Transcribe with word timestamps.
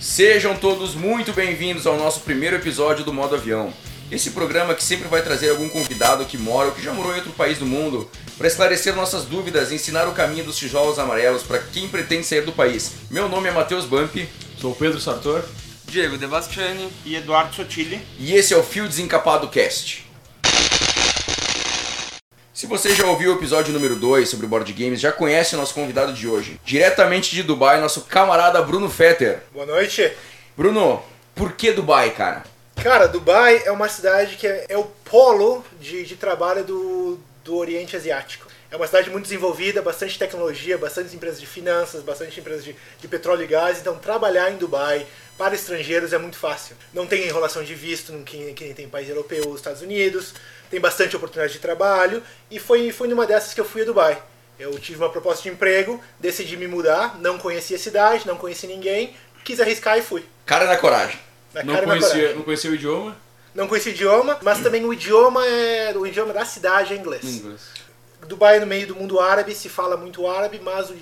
Sejam 0.00 0.56
todos 0.56 0.94
muito 0.94 1.32
bem-vindos 1.32 1.86
ao 1.86 1.96
nosso 1.96 2.20
primeiro 2.20 2.56
episódio 2.56 3.04
do 3.04 3.12
Modo 3.12 3.34
Avião. 3.34 3.72
Esse 4.10 4.30
programa 4.30 4.74
que 4.74 4.84
sempre 4.84 5.08
vai 5.08 5.22
trazer 5.22 5.50
algum 5.50 5.68
convidado 5.68 6.24
que 6.24 6.38
mora 6.38 6.68
ou 6.68 6.74
que 6.74 6.82
já 6.82 6.92
morou 6.92 7.12
em 7.12 7.16
outro 7.16 7.32
país 7.32 7.58
do 7.58 7.66
mundo 7.66 8.08
para 8.38 8.46
esclarecer 8.46 8.94
nossas 8.94 9.24
dúvidas 9.24 9.72
e 9.72 9.74
ensinar 9.74 10.06
o 10.06 10.12
caminho 10.12 10.44
dos 10.44 10.56
tijolos 10.56 10.98
amarelos 10.98 11.42
para 11.42 11.58
quem 11.58 11.88
pretende 11.88 12.24
sair 12.24 12.42
do 12.42 12.52
país. 12.52 12.92
Meu 13.10 13.28
nome 13.28 13.48
é 13.48 13.52
Matheus 13.52 13.84
Bump 13.84 14.28
Sou 14.60 14.74
Pedro 14.74 15.00
Sartor. 15.00 15.42
Diego 15.86 16.16
Debastiani. 16.18 16.88
e 17.04 17.16
Eduardo 17.16 17.54
Sotile. 17.54 18.00
e 18.18 18.32
esse 18.34 18.52
é 18.52 18.56
o 18.56 18.62
Fio 18.62 18.88
Desencapado 18.88 19.48
Cast. 19.48 20.05
Se 22.56 22.66
você 22.66 22.94
já 22.94 23.04
ouviu 23.04 23.32
o 23.32 23.36
episódio 23.36 23.70
número 23.70 23.94
2 23.96 24.30
sobre 24.30 24.46
board 24.46 24.72
games, 24.72 24.98
já 24.98 25.12
conhece 25.12 25.54
o 25.54 25.58
nosso 25.58 25.74
convidado 25.74 26.14
de 26.14 26.26
hoje. 26.26 26.58
Diretamente 26.64 27.34
de 27.34 27.42
Dubai, 27.42 27.78
nosso 27.78 28.06
camarada 28.06 28.62
Bruno 28.62 28.88
Fetter. 28.88 29.42
Boa 29.52 29.66
noite. 29.66 30.10
Bruno, 30.56 31.02
por 31.34 31.52
que 31.52 31.70
Dubai, 31.70 32.12
cara? 32.12 32.44
Cara, 32.82 33.08
Dubai 33.08 33.60
é 33.66 33.70
uma 33.70 33.90
cidade 33.90 34.36
que 34.36 34.46
é, 34.46 34.64
é 34.70 34.78
o 34.78 34.84
polo 34.84 35.62
de, 35.78 36.02
de 36.04 36.16
trabalho 36.16 36.64
do, 36.64 37.18
do 37.44 37.58
Oriente 37.58 37.94
Asiático. 37.94 38.45
É 38.70 38.76
uma 38.76 38.86
cidade 38.86 39.10
muito 39.10 39.24
desenvolvida, 39.24 39.80
bastante 39.80 40.18
tecnologia, 40.18 40.76
bastante 40.76 41.14
empresas 41.14 41.40
de 41.40 41.46
finanças, 41.46 42.02
bastante 42.02 42.40
empresas 42.40 42.64
de, 42.64 42.74
de 43.00 43.08
petróleo 43.08 43.44
e 43.44 43.46
gás. 43.46 43.78
Então, 43.78 43.96
trabalhar 43.98 44.50
em 44.50 44.56
Dubai 44.56 45.06
para 45.38 45.54
estrangeiros 45.54 46.12
é 46.12 46.18
muito 46.18 46.36
fácil. 46.36 46.76
Não 46.92 47.06
tem 47.06 47.24
enrolação 47.26 47.62
de 47.62 47.74
visto, 47.74 48.12
não 48.12 48.24
que, 48.24 48.52
que 48.54 48.64
nem 48.64 48.74
tem 48.74 48.88
país 48.88 49.08
europeu 49.08 49.44
ou 49.46 49.54
Estados 49.54 49.82
Unidos. 49.82 50.34
Tem 50.70 50.80
bastante 50.80 51.14
oportunidade 51.14 51.52
de 51.52 51.60
trabalho. 51.60 52.22
E 52.50 52.58
foi, 52.58 52.90
foi 52.90 53.06
numa 53.06 53.26
dessas 53.26 53.54
que 53.54 53.60
eu 53.60 53.64
fui 53.64 53.82
a 53.82 53.84
Dubai. 53.84 54.20
Eu 54.58 54.76
tive 54.78 54.98
uma 54.98 55.10
proposta 55.10 55.42
de 55.42 55.50
emprego, 55.50 56.02
decidi 56.18 56.56
me 56.56 56.66
mudar, 56.66 57.18
não 57.20 57.38
conhecia 57.38 57.76
a 57.76 57.80
cidade, 57.80 58.26
não 58.26 58.36
conhecia 58.36 58.68
ninguém, 58.68 59.14
quis 59.44 59.60
arriscar 59.60 59.98
e 59.98 60.02
fui. 60.02 60.24
Cara 60.46 60.64
na 60.66 60.76
coragem. 60.76 61.20
Na 61.52 61.62
Não 61.62 61.74
cara 61.74 61.86
na 61.86 61.92
conhecia, 61.92 62.12
coragem. 62.14 62.36
não 62.36 62.42
conhecia 62.42 62.70
o 62.70 62.74
idioma? 62.74 63.16
Não 63.54 63.68
conhecia 63.68 63.92
o 63.92 63.94
idioma, 63.94 64.38
mas 64.42 64.60
também 64.60 64.84
o 64.84 64.92
idioma 64.92 65.46
é 65.46 65.92
o 65.96 66.06
idioma 66.06 66.32
da 66.32 66.44
cidade 66.44 66.92
é 66.92 66.96
inglês. 66.96 67.24
Inglês. 67.24 67.60
Dubai 68.26 68.56
é 68.56 68.60
no 68.60 68.66
meio 68.66 68.86
do 68.86 68.94
mundo 68.96 69.18
árabe, 69.20 69.54
se 69.54 69.68
fala 69.68 69.96
muito 69.96 70.26
árabe, 70.28 70.60
mas 70.62 70.90
o 70.90 70.94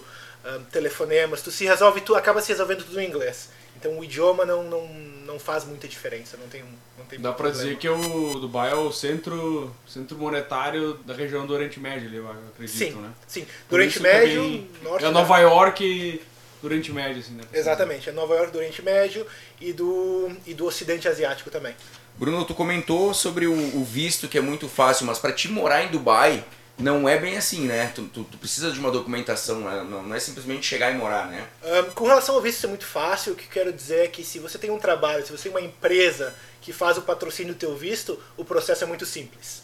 ah, 0.44 0.61
telefonemas, 0.70 1.42
tu 1.42 1.50
se 1.50 1.64
resolve, 1.64 2.00
tu 2.03 2.14
acaba 2.14 2.41
se 2.41 2.48
resolvendo 2.50 2.84
tudo 2.84 3.00
em 3.00 3.08
inglês. 3.08 3.48
Então 3.77 3.98
o 3.98 4.05
idioma 4.05 4.44
não, 4.44 4.62
não, 4.62 4.86
não 5.27 5.39
faz 5.39 5.64
muita 5.64 5.86
diferença, 5.89 6.36
não 6.36 6.48
tem 6.48 6.62
não 6.97 7.05
tem 7.06 7.20
Dá 7.20 7.33
problema. 7.33 7.58
dizer 7.62 7.77
que 7.77 7.89
o 7.89 8.34
Dubai 8.39 8.70
é 8.70 8.75
o 8.75 8.91
centro, 8.92 9.75
centro 9.86 10.17
monetário 10.17 10.95
da 11.05 11.12
região 11.12 11.47
do 11.47 11.52
Oriente 11.52 11.78
Médio, 11.80 12.08
eu 12.14 12.30
acredito, 12.30 12.77
sim, 12.78 12.92
né? 12.92 13.11
sim. 13.27 13.47
Do 13.69 13.75
Oriente 13.77 14.00
Médio, 14.00 14.42
também 14.42 14.70
norte 14.83 15.02
É 15.05 15.06
da- 15.08 15.12
Nova 15.12 15.39
York 15.39 16.22
do 16.62 16.67
Oriente 16.69 16.92
Médio, 16.92 17.20
assim, 17.20 17.34
né? 17.34 17.42
Exatamente, 17.52 18.08
é 18.08 18.12
Nova 18.12 18.34
York 18.36 18.52
do 18.52 18.58
Oriente 18.58 18.80
Médio 18.80 19.27
e 19.61 19.72
do 19.72 20.30
e 20.47 20.55
do 20.55 20.64
Ocidente 20.67 21.06
Asiático 21.08 21.50
também. 21.50 21.75
Bruno, 22.17 22.45
tu 22.45 22.55
comentou 22.55 23.12
sobre 23.12 23.47
o, 23.47 23.52
o 23.52 23.84
visto 23.84 24.28
que 24.28 24.39
é 24.39 24.41
muito 24.41 24.69
fácil, 24.69 25.05
mas 25.05 25.19
para 25.19 25.33
te 25.33 25.48
morar 25.50 25.83
em 25.83 25.89
Dubai 25.89 26.45
não 26.78 27.08
é 27.08 27.19
bem 27.19 27.36
assim, 27.36 27.67
né? 27.67 27.91
Tu, 27.94 28.03
tu- 28.05 28.25
tu 28.25 28.39
precisa 28.39 28.70
de 28.70 28.78
uma 28.78 28.91
documentação, 28.91 29.61
né? 29.61 29.84
não, 29.89 30.03
não 30.03 30.14
é 30.14 30.20
simplesmente 30.20 30.64
chegar 30.67 30.92
e 30.92 30.94
morar, 30.97 31.27
né? 31.28 31.47
Ahn, 31.62 31.91
com 31.94 32.05
relação 32.06 32.34
ao 32.36 32.41
visto, 32.41 32.58
isso 32.58 32.67
é 32.67 32.69
muito 32.69 32.86
fácil. 32.86 33.33
O 33.33 33.36
que 33.36 33.44
eu 33.44 33.50
quero 33.50 33.72
dizer 33.72 34.05
é 34.05 34.08
que 34.08 34.22
se 34.25 34.39
você 34.39 34.58
tem 34.58 34.70
um 34.70 34.78
trabalho, 34.78 35.25
se 35.27 35.33
você 35.33 35.45
tem 35.45 35.52
uma 35.52 35.61
empresa 35.61 36.34
que 36.61 36.72
faz 36.72 36.97
o 36.97 37.02
patrocínio 37.02 37.55
do 37.55 37.58
teu 37.58 37.77
visto, 37.77 38.19
o 38.36 38.45
processo 38.45 38.84
é 38.84 38.86
muito 38.86 39.05
simples. 39.05 39.64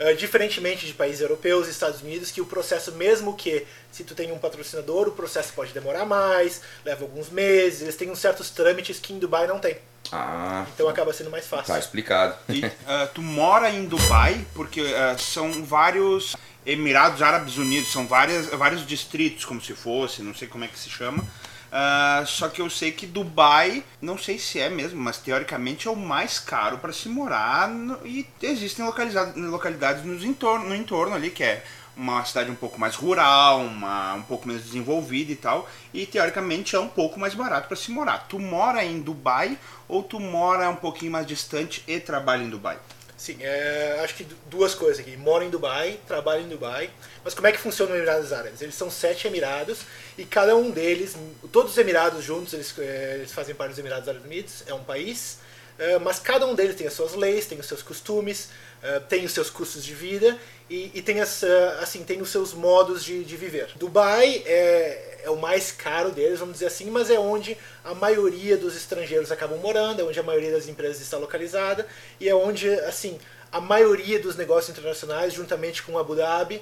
Ah, 0.00 0.12
diferentemente 0.12 0.86
de 0.86 0.92
países 0.92 1.20
europeus 1.20 1.66
e 1.66 1.70
Estados 1.70 2.02
Unidos, 2.02 2.30
que 2.30 2.40
o 2.40 2.46
processo, 2.46 2.92
mesmo 2.92 3.34
que 3.34 3.66
se 3.90 4.04
tu 4.04 4.14
tem 4.14 4.30
um 4.30 4.38
patrocinador, 4.38 5.08
o 5.08 5.12
processo 5.12 5.52
pode 5.52 5.72
demorar 5.72 6.04
mais, 6.04 6.60
leva 6.84 7.02
alguns 7.04 7.30
meses, 7.30 7.82
eles 7.82 7.96
têm 7.96 8.08
uns 8.10 8.18
certos 8.20 8.50
trâmites 8.50 9.00
que 9.00 9.12
em 9.12 9.18
Dubai 9.18 9.46
não 9.46 9.58
tem. 9.58 9.76
Ah, 10.12 10.64
Então 10.72 10.88
acaba 10.88 11.12
sendo 11.12 11.30
mais 11.30 11.46
fácil. 11.46 11.74
tá 11.74 11.78
explicado. 11.78 12.36
E 12.48 12.64
ah, 12.86 13.08
tu 13.12 13.20
mora 13.20 13.70
em 13.70 13.86
Dubai 13.86 14.46
porque 14.54 14.80
ah, 14.80 15.16
são 15.18 15.64
vários 15.64 16.36
Emirados 16.64 17.20
Árabes 17.22 17.56
Unidos, 17.56 17.90
são 17.90 18.06
várias, 18.06 18.46
vários 18.46 18.86
distritos, 18.86 19.44
como 19.44 19.60
se 19.60 19.72
fosse, 19.74 20.22
não 20.22 20.34
sei 20.34 20.46
como 20.46 20.64
é 20.64 20.68
que 20.68 20.78
se 20.78 20.90
chama. 20.90 21.24
Ah, 21.70 22.24
só 22.26 22.48
que 22.48 22.62
eu 22.62 22.70
sei 22.70 22.92
que 22.92 23.06
Dubai, 23.06 23.84
não 24.00 24.16
sei 24.16 24.38
se 24.38 24.58
é 24.58 24.70
mesmo, 24.70 25.00
mas 25.00 25.18
teoricamente 25.18 25.86
é 25.86 25.90
o 25.90 25.96
mais 25.96 26.38
caro 26.38 26.78
para 26.78 26.92
se 26.92 27.08
morar 27.08 27.68
no- 27.68 27.98
e 28.06 28.26
existem 28.42 28.84
localidades 28.86 30.04
nos 30.04 30.24
entorno, 30.24 30.68
no 30.68 30.74
entorno 30.74 31.14
ali 31.14 31.30
que 31.30 31.44
é 31.44 31.62
uma 31.94 32.24
cidade 32.24 32.50
um 32.50 32.54
pouco 32.54 32.80
mais 32.80 32.94
rural, 32.94 33.60
uma, 33.60 34.14
um 34.14 34.22
pouco 34.22 34.46
menos 34.46 34.62
desenvolvida 34.62 35.32
e 35.32 35.36
tal, 35.36 35.68
e 35.92 36.06
teoricamente 36.06 36.74
é 36.76 36.78
um 36.80 36.88
pouco 36.88 37.18
mais 37.18 37.34
barato 37.34 37.66
para 37.68 37.76
se 37.76 37.90
morar. 37.90 38.26
Tu 38.28 38.38
mora 38.38 38.84
em 38.84 39.00
Dubai 39.00 39.58
ou 39.88 40.02
tu 40.02 40.18
mora 40.20 40.70
um 40.70 40.76
pouquinho 40.76 41.12
mais 41.12 41.26
distante 41.26 41.82
e 41.88 41.98
trabalha 41.98 42.42
em 42.44 42.48
Dubai? 42.48 42.78
Sim, 43.18 43.38
é, 43.40 43.98
acho 44.04 44.14
que 44.14 44.22
du- 44.22 44.36
duas 44.46 44.76
coisas 44.76 45.00
aqui. 45.00 45.16
Moro 45.16 45.42
em 45.44 45.50
Dubai, 45.50 45.98
trabalho 46.06 46.42
em 46.42 46.48
Dubai. 46.48 46.88
Mas 47.24 47.34
como 47.34 47.48
é 47.48 47.52
que 47.52 47.58
funciona 47.58 47.92
o 47.92 47.96
Emirados 47.96 48.32
Árabes? 48.32 48.62
Eles 48.62 48.76
são 48.76 48.88
sete 48.90 49.26
Emirados 49.26 49.80
e 50.16 50.24
cada 50.24 50.54
um 50.56 50.70
deles, 50.70 51.16
todos 51.50 51.72
os 51.72 51.78
Emirados 51.78 52.22
juntos, 52.24 52.52
eles, 52.54 52.72
é, 52.78 53.14
eles 53.16 53.32
fazem 53.32 53.56
parte 53.56 53.70
dos 53.70 53.78
Emirados 53.80 54.08
Árabes 54.08 54.24
Unidos, 54.26 54.62
é 54.68 54.72
um 54.72 54.84
país. 54.84 55.38
É, 55.78 55.98
mas 55.98 56.18
cada 56.18 56.46
um 56.46 56.54
deles 56.54 56.76
tem 56.76 56.86
as 56.86 56.92
suas 56.92 57.14
leis, 57.14 57.46
tem 57.46 57.58
os 57.58 57.66
seus 57.66 57.82
costumes, 57.82 58.48
é, 58.82 58.98
tem 59.00 59.24
os 59.24 59.32
seus 59.32 59.48
custos 59.48 59.84
de 59.84 59.94
vida 59.94 60.38
e, 60.68 60.90
e 60.94 61.02
tem, 61.02 61.20
as, 61.20 61.42
é, 61.42 61.78
assim, 61.80 62.02
tem 62.02 62.20
os 62.20 62.30
seus 62.30 62.52
modos 62.52 63.04
de, 63.04 63.24
de 63.24 63.36
viver. 63.36 63.70
Dubai 63.76 64.42
é, 64.44 65.20
é 65.24 65.30
o 65.30 65.36
mais 65.36 65.70
caro 65.70 66.10
deles, 66.10 66.40
vamos 66.40 66.54
dizer 66.54 66.66
assim, 66.66 66.90
mas 66.90 67.10
é 67.10 67.18
onde 67.18 67.56
a 67.84 67.94
maioria 67.94 68.56
dos 68.56 68.76
estrangeiros 68.76 69.30
acabam 69.30 69.58
morando, 69.58 70.00
é 70.00 70.04
onde 70.04 70.18
a 70.18 70.22
maioria 70.22 70.50
das 70.50 70.68
empresas 70.68 71.00
está 71.00 71.16
localizada 71.16 71.86
e 72.20 72.28
é 72.28 72.34
onde, 72.34 72.68
assim, 72.80 73.18
a 73.50 73.60
maioria 73.60 74.18
dos 74.20 74.36
negócios 74.36 74.76
internacionais, 74.76 75.32
juntamente 75.32 75.82
com 75.82 75.98
Abu 75.98 76.14
Dhabi, 76.14 76.60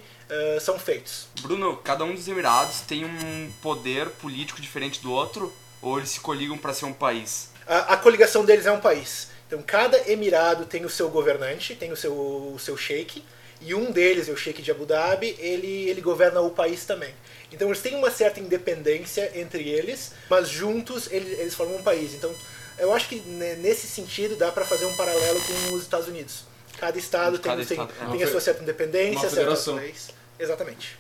são 0.61 0.79
feitos. 0.79 1.27
Bruno, 1.41 1.77
cada 1.79 2.05
um 2.05 2.15
dos 2.15 2.29
Emirados 2.29 2.81
tem 2.83 3.05
um 3.05 3.51
poder 3.61 4.09
político 4.11 4.61
diferente 4.61 5.03
do 5.03 5.11
outro? 5.11 5.53
Ou 5.83 5.99
eles 5.99 6.11
se 6.11 6.21
coligam 6.21 6.57
pra 6.57 6.73
ser 6.73 6.85
um 6.85 6.93
país? 6.93 7.51
A, 7.67 7.95
a 7.95 7.97
coligação 7.97 8.45
deles 8.45 8.67
é 8.67 8.73
um 8.73 8.81
país. 8.81 9.29
Então, 9.47 9.63
cada 9.63 10.11
emirado 10.11 10.65
tem 10.67 10.85
o 10.85 10.91
seu 10.91 11.09
governante, 11.09 11.75
tem 11.75 11.93
o 11.93 11.97
seu, 11.97 12.13
o 12.13 12.59
seu 12.59 12.77
sheik, 12.77 13.23
e 13.61 13.75
um 13.75 13.91
deles, 13.91 14.29
é 14.29 14.33
o 14.33 14.37
sheik 14.37 14.61
de 14.61 14.71
Abu 14.71 14.85
Dhabi, 14.85 15.37
ele, 15.39 15.89
ele 15.89 16.01
governa 16.01 16.41
o 16.41 16.51
país 16.51 16.85
também. 16.85 17.15
Então, 17.51 17.69
eles 17.69 17.81
têm 17.81 17.95
uma 17.95 18.11
certa 18.11 18.41
independência 18.41 19.31
entre 19.35 19.69
eles, 19.69 20.13
mas 20.29 20.49
juntos 20.49 21.11
eles, 21.11 21.39
eles 21.39 21.55
formam 21.55 21.77
um 21.77 21.83
país. 21.83 22.15
Então, 22.15 22.35
eu 22.79 22.93
acho 22.93 23.09
que 23.09 23.21
né, 23.21 23.55
nesse 23.55 23.87
sentido 23.87 24.37
dá 24.37 24.53
para 24.53 24.65
fazer 24.65 24.85
um 24.85 24.95
paralelo 24.97 25.41
com 25.41 25.75
os 25.75 25.83
Estados 25.83 26.09
Unidos. 26.09 26.45
Cada 26.77 26.99
estado 26.99 27.39
Cada 27.39 27.65
tem, 27.65 27.77
tem, 27.77 27.85
estado, 27.85 28.11
é. 28.11 28.13
tem 28.13 28.23
a 28.23 28.31
sua 28.31 28.41
certa 28.41 28.63
independência, 28.63 29.31
federação. 29.31 29.77
leis. 29.77 30.11
Exatamente. 30.39 30.99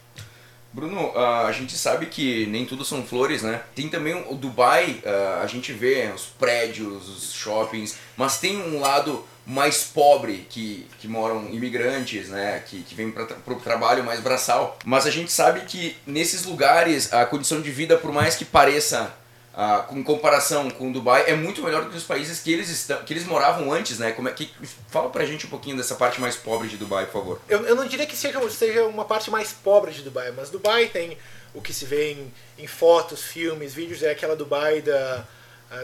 Bruno, 0.76 1.10
ah, 1.16 1.47
a 1.47 1.53
gente 1.53 1.72
sabe 1.72 2.04
que 2.04 2.44
nem 2.48 2.66
tudo 2.66 2.84
são 2.84 3.03
flores, 3.03 3.41
né? 3.41 3.62
Tem 3.75 3.88
também 3.88 4.12
o 4.28 4.34
Dubai, 4.34 5.00
ah, 5.06 5.41
a 5.42 5.47
gente 5.47 5.72
vê 5.72 6.12
os 6.14 6.26
prédios, 6.26 7.09
os 7.09 7.32
shoppings, 7.32 7.97
mas 8.14 8.38
tem 8.38 8.59
um 8.59 8.78
lado 8.78 9.25
mais 9.47 9.84
pobre 9.84 10.47
que, 10.50 10.86
que 10.98 11.09
moram 11.09 11.48
imigrantes, 11.50 12.28
né? 12.28 12.62
Que, 12.66 12.82
que 12.82 12.94
vêm 12.94 13.10
para 13.10 13.54
o 13.54 13.59
trabalho 13.59 14.04
mais 14.04 14.20
braçal. 14.20 14.78
Mas 14.84 15.06
a 15.06 15.10
gente 15.10 15.32
sabe 15.32 15.60
que 15.60 15.97
nesses 16.06 16.44
lugares 16.44 17.10
a 17.10 17.25
condição 17.25 17.62
de 17.62 17.70
vida, 17.70 17.97
por 17.97 18.12
mais 18.12 18.36
que 18.36 18.44
pareça 18.44 19.15
ah, 19.58 19.86
com 19.88 20.04
comparação 20.04 20.70
com 20.70 20.92
Dubai, 20.92 21.24
é 21.26 21.34
muito 21.34 21.62
melhor 21.62 21.82
do 21.82 21.90
que 21.90 21.96
os 21.96 22.04
países 22.04 22.40
que 22.40 22.52
eles 22.52 22.68
estão, 22.68 23.02
que 23.02 23.12
eles 23.14 23.24
moravam 23.24 23.72
antes, 23.72 23.98
né? 23.98 24.12
Como 24.12 24.28
é 24.28 24.32
que 24.32 24.50
fala 24.88 25.08
pra 25.08 25.24
gente 25.24 25.46
um 25.46 25.48
pouquinho 25.48 25.78
dessa 25.78 25.94
parte 25.94 26.20
mais 26.20 26.36
pobre 26.36 26.68
de 26.68 26.76
Dubai, 26.76 27.06
por 27.06 27.12
favor. 27.14 27.40
Eu, 27.48 27.64
eu 27.64 27.74
não 27.74 27.86
diria 27.86 28.04
que 28.04 28.14
seja, 28.14 28.38
seja 28.50 28.84
uma 28.84 29.06
parte 29.06 29.30
mais 29.30 29.52
pobre 29.52 29.92
de 29.92 30.02
Dubai, 30.02 30.30
mas 30.36 30.50
Dubai 30.50 30.88
tem 30.88 31.16
o 31.54 31.62
que 31.62 31.72
se 31.72 31.86
vê 31.86 32.12
em, 32.12 32.32
em 32.58 32.66
fotos, 32.66 33.22
filmes, 33.22 33.72
vídeos, 33.72 34.03
é 34.03 34.10
aquela 34.10 34.36
Dubai 34.36 34.82
da, 34.82 35.26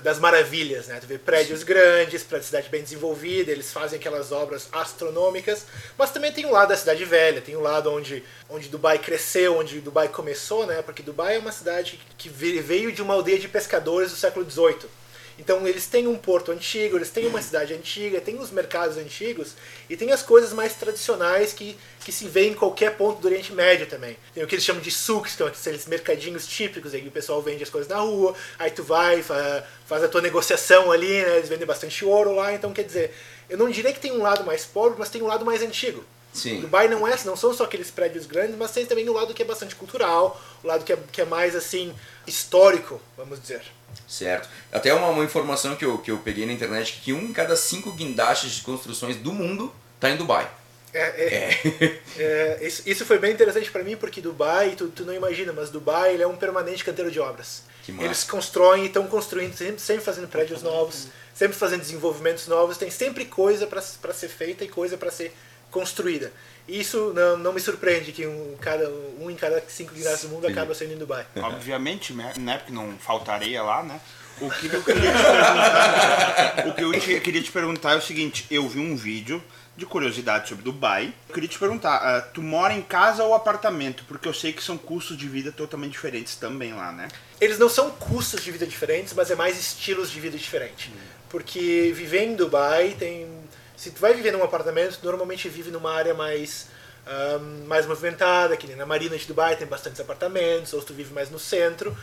das 0.02 0.18
maravilhas, 0.18 0.86
né? 0.86 0.98
Tu 1.00 1.06
vê 1.06 1.18
prédios 1.18 1.62
grandes, 1.64 2.22
pra 2.22 2.40
cidade 2.40 2.68
bem 2.68 2.82
desenvolvida, 2.82 3.50
eles 3.50 3.72
fazem 3.72 3.98
aquelas 3.98 4.30
obras 4.30 4.68
astronômicas, 4.72 5.66
mas 5.98 6.10
também 6.10 6.32
tem 6.32 6.46
o 6.46 6.52
lado 6.52 6.68
da 6.68 6.76
cidade 6.76 7.04
velha, 7.04 7.40
tem 7.40 7.56
o 7.56 7.60
lado 7.60 7.90
onde, 7.92 8.22
onde 8.48 8.68
Dubai 8.68 8.98
cresceu, 8.98 9.56
onde 9.58 9.80
Dubai 9.80 10.08
começou, 10.08 10.66
né? 10.66 10.82
Porque 10.82 11.02
Dubai 11.02 11.36
é 11.36 11.38
uma 11.38 11.52
cidade 11.52 12.00
que 12.16 12.28
ve- 12.28 12.60
veio 12.60 12.92
de 12.92 13.02
uma 13.02 13.14
aldeia 13.14 13.38
de 13.38 13.48
pescadores 13.48 14.10
do 14.10 14.16
século 14.16 14.48
XVIII. 14.48 14.88
Então 15.42 15.66
eles 15.66 15.88
têm 15.88 16.06
um 16.06 16.16
porto 16.16 16.52
antigo, 16.52 16.96
eles 16.96 17.10
têm 17.10 17.26
uma 17.26 17.42
cidade 17.42 17.74
antiga, 17.74 18.20
tem 18.20 18.38
os 18.38 18.52
mercados 18.52 18.96
antigos 18.96 19.54
e 19.90 19.96
tem 19.96 20.12
as 20.12 20.22
coisas 20.22 20.52
mais 20.52 20.74
tradicionais 20.74 21.52
que, 21.52 21.76
que 22.04 22.12
se 22.12 22.28
vê 22.28 22.46
em 22.46 22.54
qualquer 22.54 22.96
ponto 22.96 23.20
do 23.20 23.26
Oriente 23.26 23.52
Médio 23.52 23.88
também. 23.88 24.16
Tem 24.32 24.44
o 24.44 24.46
que 24.46 24.54
eles 24.54 24.64
chamam 24.64 24.80
de 24.80 24.92
souks, 24.92 25.32
que 25.32 25.38
são 25.38 25.48
aqueles 25.48 25.86
mercadinhos 25.86 26.46
típicos, 26.46 26.94
aí 26.94 27.02
que 27.02 27.08
o 27.08 27.10
pessoal 27.10 27.42
vende 27.42 27.60
as 27.64 27.70
coisas 27.70 27.88
na 27.90 27.96
rua, 27.96 28.36
aí 28.56 28.70
tu 28.70 28.84
vai, 28.84 29.20
fa- 29.20 29.64
faz 29.84 30.04
a 30.04 30.08
tua 30.08 30.22
negociação 30.22 30.92
ali, 30.92 31.08
né? 31.22 31.38
Eles 31.38 31.48
vendem 31.48 31.66
bastante 31.66 32.04
ouro 32.04 32.36
lá, 32.36 32.52
então 32.54 32.72
quer 32.72 32.84
dizer, 32.84 33.12
eu 33.50 33.58
não 33.58 33.68
diria 33.68 33.92
que 33.92 33.98
tem 33.98 34.12
um 34.12 34.22
lado 34.22 34.44
mais 34.44 34.64
pobre, 34.64 34.94
mas 34.96 35.10
tem 35.10 35.20
um 35.22 35.26
lado 35.26 35.44
mais 35.44 35.60
antigo. 35.60 36.04
Sim. 36.32 36.60
Dubai 36.60 36.86
não 36.88 37.06
é, 37.06 37.14
não 37.24 37.36
são 37.36 37.52
só 37.52 37.64
aqueles 37.64 37.90
prédios 37.90 38.26
grandes, 38.26 38.56
mas 38.56 38.70
tem 38.70 38.86
também 38.86 39.06
o 39.08 39.12
lado 39.12 39.34
que 39.34 39.42
é 39.42 39.44
bastante 39.44 39.74
cultural, 39.74 40.40
o 40.62 40.66
lado 40.68 40.84
que 40.84 40.92
é, 40.92 40.98
que 41.10 41.20
é 41.20 41.24
mais 41.26 41.54
assim 41.56 41.92
histórico, 42.26 43.00
vamos 43.16 43.40
dizer. 43.42 43.60
Certo. 44.12 44.46
Até 44.70 44.92
uma, 44.92 45.08
uma 45.08 45.24
informação 45.24 45.74
que 45.74 45.86
eu, 45.86 45.96
que 45.96 46.10
eu 46.10 46.18
peguei 46.18 46.44
na 46.44 46.52
internet 46.52 47.00
que 47.02 47.14
um 47.14 47.22
em 47.22 47.32
cada 47.32 47.56
cinco 47.56 47.90
guindastes 47.92 48.52
de 48.52 48.60
construções 48.60 49.16
do 49.16 49.32
mundo 49.32 49.74
tá 49.98 50.10
em 50.10 50.18
Dubai. 50.18 50.50
É, 50.92 51.00
é, 51.00 52.00
é, 52.18 52.58
isso, 52.60 52.82
isso 52.84 53.06
foi 53.06 53.18
bem 53.18 53.32
interessante 53.32 53.70
para 53.70 53.82
mim, 53.82 53.96
porque 53.96 54.20
Dubai, 54.20 54.74
tu, 54.76 54.88
tu 54.88 55.06
não 55.06 55.14
imagina, 55.14 55.50
mas 55.54 55.70
Dubai 55.70 56.12
ele 56.12 56.22
é 56.22 56.26
um 56.26 56.36
permanente 56.36 56.84
canteiro 56.84 57.10
de 57.10 57.18
obras. 57.18 57.62
Eles 57.88 58.22
constroem 58.22 58.82
e 58.82 58.86
estão 58.88 59.06
construindo, 59.06 59.56
sempre, 59.56 59.80
sempre 59.80 60.04
fazendo 60.04 60.28
prédios 60.28 60.62
novos, 60.62 61.08
sempre 61.34 61.56
fazendo 61.56 61.80
desenvolvimentos 61.80 62.46
novos, 62.46 62.76
tem 62.76 62.90
sempre 62.90 63.24
coisa 63.24 63.66
para 63.66 63.80
ser 63.80 64.28
feita 64.28 64.62
e 64.62 64.68
coisa 64.68 64.98
para 64.98 65.10
ser 65.10 65.34
construída. 65.72 66.32
Isso 66.68 67.12
não, 67.12 67.36
não 67.36 67.52
me 67.52 67.58
surpreende 67.60 68.12
que 68.12 68.24
um, 68.24 68.54
cada, 68.60 68.88
um 69.18 69.28
em 69.28 69.34
cada 69.34 69.60
cinco 69.68 69.92
guindastes 69.92 70.28
do 70.28 70.34
mundo 70.34 70.46
Sim. 70.46 70.52
acaba 70.52 70.72
sendo 70.74 70.92
em 70.92 70.96
Dubai. 70.98 71.26
Obviamente, 71.34 72.12
né? 72.12 72.32
né, 72.38 72.58
Porque 72.58 72.72
não 72.72 72.92
falta 72.98 73.32
areia 73.32 73.62
lá, 73.64 73.82
né? 73.82 74.00
O 74.40 74.48
que 74.50 74.66
eu 74.72 74.82
queria 74.82 75.12
te 75.12 75.22
perguntar, 75.22 76.64
o 76.68 76.74
que 76.74 76.84
eu 76.84 76.92
te- 77.00 77.20
queria 77.20 77.42
te 77.42 77.52
perguntar 77.52 77.92
é 77.92 77.96
o 77.96 78.00
seguinte: 78.02 78.46
eu 78.50 78.68
vi 78.68 78.78
um 78.80 78.96
vídeo 78.96 79.42
de 79.76 79.84
curiosidade 79.84 80.48
sobre 80.48 80.64
Dubai. 80.64 81.12
Eu 81.28 81.34
queria 81.34 81.48
te 81.48 81.58
perguntar, 81.58 81.96
ah, 81.96 82.20
tu 82.20 82.42
mora 82.42 82.72
em 82.74 82.82
casa 82.82 83.24
ou 83.24 83.34
apartamento? 83.34 84.04
Porque 84.08 84.26
eu 84.26 84.34
sei 84.34 84.52
que 84.52 84.62
são 84.62 84.76
custos 84.78 85.16
de 85.16 85.28
vida 85.28 85.52
totalmente 85.52 85.92
diferentes 85.92 86.36
também 86.36 86.72
lá, 86.72 86.92
né? 86.92 87.08
Eles 87.40 87.58
não 87.58 87.68
são 87.68 87.90
custos 87.90 88.42
de 88.42 88.50
vida 88.50 88.66
diferentes, 88.66 89.12
mas 89.12 89.30
é 89.30 89.34
mais 89.34 89.58
estilos 89.58 90.10
de 90.10 90.18
vida 90.18 90.38
diferentes. 90.38 90.90
Porque 91.28 91.92
viver 91.94 92.22
em 92.24 92.34
Dubai 92.34 92.94
tem. 92.98 93.26
Se 93.82 93.90
tu 93.90 94.00
vai 94.00 94.14
viver 94.14 94.30
num 94.30 94.44
apartamento, 94.44 95.00
normalmente 95.02 95.48
vive 95.48 95.72
numa 95.72 95.92
área 95.92 96.14
mais. 96.14 96.68
ahn, 97.04 97.64
mais 97.66 97.84
movimentada, 97.84 98.56
que 98.56 98.64
nem 98.68 98.76
na 98.76 98.86
Marina 98.86 99.18
de 99.18 99.26
Dubai 99.26 99.56
tem 99.56 99.66
bastantes 99.66 100.00
apartamentos, 100.00 100.72
ou 100.72 100.80
se 100.80 100.86
tu 100.86 100.94
vive 100.94 101.12
mais 101.12 101.28
no 101.30 101.38
centro. 101.40 101.96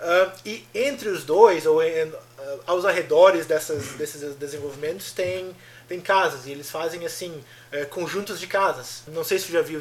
Ahn, 0.00 0.30
e 0.46 0.64
entre 0.74 1.10
os 1.10 1.24
dois, 1.24 1.66
ou 1.66 1.82
em- 1.82 2.10
ah, 2.38 2.56
aos 2.66 2.86
arredores 2.86 3.44
dessas, 3.44 3.82
desses 3.98 4.34
desenvolvimentos, 4.36 5.12
tem, 5.12 5.54
tem 5.86 6.00
casas, 6.00 6.46
e 6.46 6.52
eles 6.52 6.70
fazem 6.70 7.04
assim, 7.04 7.44
eh, 7.70 7.84
conjuntos 7.84 8.40
de 8.40 8.46
casas. 8.46 9.02
Não 9.08 9.22
sei 9.22 9.38
se 9.38 9.44
tu 9.46 9.52
já 9.52 9.60
viu, 9.60 9.78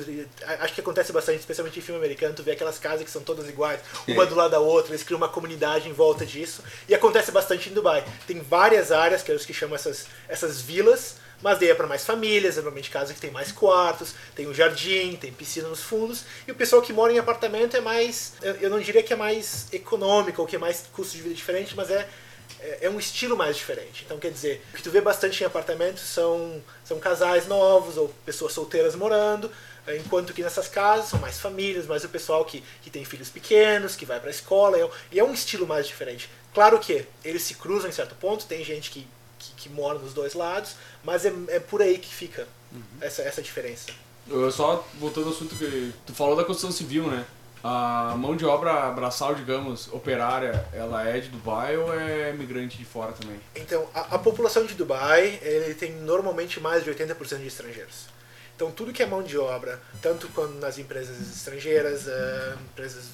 acho 0.59 0.73
que 0.73 0.81
acontece 0.81 1.13
bastante, 1.13 1.39
especialmente 1.39 1.79
em 1.79 1.81
filme 1.81 1.99
americano, 2.01 2.33
tu 2.35 2.43
vê 2.43 2.51
aquelas 2.51 2.77
casas 2.77 3.05
que 3.05 3.11
são 3.11 3.21
todas 3.23 3.47
iguais, 3.47 3.79
uma 4.09 4.25
do 4.25 4.35
lado 4.35 4.51
da 4.51 4.59
outra, 4.59 4.91
eles 4.91 5.03
criam 5.03 5.17
uma 5.17 5.29
comunidade 5.29 5.87
em 5.87 5.93
volta 5.93 6.25
disso, 6.25 6.61
e 6.89 6.93
acontece 6.93 7.31
bastante 7.31 7.69
em 7.69 7.73
Dubai. 7.73 8.03
Tem 8.27 8.41
várias 8.41 8.91
áreas, 8.91 9.23
que 9.23 9.31
é 9.31 9.35
os 9.35 9.45
que 9.45 9.53
chamam 9.53 9.75
essas, 9.75 10.05
essas 10.27 10.59
vilas, 10.61 11.15
mas 11.41 11.59
daí 11.59 11.69
é 11.69 11.75
para 11.75 11.87
mais 11.87 12.05
famílias, 12.05 12.55
normalmente 12.55 12.89
casa 12.89 13.13
que 13.13 13.19
tem 13.19 13.31
mais 13.31 13.51
quartos, 13.51 14.15
tem 14.35 14.47
um 14.47 14.53
jardim, 14.53 15.15
tem 15.15 15.31
piscina 15.31 15.67
nos 15.67 15.81
fundos, 15.81 16.25
e 16.47 16.51
o 16.51 16.55
pessoal 16.55 16.81
que 16.81 16.93
mora 16.93 17.13
em 17.13 17.19
apartamento 17.19 17.75
é 17.75 17.81
mais, 17.81 18.33
eu 18.41 18.69
não 18.69 18.79
diria 18.79 19.03
que 19.03 19.13
é 19.13 19.15
mais 19.15 19.67
econômico 19.71 20.41
ou 20.41 20.47
que 20.47 20.55
é 20.55 20.59
mais 20.59 20.85
custo 20.93 21.15
de 21.15 21.23
vida 21.23 21.35
diferente, 21.35 21.75
mas 21.75 21.89
é 21.89 22.07
é 22.59 22.85
é 22.85 22.89
um 22.89 22.99
estilo 22.99 23.35
mais 23.35 23.55
diferente. 23.55 24.03
Então, 24.05 24.17
quer 24.17 24.31
dizer, 24.31 24.63
o 24.73 24.77
que 24.77 24.83
tu 24.83 24.89
vê 24.89 25.01
bastante 25.01 25.41
em 25.41 25.45
apartamentos 25.45 26.03
são, 26.03 26.61
são 26.83 26.99
casais 26.99 27.47
novos 27.47 27.97
ou 27.97 28.09
pessoas 28.25 28.53
solteiras 28.53 28.95
morando, 28.95 29.51
enquanto 29.93 30.33
que 30.33 30.41
nessas 30.41 30.67
casas 30.67 31.09
são 31.09 31.19
mais 31.19 31.39
famílias, 31.39 31.85
mais 31.85 32.03
o 32.03 32.09
pessoal 32.09 32.43
que, 32.43 32.63
que 32.81 32.89
tem 32.89 33.05
filhos 33.05 33.29
pequenos, 33.29 33.95
que 33.95 34.05
vai 34.05 34.19
para 34.19 34.29
a 34.29 34.31
escola, 34.31 34.79
é 34.79 34.89
e 35.11 35.19
é 35.19 35.23
um 35.23 35.33
estilo 35.33 35.67
mais 35.67 35.87
diferente. 35.87 36.29
Claro 36.53 36.79
que 36.79 37.05
eles 37.23 37.43
se 37.43 37.55
cruzam 37.55 37.89
em 37.89 37.93
certo 37.93 38.15
ponto, 38.15 38.45
tem 38.45 38.63
gente 38.63 38.89
que, 38.89 39.07
que, 39.55 39.63
que 39.63 39.69
mora 39.69 39.99
nos 39.99 40.13
dois 40.13 40.33
lados, 40.33 40.75
mas 41.03 41.25
é, 41.25 41.33
é 41.49 41.59
por 41.59 41.81
aí 41.81 41.97
que 41.97 42.13
fica 42.13 42.47
essa, 43.01 43.21
essa 43.21 43.41
diferença. 43.41 43.91
Eu 44.27 44.51
só 44.51 44.85
voltando 44.99 45.27
ao 45.27 45.33
assunto 45.33 45.55
que 45.55 45.93
tu 46.05 46.13
falou 46.13 46.35
da 46.35 46.43
construção 46.43 46.71
civil, 46.71 47.07
né? 47.07 47.25
A 47.63 48.15
mão 48.15 48.35
de 48.35 48.45
obra 48.45 48.91
braçal, 48.91 49.33
digamos, 49.33 49.91
operária, 49.91 50.67
ela 50.71 51.07
é 51.07 51.19
de 51.19 51.29
Dubai 51.29 51.75
ou 51.77 51.91
é 51.93 52.31
migrante 52.31 52.77
de 52.77 52.85
fora 52.85 53.11
também? 53.11 53.39
Então, 53.55 53.87
a, 53.93 54.15
a 54.15 54.19
população 54.19 54.65
de 54.65 54.75
Dubai, 54.75 55.39
ele 55.41 55.73
tem 55.73 55.91
normalmente 55.91 56.59
mais 56.59 56.83
de 56.83 56.91
80% 56.91 57.39
de 57.39 57.47
estrangeiros. 57.47 58.05
Então, 58.55 58.71
tudo 58.71 58.93
que 58.93 59.03
é 59.03 59.05
mão 59.05 59.21
de 59.21 59.37
obra, 59.37 59.81
tanto 60.01 60.29
quando 60.29 60.59
nas 60.59 60.77
empresas 60.77 61.19
estrangeiras, 61.19 62.07
eh, 62.07 62.55
empresas 62.71 63.05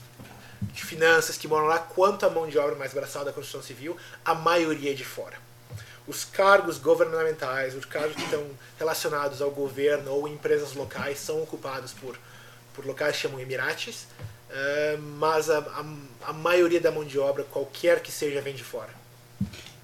de 0.61 0.83
finanças 0.83 1.37
que 1.37 1.47
moram 1.47 1.65
lá, 1.65 1.79
quanto 1.79 2.25
a 2.25 2.29
mão 2.29 2.47
de 2.47 2.57
obra 2.59 2.75
mais 2.75 2.93
braçal 2.93 3.25
da 3.25 3.33
construção 3.33 3.63
civil, 3.63 3.97
a 4.23 4.35
maioria 4.35 4.91
é 4.91 4.93
de 4.93 5.03
fora. 5.03 5.37
Os 6.07 6.25
cargos 6.25 6.77
governamentais, 6.77 7.75
os 7.75 7.85
cargos 7.85 8.15
que 8.15 8.23
estão 8.23 8.45
relacionados 8.77 9.41
ao 9.41 9.51
governo 9.51 10.11
ou 10.11 10.27
empresas 10.27 10.73
locais 10.73 11.19
são 11.19 11.41
ocupados 11.41 11.93
por, 11.93 12.17
por 12.73 12.85
locais 12.85 13.15
que 13.15 13.21
chamam 13.21 13.39
Emirates, 13.39 14.07
eh, 14.49 14.97
mas 15.17 15.49
a, 15.49 15.59
a, 15.59 16.29
a 16.29 16.33
maioria 16.33 16.81
da 16.81 16.91
mão 16.91 17.05
de 17.05 17.17
obra, 17.17 17.43
qualquer 17.43 18.01
que 18.01 18.11
seja, 18.11 18.41
vem 18.41 18.55
de 18.55 18.63
fora. 18.63 18.89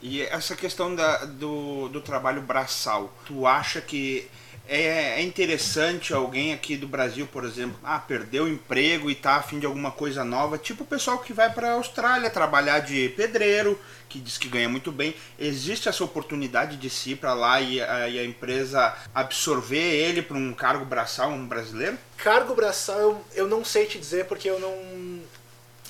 E 0.01 0.21
essa 0.21 0.55
questão 0.55 0.93
da, 0.93 1.25
do, 1.25 1.89
do 1.89 2.01
trabalho 2.01 2.41
braçal, 2.41 3.11
tu 3.25 3.47
acha 3.47 3.81
que 3.81 4.29
é, 4.67 5.19
é 5.19 5.21
interessante 5.21 6.13
alguém 6.13 6.53
aqui 6.53 6.75
do 6.75 6.87
Brasil, 6.87 7.27
por 7.27 7.43
exemplo, 7.43 7.79
ah, 7.83 7.99
perdeu 7.99 8.45
o 8.45 8.47
emprego 8.47 9.09
e 9.09 9.15
tá 9.15 9.35
afim 9.35 9.59
de 9.59 9.65
alguma 9.65 9.91
coisa 9.91 10.23
nova, 10.23 10.57
tipo 10.57 10.83
o 10.83 10.87
pessoal 10.87 11.19
que 11.19 11.33
vai 11.33 11.51
para 11.51 11.69
a 11.69 11.73
Austrália 11.73 12.29
trabalhar 12.29 12.79
de 12.79 13.09
pedreiro, 13.09 13.79
que 14.09 14.19
diz 14.19 14.37
que 14.37 14.47
ganha 14.47 14.69
muito 14.69 14.91
bem. 14.91 15.15
Existe 15.39 15.89
essa 15.89 16.03
oportunidade 16.03 16.77
de 16.77 16.89
se 16.89 17.11
ir 17.11 17.15
para 17.17 17.33
lá 17.33 17.61
e 17.61 17.81
a, 17.81 18.09
e 18.09 18.19
a 18.19 18.25
empresa 18.25 18.95
absorver 19.13 19.77
ele 19.77 20.21
para 20.21 20.37
um 20.37 20.53
cargo 20.53 20.85
braçal, 20.85 21.29
um 21.29 21.47
brasileiro? 21.47 21.97
Cargo 22.17 22.55
braçal 22.55 22.99
eu, 22.99 23.25
eu 23.33 23.47
não 23.47 23.63
sei 23.63 23.85
te 23.85 23.99
dizer 23.99 24.25
porque 24.25 24.49
eu 24.49 24.59
não. 24.59 25.21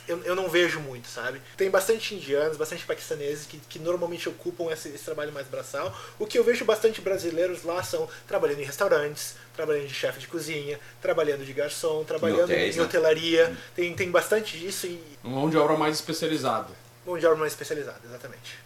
Eu, 0.07 0.23
eu 0.23 0.35
não 0.35 0.47
vejo 0.47 0.79
muito, 0.79 1.07
sabe? 1.07 1.41
Tem 1.57 1.69
bastante 1.69 2.15
indianos, 2.15 2.55
bastante 2.57 2.85
paquistaneses 2.85 3.45
que, 3.45 3.57
que 3.57 3.77
normalmente 3.79 4.29
ocupam 4.29 4.71
esse, 4.71 4.89
esse 4.89 5.03
trabalho 5.03 5.33
mais 5.33 5.47
braçal. 5.47 5.93
O 6.17 6.25
que 6.25 6.39
eu 6.39 6.43
vejo 6.43 6.63
bastante 6.63 7.01
brasileiros 7.01 7.63
lá 7.63 7.83
são 7.83 8.07
trabalhando 8.27 8.59
em 8.61 8.65
restaurantes, 8.65 9.35
trabalhando 9.55 9.87
de 9.87 9.93
chefe 9.93 10.19
de 10.19 10.27
cozinha, 10.27 10.79
trabalhando 11.01 11.45
de 11.45 11.51
garçom, 11.53 12.03
trabalhando 12.03 12.43
hotéis, 12.45 12.75
em 12.75 12.79
né? 12.79 12.85
hotelaria. 12.85 13.57
Tem, 13.75 13.93
tem 13.93 14.09
bastante 14.09 14.57
disso 14.57 14.87
e 14.87 15.01
Uma 15.23 15.41
mão 15.41 15.49
de 15.49 15.57
obra 15.57 15.75
mais 15.75 15.95
especializada. 15.95 16.69
mão 17.05 17.17
de 17.17 17.25
obra 17.25 17.39
mais 17.39 17.51
especializada, 17.51 17.99
exatamente. 18.05 18.57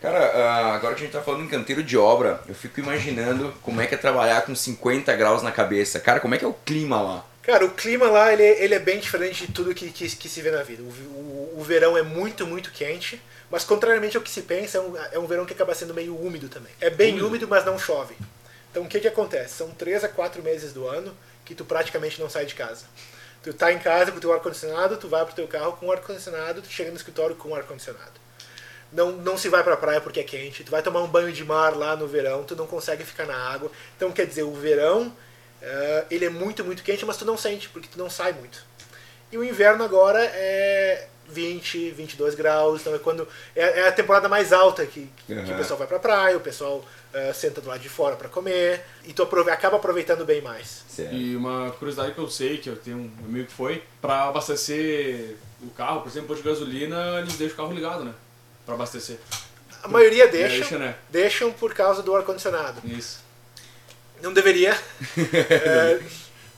Cara, 0.00 0.18
ah, 0.18 0.74
agora 0.76 0.94
que 0.94 1.02
a 1.02 1.04
gente 1.04 1.12
tá 1.12 1.20
falando 1.20 1.44
em 1.44 1.48
canteiro 1.48 1.82
de 1.82 1.96
obra, 1.96 2.42
eu 2.48 2.54
fico 2.54 2.80
imaginando 2.80 3.52
como 3.62 3.80
é 3.82 3.86
que 3.86 3.94
é 3.94 3.98
trabalhar 3.98 4.42
com 4.42 4.54
50 4.54 5.14
graus 5.14 5.42
na 5.42 5.52
cabeça. 5.52 6.00
Cara, 6.00 6.20
como 6.20 6.34
é 6.34 6.38
que 6.38 6.44
é 6.44 6.48
o 6.48 6.54
clima 6.54 7.00
lá? 7.02 7.24
Cara, 7.42 7.64
o 7.64 7.70
clima 7.70 8.06
lá 8.10 8.32
ele, 8.32 8.42
ele 8.42 8.74
é 8.74 8.78
bem 8.78 9.00
diferente 9.00 9.46
de 9.46 9.52
tudo 9.52 9.74
que, 9.74 9.90
que, 9.90 10.14
que 10.14 10.28
se 10.28 10.42
vê 10.42 10.50
na 10.50 10.62
vida. 10.62 10.82
O, 10.82 10.86
o, 10.86 11.54
o 11.58 11.64
verão 11.64 11.96
é 11.96 12.02
muito, 12.02 12.46
muito 12.46 12.70
quente, 12.70 13.20
mas 13.50 13.64
contrariamente 13.64 14.16
ao 14.16 14.22
que 14.22 14.30
se 14.30 14.42
pensa, 14.42 14.78
é 14.78 14.80
um, 14.80 14.96
é 15.12 15.18
um 15.18 15.26
verão 15.26 15.46
que 15.46 15.52
acaba 15.52 15.74
sendo 15.74 15.94
meio 15.94 16.14
úmido 16.14 16.48
também. 16.48 16.72
É 16.80 16.90
bem 16.90 17.12
Úmido? 17.12 17.26
úmido, 17.26 17.48
mas 17.48 17.64
não 17.64 17.78
chove. 17.78 18.14
Então 18.70 18.84
o 18.84 18.88
que, 18.88 19.00
que 19.00 19.08
acontece? 19.08 19.54
São 19.54 19.70
três 19.70 20.04
a 20.04 20.08
quatro 20.08 20.42
meses 20.42 20.72
do 20.72 20.86
ano 20.86 21.16
que 21.44 21.54
tu 21.54 21.64
praticamente 21.64 22.20
não 22.20 22.28
sai 22.28 22.44
de 22.44 22.54
casa. 22.54 22.84
Tu 23.42 23.54
tá 23.54 23.72
em 23.72 23.78
casa 23.78 24.12
com 24.12 24.18
o 24.18 24.20
teu 24.20 24.32
ar-condicionado, 24.32 24.98
tu 24.98 25.08
vai 25.08 25.24
pro 25.24 25.34
teu 25.34 25.48
carro 25.48 25.72
com 25.72 25.86
o 25.86 25.92
ar-condicionado, 25.92 26.60
tu 26.60 26.68
chega 26.68 26.90
no 26.90 26.96
escritório 26.96 27.34
com 27.34 27.48
o 27.48 27.54
ar-condicionado. 27.54 28.20
Não, 28.92 29.12
não 29.12 29.38
se 29.38 29.48
vai 29.48 29.64
pra 29.64 29.76
praia 29.76 30.00
porque 30.00 30.20
é 30.20 30.24
quente, 30.24 30.62
tu 30.62 30.70
vai 30.70 30.82
tomar 30.82 31.00
um 31.00 31.08
banho 31.08 31.32
de 31.32 31.44
mar 31.44 31.74
lá 31.76 31.96
no 31.96 32.06
verão, 32.06 32.44
tu 32.44 32.54
não 32.54 32.66
consegue 32.66 33.02
ficar 33.02 33.24
na 33.24 33.36
água. 33.36 33.70
Então 33.96 34.12
quer 34.12 34.26
dizer, 34.26 34.42
o 34.42 34.52
verão 34.52 35.16
eh, 35.62 36.04
ele 36.10 36.24
é 36.26 36.30
muito, 36.30 36.64
muito 36.64 36.82
quente, 36.82 37.04
mas 37.04 37.16
tu 37.16 37.24
não 37.24 37.36
sente, 37.36 37.68
porque 37.68 37.88
tu 37.92 37.98
não 37.98 38.08
sai 38.10 38.32
muito. 38.32 38.64
E 39.32 39.38
o 39.38 39.44
inverno 39.44 39.84
agora 39.84 40.22
é 40.24 41.06
20, 41.28 41.90
22 41.92 42.34
graus, 42.34 42.80
então 42.80 42.94
é 42.94 42.98
quando 42.98 43.26
é, 43.54 43.80
é 43.80 43.88
a 43.88 43.92
temporada 43.92 44.28
mais 44.28 44.52
alta 44.52 44.84
que, 44.84 45.08
que 45.26 45.32
Uhum. 45.32 45.52
o 45.54 45.56
pessoal 45.56 45.78
vai 45.78 45.86
pra 45.86 45.98
praia, 46.00 46.36
o 46.36 46.40
pessoal 46.40 46.84
eh, 47.14 47.32
senta 47.32 47.60
do 47.60 47.68
lado 47.68 47.78
de 47.80 47.88
fora 47.88 48.16
pra 48.16 48.28
comer, 48.28 48.84
e 49.04 49.12
tu 49.12 49.22
aprove 49.22 49.50
acaba 49.50 49.76
aproveitando 49.76 50.24
bem 50.24 50.40
mais. 50.42 50.82
Certo. 50.88 51.14
E 51.14 51.36
uma 51.36 51.70
curiosidade 51.78 52.12
que 52.14 52.18
eu 52.20 52.28
sei, 52.28 52.58
que 52.58 52.68
eu 52.68 52.76
tenho 52.76 52.96
um 52.98 53.10
amigo 53.24 53.46
que 53.46 53.52
foi, 53.52 53.82
pra 54.00 54.24
abastecer 54.24 55.36
o 55.62 55.70
carro, 55.70 56.00
por 56.00 56.08
exemplo, 56.08 56.28
posto 56.28 56.42
de 56.42 56.48
gasolina, 56.48 57.20
eles 57.20 57.34
deixam 57.36 57.54
o 57.54 57.56
carro 57.58 57.72
ligado, 57.72 58.02
né? 58.04 58.12
Pra 58.66 58.74
abastecer. 58.74 59.18
A 59.82 59.88
maioria 59.88 60.26
deixam, 60.28 60.58
Deixa, 60.58 60.78
né? 60.78 60.94
deixam 61.08 61.52
por 61.52 61.72
causa 61.72 62.02
do 62.02 62.14
ar-condicionado. 62.14 62.80
Isso. 62.84 63.20
Não 64.22 64.32
deveria. 64.32 64.76
Eh, 65.16 66.00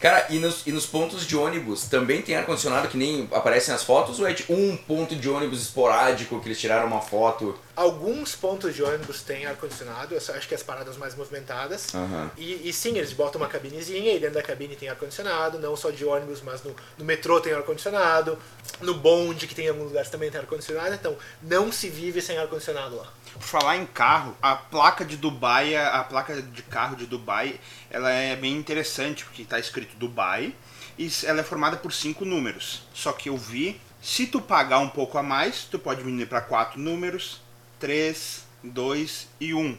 Cara, 0.03 0.27
e 0.31 0.39
nos, 0.41 0.67
e 0.67 0.73
nos 0.73 0.85
pontos 0.85 1.25
de 1.25 1.37
ônibus 1.37 1.85
também 1.85 2.21
tem 2.23 2.35
ar-condicionado 2.35 2.89
que 2.89 2.97
nem 2.97 3.29
aparecem 3.31 3.73
nas 3.73 3.85
fotos 3.85 4.19
ou 4.19 4.27
é 4.27 4.33
de 4.33 4.45
um 4.49 4.77
ponto 4.77 5.15
de 5.15 5.31
ônibus 5.31 5.63
esporádico 5.63 6.41
que 6.41 6.49
eles 6.49 6.59
tiraram 6.59 6.89
uma 6.89 7.01
foto? 7.01 7.57
Alguns 7.75 8.35
pontos 8.35 8.75
de 8.75 8.83
ônibus 8.83 9.23
têm 9.23 9.47
ar-condicionado, 9.47 10.17
acho 10.17 10.49
que 10.49 10.55
as 10.55 10.63
paradas 10.63 10.97
mais 10.97 11.15
movimentadas. 11.15 11.95
Aham. 11.95 12.31
E, 12.37 12.69
e 12.69 12.73
sim, 12.73 12.97
eles 12.99 13.13
botam 13.13 13.41
uma 13.41 13.49
cabinezinha 13.49 14.15
e 14.15 14.19
dentro 14.19 14.35
da 14.35 14.43
cabine 14.43 14.77
tem 14.77 14.89
ar-condicionado, 14.89 15.59
não 15.59 15.75
só 15.77 15.91
de 15.91 16.05
ônibus, 16.05 16.43
mas 16.43 16.63
no, 16.63 16.75
no 16.99 17.05
metrô 17.05 17.41
tem 17.41 17.53
ar-condicionado, 17.53 18.39
no 18.81 18.95
bonde, 18.95 19.47
que 19.47 19.55
tem 19.55 19.67
em 19.67 19.69
alguns 19.69 19.89
lugares 19.89 20.11
também 20.11 20.31
tem 20.31 20.41
ar-condicionado, 20.41 20.95
então 20.95 21.17
não 21.43 21.73
se 21.73 21.89
vive 21.89 22.21
sem 22.21 22.39
ar-condicionado 22.39 22.97
lá. 22.97 23.13
Por 23.33 23.43
falar 23.43 23.77
em 23.77 23.87
carro, 23.87 24.37
a 24.43 24.55
placa 24.55 25.05
de 25.05 25.17
Dubai, 25.17 25.75
a 25.75 26.05
placa 26.05 26.41
de 26.41 26.63
carro 26.63 26.97
de 26.97 27.07
Dubai, 27.07 27.59
ela 27.91 28.11
é 28.11 28.37
bem 28.37 28.55
interessante 28.55 29.25
porque 29.25 29.43
está 29.43 29.59
escrito 29.59 29.97
Dubai 29.97 30.55
e 30.99 31.11
ela 31.25 31.41
é 31.41 31.45
formada 31.45 31.79
por 31.79 31.93
cinco 31.93 32.27
números. 32.27 32.83
Só 32.93 33.13
que 33.13 33.31
eu 33.31 33.37
vi 33.37 33.81
Se 34.03 34.27
tu 34.27 34.41
pagar 34.41 34.81
um 34.81 34.89
pouco 34.89 35.17
a 35.17 35.23
mais, 35.23 35.63
tu 35.63 35.79
pode 35.79 36.01
diminuir 36.01 36.27
para 36.27 36.41
quatro 36.41 36.81
números, 36.81 37.41
três, 37.83 38.45
dois 38.63 39.27
e 39.41 39.53
um. 39.53 39.77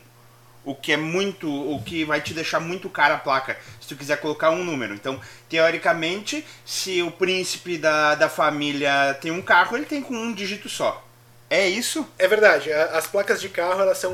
O 0.65 0.75
que 0.75 0.91
é 0.91 0.97
muito, 0.97 1.49
o 1.49 1.81
que 1.81 2.03
vai 2.03 2.19
te 2.19 2.33
deixar 2.33 2.59
muito 2.59 2.89
cara 2.89 3.15
a 3.15 3.17
placa, 3.17 3.57
se 3.79 3.87
tu 3.87 3.95
quiser 3.95 4.17
colocar 4.17 4.49
um 4.49 4.63
número. 4.63 4.93
Então, 4.93 5.19
teoricamente, 5.47 6.45
se 6.65 7.01
o 7.01 7.09
príncipe 7.09 7.77
da, 7.77 8.15
da 8.15 8.27
família 8.27 9.17
tem 9.21 9.31
um 9.31 9.41
carro, 9.41 9.77
ele 9.77 9.85
tem 9.85 10.01
com 10.01 10.13
um 10.13 10.33
dígito 10.33 10.67
só. 10.67 11.05
É 11.49 11.67
isso? 11.67 12.05
É 12.19 12.27
verdade, 12.27 12.73
as 12.73 13.07
placas 13.07 13.39
de 13.39 13.47
carro 13.47 13.81
elas 13.81 13.99
são, 13.99 14.13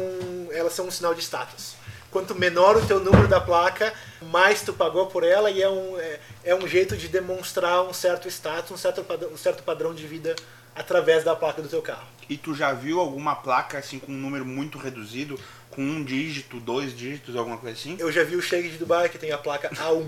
elas 0.51 0.74
são 0.74 0.88
um 0.88 0.91
sinal 0.91 1.15
de 1.15 1.22
status. 1.22 1.74
Quanto 2.12 2.36
menor 2.36 2.77
o 2.77 2.86
teu 2.86 3.00
número 3.00 3.27
da 3.27 3.39
placa, 3.41 3.93
mais 4.22 4.62
tu 4.62 4.74
pagou 4.74 5.08
por 5.08 5.24
ela 5.24 5.50
e 5.50 5.62
é 5.62 5.69
um, 5.69 6.00
é, 6.00 6.19
é 6.43 6.55
um 6.55 6.67
jeito 6.67 6.96
de 6.98 7.08
demonstrar 7.08 7.84
um 7.84 7.93
certo 7.93 8.27
status, 8.27 8.72
um 8.72 8.77
certo, 8.77 9.05
um 9.31 9.38
certo 9.38 9.63
padrão 9.63 9.93
de 9.93 10.05
vida 10.05 10.36
através 10.79 11.24
da 11.24 11.36
placa 11.36 11.62
do 11.62 11.67
teu 11.67 11.81
carro. 11.81 12.07
E 12.29 12.38
tu 12.38 12.55
já 12.55 12.71
viu 12.71 13.00
alguma 13.00 13.36
placa 13.36 13.77
assim 13.77 14.00
com 14.00 14.12
um 14.12 14.15
número 14.15 14.45
muito 14.45 14.77
reduzido, 14.77 15.38
com 15.69 15.81
um 15.81 16.03
dígito, 16.03 16.59
dois 16.59 16.95
dígitos, 16.95 17.36
alguma 17.36 17.57
coisa 17.57 17.75
assim? 17.77 17.98
Eu 18.00 18.12
já 18.12 18.24
vi 18.24 18.36
o 18.36 18.41
Shake 18.41 18.69
de 18.69 18.77
Dubai 18.77 19.09
que 19.09 19.17
tem 19.17 19.31
a 19.31 19.38
placa 19.38 19.69
A1. 19.69 20.07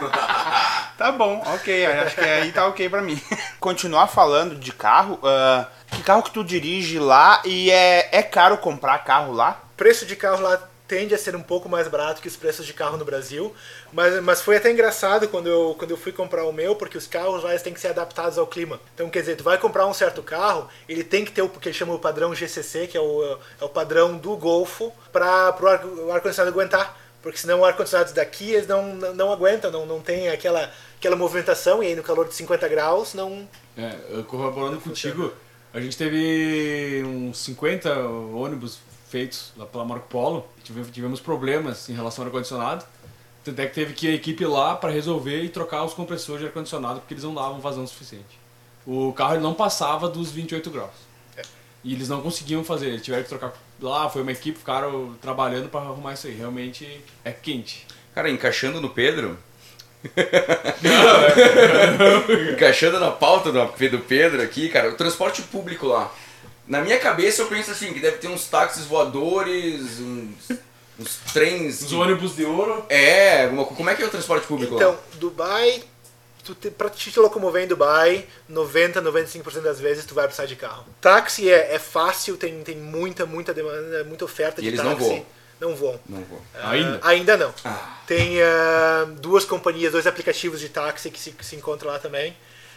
Tá 0.96 1.10
bom, 1.10 1.42
ok, 1.44 1.86
acho 1.86 2.14
que 2.14 2.20
aí 2.20 2.52
tá 2.52 2.68
ok 2.68 2.88
pra 2.88 3.02
mim. 3.02 3.20
Continuar 3.58 4.06
falando 4.06 4.54
de 4.54 4.72
carro, 4.72 5.18
ah, 5.24 5.66
que 5.90 6.04
carro 6.04 6.22
que 6.22 6.30
tu 6.30 6.44
dirige 6.44 7.00
lá 7.00 7.42
e 7.44 7.68
é, 7.68 8.08
é 8.12 8.22
caro 8.22 8.56
comprar 8.58 8.98
carro 8.98 9.32
lá? 9.32 9.60
preço 9.76 10.06
de 10.06 10.16
carro 10.16 10.42
lá 10.42 10.60
tende 10.86 11.14
a 11.14 11.18
ser 11.18 11.34
um 11.34 11.42
pouco 11.42 11.68
mais 11.68 11.88
barato 11.88 12.20
que 12.20 12.28
os 12.28 12.36
preços 12.36 12.66
de 12.66 12.74
carro 12.74 12.96
no 12.98 13.04
Brasil, 13.04 13.54
mas, 13.92 14.22
mas 14.22 14.42
foi 14.42 14.56
até 14.56 14.70
engraçado 14.70 15.28
quando 15.28 15.46
eu, 15.48 15.74
quando 15.78 15.92
eu 15.92 15.96
fui 15.96 16.12
comprar 16.12 16.44
o 16.44 16.52
meu, 16.52 16.76
porque 16.76 16.98
os 16.98 17.06
carros 17.06 17.42
lá 17.42 17.50
eles 17.50 17.62
têm 17.62 17.72
que 17.72 17.80
ser 17.80 17.88
adaptados 17.88 18.36
ao 18.36 18.46
clima. 18.46 18.78
Então, 18.94 19.08
quer 19.08 19.20
dizer, 19.20 19.36
tu 19.36 19.44
vai 19.44 19.56
comprar 19.56 19.86
um 19.86 19.94
certo 19.94 20.22
carro, 20.22 20.68
ele 20.88 21.02
tem 21.02 21.24
que 21.24 21.32
ter 21.32 21.42
o 21.42 21.48
que 21.48 21.68
eles 21.68 21.76
chamam 21.76 21.96
o 21.96 21.98
padrão 21.98 22.34
GCC, 22.34 22.86
que 22.86 22.96
é 22.96 23.00
o, 23.00 23.38
é 23.60 23.64
o 23.64 23.68
padrão 23.68 24.16
do 24.18 24.36
Golfo, 24.36 24.92
para 25.10 25.56
o 25.60 25.66
ar- 25.66 25.84
ar-condicionado 26.16 26.54
aguentar. 26.54 27.00
Porque 27.22 27.38
senão 27.38 27.60
o 27.60 27.64
ar-condicionado 27.64 28.12
daqui 28.12 28.52
eles 28.52 28.66
não, 28.68 28.94
não, 28.94 29.14
não 29.14 29.32
aguentam, 29.32 29.70
não, 29.70 29.86
não 29.86 30.00
tem 30.02 30.28
aquela, 30.28 30.70
aquela 30.98 31.16
movimentação, 31.16 31.82
e 31.82 31.86
aí 31.86 31.96
no 31.96 32.02
calor 32.02 32.28
de 32.28 32.34
50 32.34 32.68
graus 32.68 33.14
não, 33.14 33.48
É, 33.78 34.22
corroborando 34.24 34.78
contigo, 34.78 35.32
a 35.72 35.80
gente 35.80 35.96
teve 35.96 37.02
uns 37.06 37.38
50 37.38 37.90
ônibus 38.34 38.78
feitos 39.14 39.52
lá 39.56 39.64
pela 39.64 39.84
Marco 39.84 40.08
Polo. 40.08 40.44
Tivemos, 40.64 41.20
problemas 41.20 41.88
em 41.88 41.94
relação 41.94 42.24
ao 42.24 42.26
ar-condicionado. 42.26 42.84
Tanto 43.44 43.60
é 43.60 43.66
que 43.66 43.74
teve 43.74 43.92
que 43.92 44.08
ir 44.08 44.10
a 44.10 44.14
equipe 44.14 44.44
lá 44.44 44.74
para 44.74 44.90
resolver 44.90 45.44
e 45.44 45.48
trocar 45.48 45.84
os 45.84 45.94
compressores 45.94 46.40
de 46.40 46.48
ar-condicionado 46.48 46.98
porque 46.98 47.14
eles 47.14 47.22
não 47.22 47.32
davam 47.32 47.60
vazão 47.60 47.86
suficiente. 47.86 48.40
O 48.84 49.12
carro 49.12 49.38
não 49.38 49.54
passava 49.54 50.08
dos 50.08 50.32
28 50.32 50.68
graus. 50.68 50.90
E 51.84 51.92
eles 51.92 52.08
não 52.08 52.22
conseguiam 52.22 52.64
fazer, 52.64 52.88
eles 52.88 53.02
tiveram 53.02 53.22
que 53.22 53.28
trocar 53.28 53.52
lá, 53.80 54.08
foi 54.08 54.22
uma 54.22 54.32
equipe, 54.32 54.58
ficaram 54.58 55.14
trabalhando 55.20 55.68
para 55.68 55.80
arrumar 55.80 56.14
isso 56.14 56.26
aí. 56.26 56.34
Realmente 56.34 57.00
é 57.24 57.30
quente. 57.30 57.86
Cara, 58.14 58.28
encaixando 58.28 58.80
no 58.80 58.90
Pedro. 58.90 59.38
encaixando 62.52 62.98
na 62.98 63.12
pauta 63.12 63.52
do 63.52 63.98
Pedro 64.00 64.42
aqui, 64.42 64.68
cara, 64.68 64.90
o 64.90 64.96
transporte 64.96 65.40
público 65.42 65.86
lá. 65.86 66.10
Na 66.66 66.80
minha 66.80 66.98
cabeça 66.98 67.42
eu 67.42 67.46
penso 67.46 67.70
assim, 67.70 67.92
que 67.92 68.00
deve 68.00 68.18
ter 68.18 68.28
uns 68.28 68.46
táxis 68.46 68.84
voadores, 68.86 70.00
uns, 70.00 70.50
uns 70.98 71.16
trens. 71.32 71.82
Os 71.82 71.88
que- 71.88 71.94
ônibus 71.94 72.34
de 72.36 72.44
ouro. 72.44 72.84
É, 72.88 73.48
co- 73.48 73.66
como 73.66 73.90
é 73.90 73.94
que 73.94 74.02
é 74.02 74.06
o 74.06 74.10
transporte 74.10 74.46
público 74.46 74.74
Então, 74.74 74.92
lá? 74.92 74.98
Dubai, 75.14 75.82
tu 76.42 76.54
te, 76.54 76.70
pra 76.70 76.88
te 76.88 77.18
locomover 77.20 77.64
em 77.64 77.66
Dubai, 77.66 78.26
90, 78.48 79.02
95% 79.02 79.60
das 79.62 79.78
vezes 79.80 80.06
tu 80.06 80.14
vai 80.14 80.24
precisar 80.24 80.46
de 80.46 80.56
carro. 80.56 80.84
Táxi 81.00 81.50
é, 81.50 81.74
é 81.74 81.78
fácil, 81.78 82.36
tem, 82.36 82.62
tem 82.62 82.76
muita, 82.76 83.26
muita 83.26 83.52
demanda, 83.52 84.04
muita 84.04 84.24
oferta 84.24 84.60
E 84.60 84.64
de 84.64 84.68
eles 84.70 84.80
táxi. 84.80 84.90
não 84.90 84.98
voam? 85.06 85.26
Não 85.60 85.74
voam. 85.76 86.00
Não 86.08 86.22
vou. 86.24 86.42
Ah, 86.54 86.70
Ainda? 86.70 87.00
ainda 87.02 87.36
não. 87.36 87.54
Ah. 87.64 87.98
Tem 88.06 88.42
ah, 88.42 89.06
duas 89.20 89.44
companhias, 89.44 89.92
dois 89.92 90.06
aplicativos 90.06 90.60
de 90.60 90.68
táxi 90.68 91.10
que 91.10 91.18
se, 91.20 91.30
que 91.30 91.44
se 91.44 91.56
encontram 91.56 91.90
lá 91.90 91.98
também. 91.98 92.34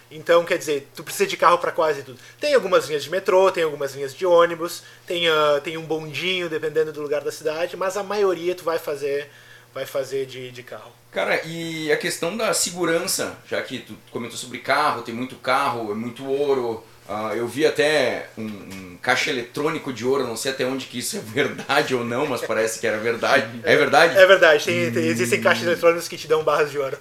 Então, 0.10 0.46
quer 0.46 0.58
dizer, 0.58 0.88
tu 0.96 1.04
precisa 1.04 1.28
de 1.28 1.36
carro 1.36 1.58
para 1.58 1.72
quase 1.72 2.02
tudo. 2.04 2.18
Tem 2.40 2.54
algumas 2.54 2.88
linhas 2.88 3.04
de 3.04 3.10
metrô, 3.10 3.52
tem 3.52 3.64
algumas 3.64 3.94
linhas 3.94 4.16
de 4.16 4.26
ônibus, 4.26 4.84
tem, 5.06 5.28
ah, 5.28 5.60
tem 5.64 5.78
um 5.78 5.84
bondinho, 5.84 6.48
dependendo 6.50 6.94
do 6.94 7.02
lugar 7.02 7.22
da 7.22 7.32
cidade, 7.32 7.76
mas 7.76 7.98
a 7.98 8.04
maioria 8.04 8.56
tu 8.56 8.64
vai 8.64 8.80
fazer, 8.80 9.30
vai 9.74 9.86
fazer 9.86 10.26
de, 10.26 10.50
de 10.52 10.64
carro. 10.64 10.92
Cara, 11.12 11.42
e 11.46 11.92
a 11.92 11.98
questão 11.98 12.38
da 12.38 12.54
segurança, 12.54 13.38
já 13.50 13.62
que 13.62 13.80
tu 13.80 13.94
comentou 14.12 14.38
sobre 14.38 14.60
carro, 14.60 15.02
tem 15.02 15.14
muito 15.14 15.36
carro, 15.36 15.92
é 15.92 15.96
muito 15.96 16.26
ouro. 16.26 16.84
ah, 17.10 17.34
eu 17.36 17.48
vi 17.48 17.66
até 17.66 18.30
um, 18.38 18.44
um 18.46 18.98
caixa 19.02 19.30
eletrônico 19.30 19.92
de 19.92 20.06
ouro, 20.06 20.26
não 20.28 20.38
sei 20.38 20.52
até 20.52 20.66
onde 20.66 20.86
que 20.86 21.00
isso 21.00 21.18
é 21.18 21.20
verdade 21.26 21.94
ou 21.96 22.06
não, 22.06 22.26
mas 22.28 22.42
parece 22.42 22.80
que 22.80 22.88
era 22.88 22.98
verdade. 22.98 23.60
É 23.64 23.76
verdade? 23.76 24.18
É 24.18 24.26
verdade, 24.26 24.64
tem, 24.64 24.90
tem- 24.92 25.06
existem 25.08 25.42
caixas 25.42 25.66
eletrônicas 25.66 26.08
que 26.08 26.18
te 26.18 26.28
dão 26.28 26.44
barras 26.44 26.72
de 26.72 26.78
ouro. 26.80 26.98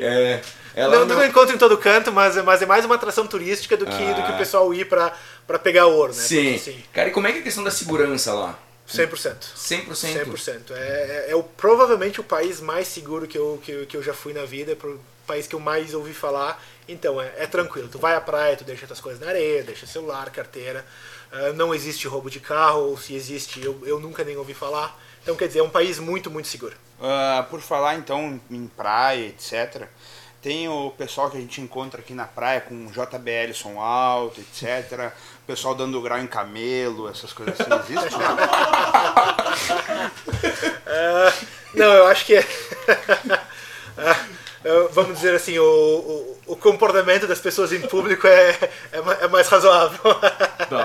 É, 0.00 0.40
ela 0.74 0.98
Não, 1.00 1.06
não- 1.06 1.16
não 1.16 1.24
encontra 1.24 1.54
em 1.54 1.58
todo 1.58 1.76
canto, 1.78 2.12
mas, 2.12 2.36
mas 2.44 2.62
é 2.62 2.66
mais 2.66 2.84
uma 2.84 2.94
atração 2.94 3.26
turística 3.26 3.76
do 3.76 3.84
que, 3.86 3.92
do 3.92 4.22
que 4.22 4.30
Ah. 4.30 4.34
o 4.34 4.38
pessoal 4.38 4.72
ir 4.74 4.88
pra, 4.88 5.12
pra 5.46 5.58
pegar 5.58 5.86
ouro, 5.86 6.12
né? 6.14 6.20
Sim. 6.22 6.52
Porque, 6.54 6.58
sim. 6.58 6.84
Cara, 6.92 7.08
e 7.08 7.12
como 7.12 7.26
é 7.26 7.32
que 7.32 7.38
é 7.38 7.40
a 7.40 7.44
questão 7.44 7.64
da 7.64 7.70
segurança 7.70 8.32
lá? 8.32 8.58
100%. 8.88 9.36
100%? 9.56 9.94
100%. 9.94 10.70
É, 10.72 11.26
é, 11.28 11.30
é 11.30 11.36
o, 11.36 11.42
provavelmente 11.42 12.20
o 12.20 12.24
país 12.24 12.60
mais 12.60 12.88
seguro 12.88 13.26
que 13.26 13.38
eu, 13.38 13.60
que, 13.62 13.86
que 13.86 13.96
eu 13.96 14.02
já 14.02 14.12
fui 14.12 14.32
na 14.32 14.44
vida, 14.44 14.72
é 14.72 14.86
o 14.86 14.98
país 15.26 15.46
que 15.46 15.54
eu 15.54 15.60
mais 15.60 15.94
ouvi 15.94 16.12
falar. 16.12 16.60
Então, 16.88 17.20
é, 17.20 17.30
é 17.38 17.46
tranquilo. 17.46 17.86
Tu 17.88 17.98
vai 18.00 18.16
à 18.16 18.20
praia, 18.20 18.56
tu 18.56 18.64
deixa 18.64 18.86
tuas 18.88 19.00
coisas 19.00 19.20
na 19.20 19.28
areia, 19.28 19.62
deixa 19.62 19.86
celular, 19.86 20.28
carteira. 20.30 20.84
Ah, 21.30 21.52
não 21.52 21.72
existe 21.72 22.08
roubo 22.08 22.28
de 22.28 22.40
carro, 22.40 22.80
ou 22.90 22.98
se 22.98 23.14
existe, 23.14 23.64
eu, 23.64 23.80
eu 23.86 24.00
nunca 24.00 24.24
nem 24.24 24.36
ouvi 24.36 24.54
falar. 24.54 24.98
Então, 25.22 25.36
quer 25.36 25.46
dizer, 25.46 25.60
é 25.60 25.62
um 25.62 25.70
país 25.70 26.00
muito, 26.00 26.28
muito 26.28 26.48
seguro. 26.48 26.74
Ah, 27.00 27.46
por 27.48 27.60
falar 27.60 27.94
então 27.94 28.40
em 28.50 28.66
praia, 28.66 29.26
etc. 29.26 29.86
Tem 30.42 30.66
o 30.68 30.90
pessoal 30.96 31.30
que 31.30 31.36
a 31.36 31.40
gente 31.40 31.60
encontra 31.60 32.00
aqui 32.00 32.14
na 32.14 32.24
praia 32.24 32.62
com 32.62 32.86
JBL 32.86 33.52
som 33.52 33.78
alto, 33.78 34.40
etc. 34.40 35.12
O 35.42 35.46
pessoal 35.46 35.74
dando 35.74 36.00
grau 36.00 36.18
em 36.18 36.26
camelo, 36.26 37.08
essas 37.10 37.30
coisas 37.32 37.60
assim. 37.60 37.70
Existe? 37.92 38.16
Ah, 40.86 41.32
não, 41.74 41.92
eu 41.92 42.06
acho 42.06 42.24
que 42.24 42.36
é. 42.36 42.46
Eu- 44.64 44.88
vamos 44.92 45.16
dizer 45.16 45.34
assim, 45.34 45.58
o, 45.58 45.62
o, 45.64 46.38
o 46.52 46.56
comportamento 46.56 47.26
das 47.26 47.38
pessoas 47.40 47.70
em 47.72 47.80
público 47.82 48.26
é, 48.26 48.50
é, 48.92 49.24
é 49.24 49.28
mais 49.28 49.46
razoável. 49.46 50.00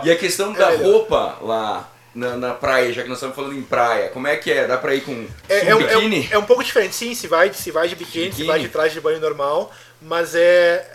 E 0.03 0.12
a 0.12 0.17
questão 0.17 0.51
da 0.51 0.71
melhor. 0.71 0.85
roupa 0.91 1.38
lá 1.41 1.89
na, 2.15 2.38
na 2.38 2.53
praia, 2.53 2.91
já 2.93 3.03
que 3.03 3.10
nós 3.10 3.17
estamos 3.17 3.36
falando 3.36 3.53
em 3.53 3.62
praia, 3.62 4.10
como 4.10 4.25
é 4.27 4.38
que 4.38 4.51
é? 4.51 4.65
Dá 4.65 4.77
pra 4.77 4.95
ir 4.95 5.01
com 5.01 5.27
É, 5.50 5.67
é, 5.69 5.75
um, 5.75 5.81
é, 5.81 5.98
um, 5.98 6.01
biquíni? 6.10 6.29
é 6.31 6.38
um 6.38 6.45
pouco 6.45 6.63
diferente, 6.63 6.95
sim, 6.95 7.13
se 7.13 7.27
vai, 7.27 7.53
se 7.53 7.72
vai 7.72 7.88
de 7.89 7.95
biquíni, 7.95 8.25
se 8.25 8.29
Biquíni. 8.29 8.48
vai 8.48 8.60
de 8.62 8.69
traje 8.69 8.93
de 8.93 9.01
banho 9.01 9.19
normal, 9.19 9.72
mas 10.01 10.34
é, 10.34 10.88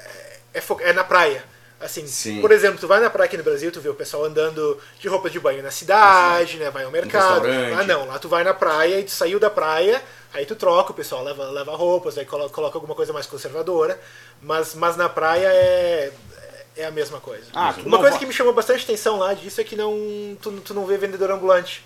é, 0.54 0.62
é 0.80 0.92
na 0.92 1.04
praia. 1.04 1.44
Assim, 1.80 2.06
Sim. 2.06 2.42
por 2.42 2.52
exemplo, 2.52 2.78
tu 2.78 2.86
vai 2.86 3.00
na 3.00 3.08
praia 3.08 3.24
aqui 3.26 3.38
no 3.38 3.42
Brasil, 3.42 3.72
tu 3.72 3.80
vê 3.80 3.88
o 3.88 3.94
pessoal 3.94 4.26
andando 4.26 4.78
de 4.98 5.08
roupa 5.08 5.30
de 5.30 5.40
banho 5.40 5.62
na 5.62 5.70
cidade, 5.70 6.58
né? 6.58 6.70
Vai 6.70 6.84
ao 6.84 6.90
mercado. 6.90 7.46
Lá 7.48 7.82
não, 7.84 8.06
lá 8.06 8.18
tu 8.18 8.28
vai 8.28 8.44
na 8.44 8.52
praia 8.52 9.00
e 9.00 9.04
tu 9.04 9.10
saiu 9.10 9.40
da 9.40 9.48
praia, 9.48 10.02
aí 10.34 10.44
tu 10.44 10.54
troca, 10.54 10.90
o 10.92 10.94
pessoal 10.94 11.24
leva, 11.24 11.42
leva 11.50 11.74
roupas, 11.74 12.18
aí 12.18 12.26
coloca, 12.26 12.52
coloca 12.54 12.76
alguma 12.76 12.94
coisa 12.94 13.14
mais 13.14 13.24
conservadora, 13.24 13.98
mas, 14.42 14.74
mas 14.74 14.94
na 14.94 15.08
praia 15.08 15.46
é, 15.46 16.12
é 16.76 16.84
a 16.86 16.90
mesma 16.90 17.20
coisa. 17.20 17.44
Ah, 17.54 17.72
tu 17.72 17.86
Uma 17.86 17.98
coisa 17.98 18.12
vai- 18.12 18.18
que 18.20 18.26
me 18.26 18.32
chamou 18.32 18.52
bastante 18.52 18.84
atenção 18.84 19.18
lá 19.18 19.34
disso 19.34 19.60
é 19.60 19.64
que 19.64 19.76
não, 19.76 19.92
tu, 20.40 20.52
tu 20.60 20.74
não 20.74 20.86
vê 20.86 20.96
vendedor 20.96 21.30
ambulante. 21.30 21.84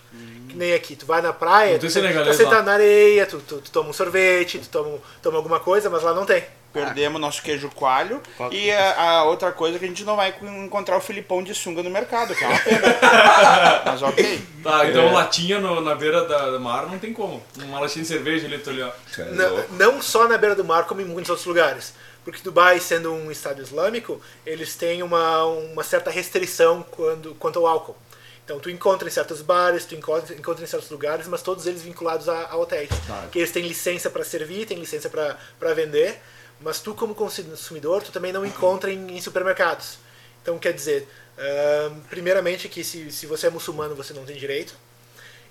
Que 0.48 0.56
nem 0.56 0.72
aqui. 0.74 0.94
Tu 0.94 1.04
vai 1.06 1.20
na 1.20 1.32
praia, 1.32 1.76
tu 1.78 1.80
tem 1.82 1.90
senta- 1.90 2.62
na 2.62 2.72
areia, 2.74 3.26
tu, 3.26 3.38
tu, 3.40 3.60
tu 3.60 3.70
toma 3.70 3.90
um 3.90 3.92
sorvete, 3.92 4.58
tu 4.58 4.68
toma, 4.68 4.98
toma 5.22 5.36
alguma 5.38 5.58
coisa, 5.58 5.90
mas 5.90 6.02
lá 6.02 6.12
não 6.14 6.24
tem. 6.24 6.44
Perdemos 6.72 7.20
nosso 7.20 7.40
queijo 7.40 7.70
coalho. 7.70 8.20
E 8.50 8.68
a, 8.72 9.00
a 9.00 9.24
outra 9.24 9.52
coisa 9.52 9.76
é 9.76 9.78
que 9.78 9.84
a 9.84 9.88
gente 9.88 10.02
não 10.04 10.16
vai 10.16 10.34
encontrar 10.64 10.96
o 10.96 11.00
Filipão 11.00 11.40
de 11.40 11.54
sunga 11.54 11.84
no 11.84 11.88
mercado, 11.90 12.34
que 12.34 12.42
é 12.44 12.48
uma 12.48 12.58
pena. 12.58 12.80
Mas 13.86 14.02
ok. 14.02 14.42
Tá, 14.62 14.84
então 14.88 15.12
latinha 15.12 15.60
no- 15.60 15.80
na 15.80 15.94
beira 15.94 16.24
da, 16.26 16.50
do 16.50 16.58
mar 16.60 16.86
não 16.88 16.98
tem 16.98 17.12
como. 17.12 17.40
Uma 17.62 17.78
latinha 17.80 18.02
de 18.02 18.08
cerveja 18.08 18.46
ali, 18.48 18.58
tu 18.58 18.70
ali, 18.70 18.82
ó. 18.82 18.90
Não, 19.32 19.68
não 19.94 20.02
só 20.02 20.26
na 20.26 20.36
beira 20.36 20.56
do 20.56 20.64
mar, 20.64 20.84
como 20.84 21.00
em 21.00 21.04
muitos 21.04 21.30
outros 21.30 21.46
lugares. 21.46 21.94
Porque 22.24 22.40
Dubai, 22.42 22.80
sendo 22.80 23.12
um 23.12 23.30
estado 23.30 23.60
islâmico, 23.60 24.20
eles 24.46 24.74
têm 24.74 25.02
uma, 25.02 25.44
uma 25.44 25.84
certa 25.84 26.10
restrição 26.10 26.82
quando, 26.90 27.34
quanto 27.34 27.58
ao 27.58 27.66
álcool. 27.66 27.96
Então 28.44 28.58
tu 28.58 28.68
encontra 28.70 29.08
em 29.08 29.10
certos 29.10 29.40
bares, 29.40 29.84
tu 29.84 29.94
encontra, 29.94 30.34
encontra 30.34 30.64
em 30.64 30.66
certos 30.66 30.90
lugares, 30.90 31.26
mas 31.26 31.42
todos 31.42 31.66
eles 31.66 31.82
vinculados 31.82 32.28
a, 32.28 32.46
a 32.48 32.56
hotéis. 32.56 32.90
Tá. 33.06 33.28
Que 33.30 33.38
eles 33.38 33.52
têm 33.52 33.66
licença 33.66 34.10
para 34.10 34.24
servir, 34.24 34.66
têm 34.66 34.78
licença 34.78 35.08
para 35.08 35.74
vender, 35.74 36.20
mas 36.60 36.80
tu 36.80 36.94
como 36.94 37.14
consumidor, 37.14 38.02
tu 38.02 38.12
também 38.12 38.32
não 38.32 38.44
encontra 38.44 38.90
em, 38.90 39.16
em 39.16 39.20
supermercados. 39.20 39.98
Então 40.42 40.58
quer 40.58 40.72
dizer, 40.72 41.08
ahn, 41.38 42.00
primeiramente 42.10 42.68
que 42.68 42.84
se, 42.84 43.10
se 43.10 43.26
você 43.26 43.46
é 43.46 43.50
muçulmano 43.50 43.94
você 43.94 44.12
não 44.12 44.24
tem 44.24 44.36
direito. 44.36 44.74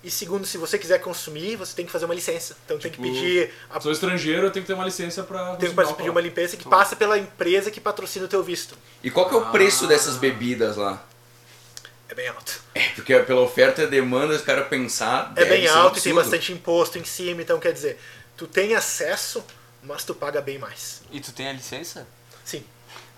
E 0.04 0.10
segundo, 0.10 0.46
se 0.46 0.58
você 0.58 0.78
quiser 0.78 0.98
consumir, 1.00 1.56
você 1.56 1.74
tem 1.74 1.86
que 1.86 1.90
fazer 1.90 2.04
uma 2.04 2.14
licença. 2.14 2.54
Então 2.66 2.78
tem 2.78 2.90
que 2.90 2.98
Tipo, 3.00 3.10
pedir 3.10 3.50
a 3.70 3.80
Sou 3.80 3.90
estrangeiro, 3.90 4.46
eu 4.46 4.50
tenho 4.50 4.62
que 4.62 4.66
ter 4.66 4.74
uma 4.74 4.84
licença 4.84 5.22
pra 5.22 5.56
tem 5.56 5.70
que 5.70 5.74
consumir 5.74 5.96
pedir 5.96 6.10
uma 6.10 6.20
limpeza 6.20 6.58
que 6.58 6.68
passa 6.68 6.94
pela 6.94 7.16
empresa 7.18 7.70
que 7.70 7.80
patrocina 7.80 8.26
o 8.26 8.28
teu 8.28 8.42
visto. 8.42 8.76
E 9.02 9.10
qual 9.10 9.28
que 9.30 9.34
é 9.34 9.38
o 9.38 9.46
preço 9.50 9.86
dessas 9.86 10.16
bebidas 10.16 10.76
lá? 10.76 11.02
É 12.06 12.14
bem 12.14 12.28
alto. 12.28 12.60
Porque 12.94 13.18
pela 13.20 13.40
oferta 13.40 13.82
e 13.82 13.86
demanda, 13.86 14.34
os 14.34 14.42
caras 14.42 14.68
pensar. 14.68 15.32
É 15.36 15.44
bem 15.46 15.66
alto 15.66 15.98
e 15.98 16.02
tem 16.02 16.14
bastante 16.14 16.52
imposto 16.52 16.98
em 16.98 17.04
cima, 17.04 17.40
então 17.40 17.58
quer 17.58 17.72
dizer, 17.72 17.98
tu 18.36 18.46
tem 18.46 18.74
acesso, 18.74 19.42
mas 19.82 20.04
tu 20.04 20.14
paga 20.14 20.42
bem 20.42 20.58
mais. 20.58 21.00
E 21.10 21.18
tu 21.18 21.32
tem 21.32 21.48
a 21.48 21.52
licença? 21.52 22.06
Sim. 22.44 22.62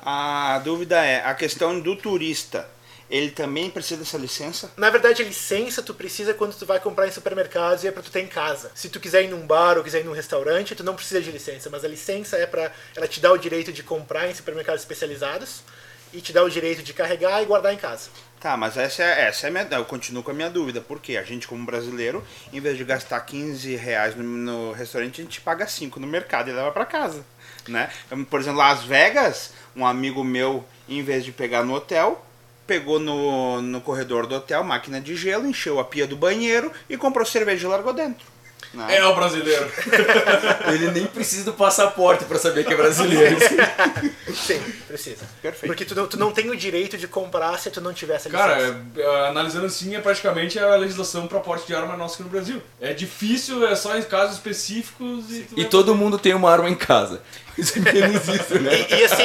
A 0.01 0.61
dúvida 0.61 1.05
é, 1.05 1.25
a 1.25 1.35
questão 1.35 1.81
do 1.81 1.97
turista, 1.97 2.69
ele 3.11 3.31
também 3.31 3.71
precisa 3.71 4.01
dessa 4.01 4.19
licença? 4.19 4.71
Na 4.77 4.91
verdade, 4.91 5.23
a 5.23 5.25
licença 5.25 5.83
tu 5.83 5.95
precisa 5.95 6.35
quando 6.35 6.55
tu 6.55 6.67
vai 6.67 6.81
comprar 6.81 7.07
em 7.07 7.13
supermercados 7.13 7.85
e 7.85 7.89
é 7.89 7.93
pra 7.93 8.03
tu 8.03 8.11
ter 8.11 8.21
em 8.21 8.27
casa. 8.27 8.71
Se 8.75 8.89
tu 8.89 8.99
quiser 8.99 9.25
ir 9.25 9.29
num 9.29 9.47
bar 9.47 9.79
ou 9.79 9.85
quiser 9.85 10.01
ir 10.01 10.05
num 10.05 10.13
restaurante, 10.13 10.75
tu 10.75 10.85
não 10.85 10.95
precisa 10.95 11.21
de 11.21 11.31
licença, 11.31 11.71
mas 11.71 11.85
a 11.85 11.89
licença 11.89 12.37
é 12.37 12.47
pra 12.47 12.73
ela 12.95 13.07
te 13.07 13.21
dá 13.21 13.33
o 13.33 13.39
direito 13.39 13.73
de 13.73 13.83
comprar 13.83 14.29
em 14.29 14.35
supermercados 14.35 14.83
especializados 14.83 15.63
e 16.13 16.21
te 16.21 16.33
dá 16.33 16.43
o 16.43 16.51
direito 16.51 16.83
de 16.83 16.93
carregar 16.93 17.43
e 17.43 17.47
guardar 17.47 17.73
em 17.73 17.77
casa. 17.77 18.11
Tá, 18.41 18.57
mas 18.57 18.77
essa 18.77 19.03
é, 19.03 19.29
essa 19.29 19.47
é 19.47 19.49
a 19.49 19.53
minha, 19.53 19.67
eu 19.73 19.85
continuo 19.85 20.23
com 20.23 20.31
a 20.31 20.35
minha 20.35 20.51
dúvida, 20.51 20.81
porque 20.81 21.17
a 21.17 21.23
gente 21.23 21.49
como 21.49 21.65
brasileiro, 21.65 22.25
em 22.53 22.61
vez 22.61 22.77
de 22.77 22.85
gastar 22.85 23.21
15 23.21 23.75
reais 23.77 24.15
no, 24.15 24.23
no 24.23 24.73
restaurante, 24.73 25.21
a 25.21 25.25
gente 25.25 25.41
paga 25.41 25.67
5 25.67 25.99
no 25.99 26.07
mercado 26.07 26.51
e 26.51 26.53
leva 26.53 26.71
pra 26.71 26.85
casa, 26.85 27.25
né? 27.67 27.91
Então, 28.07 28.25
Por 28.25 28.41
exemplo, 28.41 28.59
Las 28.59 28.85
Vegas, 28.85 29.53
um 29.75 29.87
amigo 29.87 30.23
meu, 30.23 30.65
em 30.89 31.03
vez 31.03 31.25
de 31.25 31.33
pegar 31.33 31.65
no 31.65 31.75
hotel, 31.75 32.26
pegou 32.67 32.99
no, 32.99 33.63
no 33.63 33.81
corredor 33.81 34.27
do 34.27 34.35
hotel 34.35 34.65
máquina 34.65 35.01
de 35.01 35.15
gelo, 35.15 35.47
encheu 35.47 35.79
a 35.79 35.85
pia 35.85 36.07
do 36.07 36.17
banheiro 36.17 36.73
e 36.89 36.97
comprou 36.97 37.25
cerveja 37.25 37.67
e 37.67 37.71
largou 37.71 37.93
dentro. 37.93 38.36
Né? 38.75 38.97
É 38.97 39.05
o 39.05 39.15
brasileiro. 39.15 39.71
Ele 40.73 40.91
nem 40.91 41.07
precisa 41.07 41.45
do 41.45 41.53
passaporte 41.53 42.25
pra 42.25 42.39
saber 42.39 42.65
que 42.65 42.73
é 42.73 42.77
brasileiro. 42.77 43.37
Sim, 44.35 44.61
precisa. 44.87 45.25
Perfeito. 45.41 45.67
Porque 45.67 45.85
tu 45.85 45.95
não, 45.95 46.07
tu 46.07 46.19
não 46.19 46.33
tem 46.33 46.51
o 46.51 46.57
direito 46.57 46.99
de 46.99 47.09
comprar 47.09 47.59
se 47.59 47.71
tu 47.71 47.81
não 47.81 47.93
tiver 47.93 48.17
essa 48.17 48.29
Cara, 48.29 48.57
licença. 48.57 48.81
é, 48.97 49.01
é, 49.01 49.29
analisando 49.29 49.67
assim, 49.67 49.95
é 49.95 50.01
praticamente 50.01 50.59
a 50.59 50.75
legislação 50.77 51.27
pra 51.27 51.41
porte 51.41 51.67
de 51.67 51.75
arma 51.75 51.97
nossa 51.97 52.15
aqui 52.15 52.23
no 52.25 52.29
Brasil. 52.29 52.63
É 52.81 52.93
difícil, 52.93 53.67
é 53.67 53.75
só 53.75 53.97
em 53.97 54.03
casos 54.03 54.37
específicos 54.37 55.31
e... 55.31 55.47
E 55.57 55.65
todo 55.65 55.93
fazer. 55.93 55.99
mundo 55.99 56.19
tem 56.19 56.35
uma 56.35 56.51
arma 56.51 56.69
em 56.69 56.75
casa. 56.75 57.23
Mais 57.57 57.75
ou 57.75 57.83
menos 57.83 58.29
isso, 58.29 58.61
né? 58.61 58.87
E, 58.91 58.95
e 58.95 59.05
assim, 59.05 59.25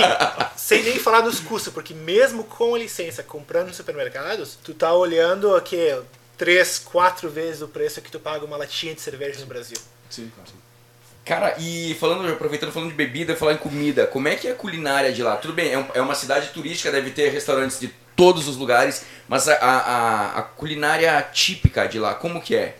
sem 0.55 0.83
nem 0.83 0.97
falar 0.97 1.21
nos 1.23 1.39
custos, 1.39 1.73
porque 1.73 1.93
mesmo 1.93 2.45
com 2.45 2.73
a 2.73 2.79
licença 2.79 3.21
comprando 3.21 3.67
nos 3.67 3.75
supermercados, 3.75 4.57
tu 4.63 4.73
tá 4.73 4.93
olhando 4.93 5.55
aqui 5.55 5.93
três, 6.41 6.79
quatro 6.79 7.29
vezes 7.29 7.61
o 7.61 7.67
preço 7.67 8.01
que 8.01 8.09
tu 8.09 8.19
paga 8.19 8.43
uma 8.43 8.57
latinha 8.57 8.95
de 8.95 9.01
cerveja 9.01 9.39
no 9.41 9.45
Brasil. 9.45 9.77
Sim, 10.09 10.31
cara. 10.35 10.47
Cara, 11.23 11.55
e 11.59 11.95
falando, 11.99 12.27
aproveitando 12.33 12.71
falando 12.71 12.89
de 12.89 12.95
bebida, 12.95 13.35
falar 13.35 13.53
em 13.53 13.57
comida, 13.57 14.07
como 14.07 14.27
é 14.27 14.35
que 14.35 14.47
é 14.47 14.51
a 14.53 14.55
culinária 14.55 15.13
de 15.13 15.21
lá? 15.21 15.35
Tudo 15.37 15.53
bem, 15.53 15.71
é, 15.71 15.77
um- 15.77 15.87
é 15.93 16.01
uma 16.01 16.15
cidade 16.15 16.49
turística, 16.49 16.91
deve 16.91 17.11
ter 17.11 17.29
restaurantes 17.29 17.79
de 17.79 17.89
todos 18.15 18.47
os 18.47 18.57
lugares, 18.57 19.05
mas 19.27 19.47
a, 19.47 19.53
a, 19.53 19.77
a- 19.77 20.39
a 20.39 20.41
culinária 20.41 21.21
típica 21.31 21.87
de 21.87 21.99
lá, 21.99 22.15
como 22.15 22.41
que 22.41 22.55
é? 22.55 22.75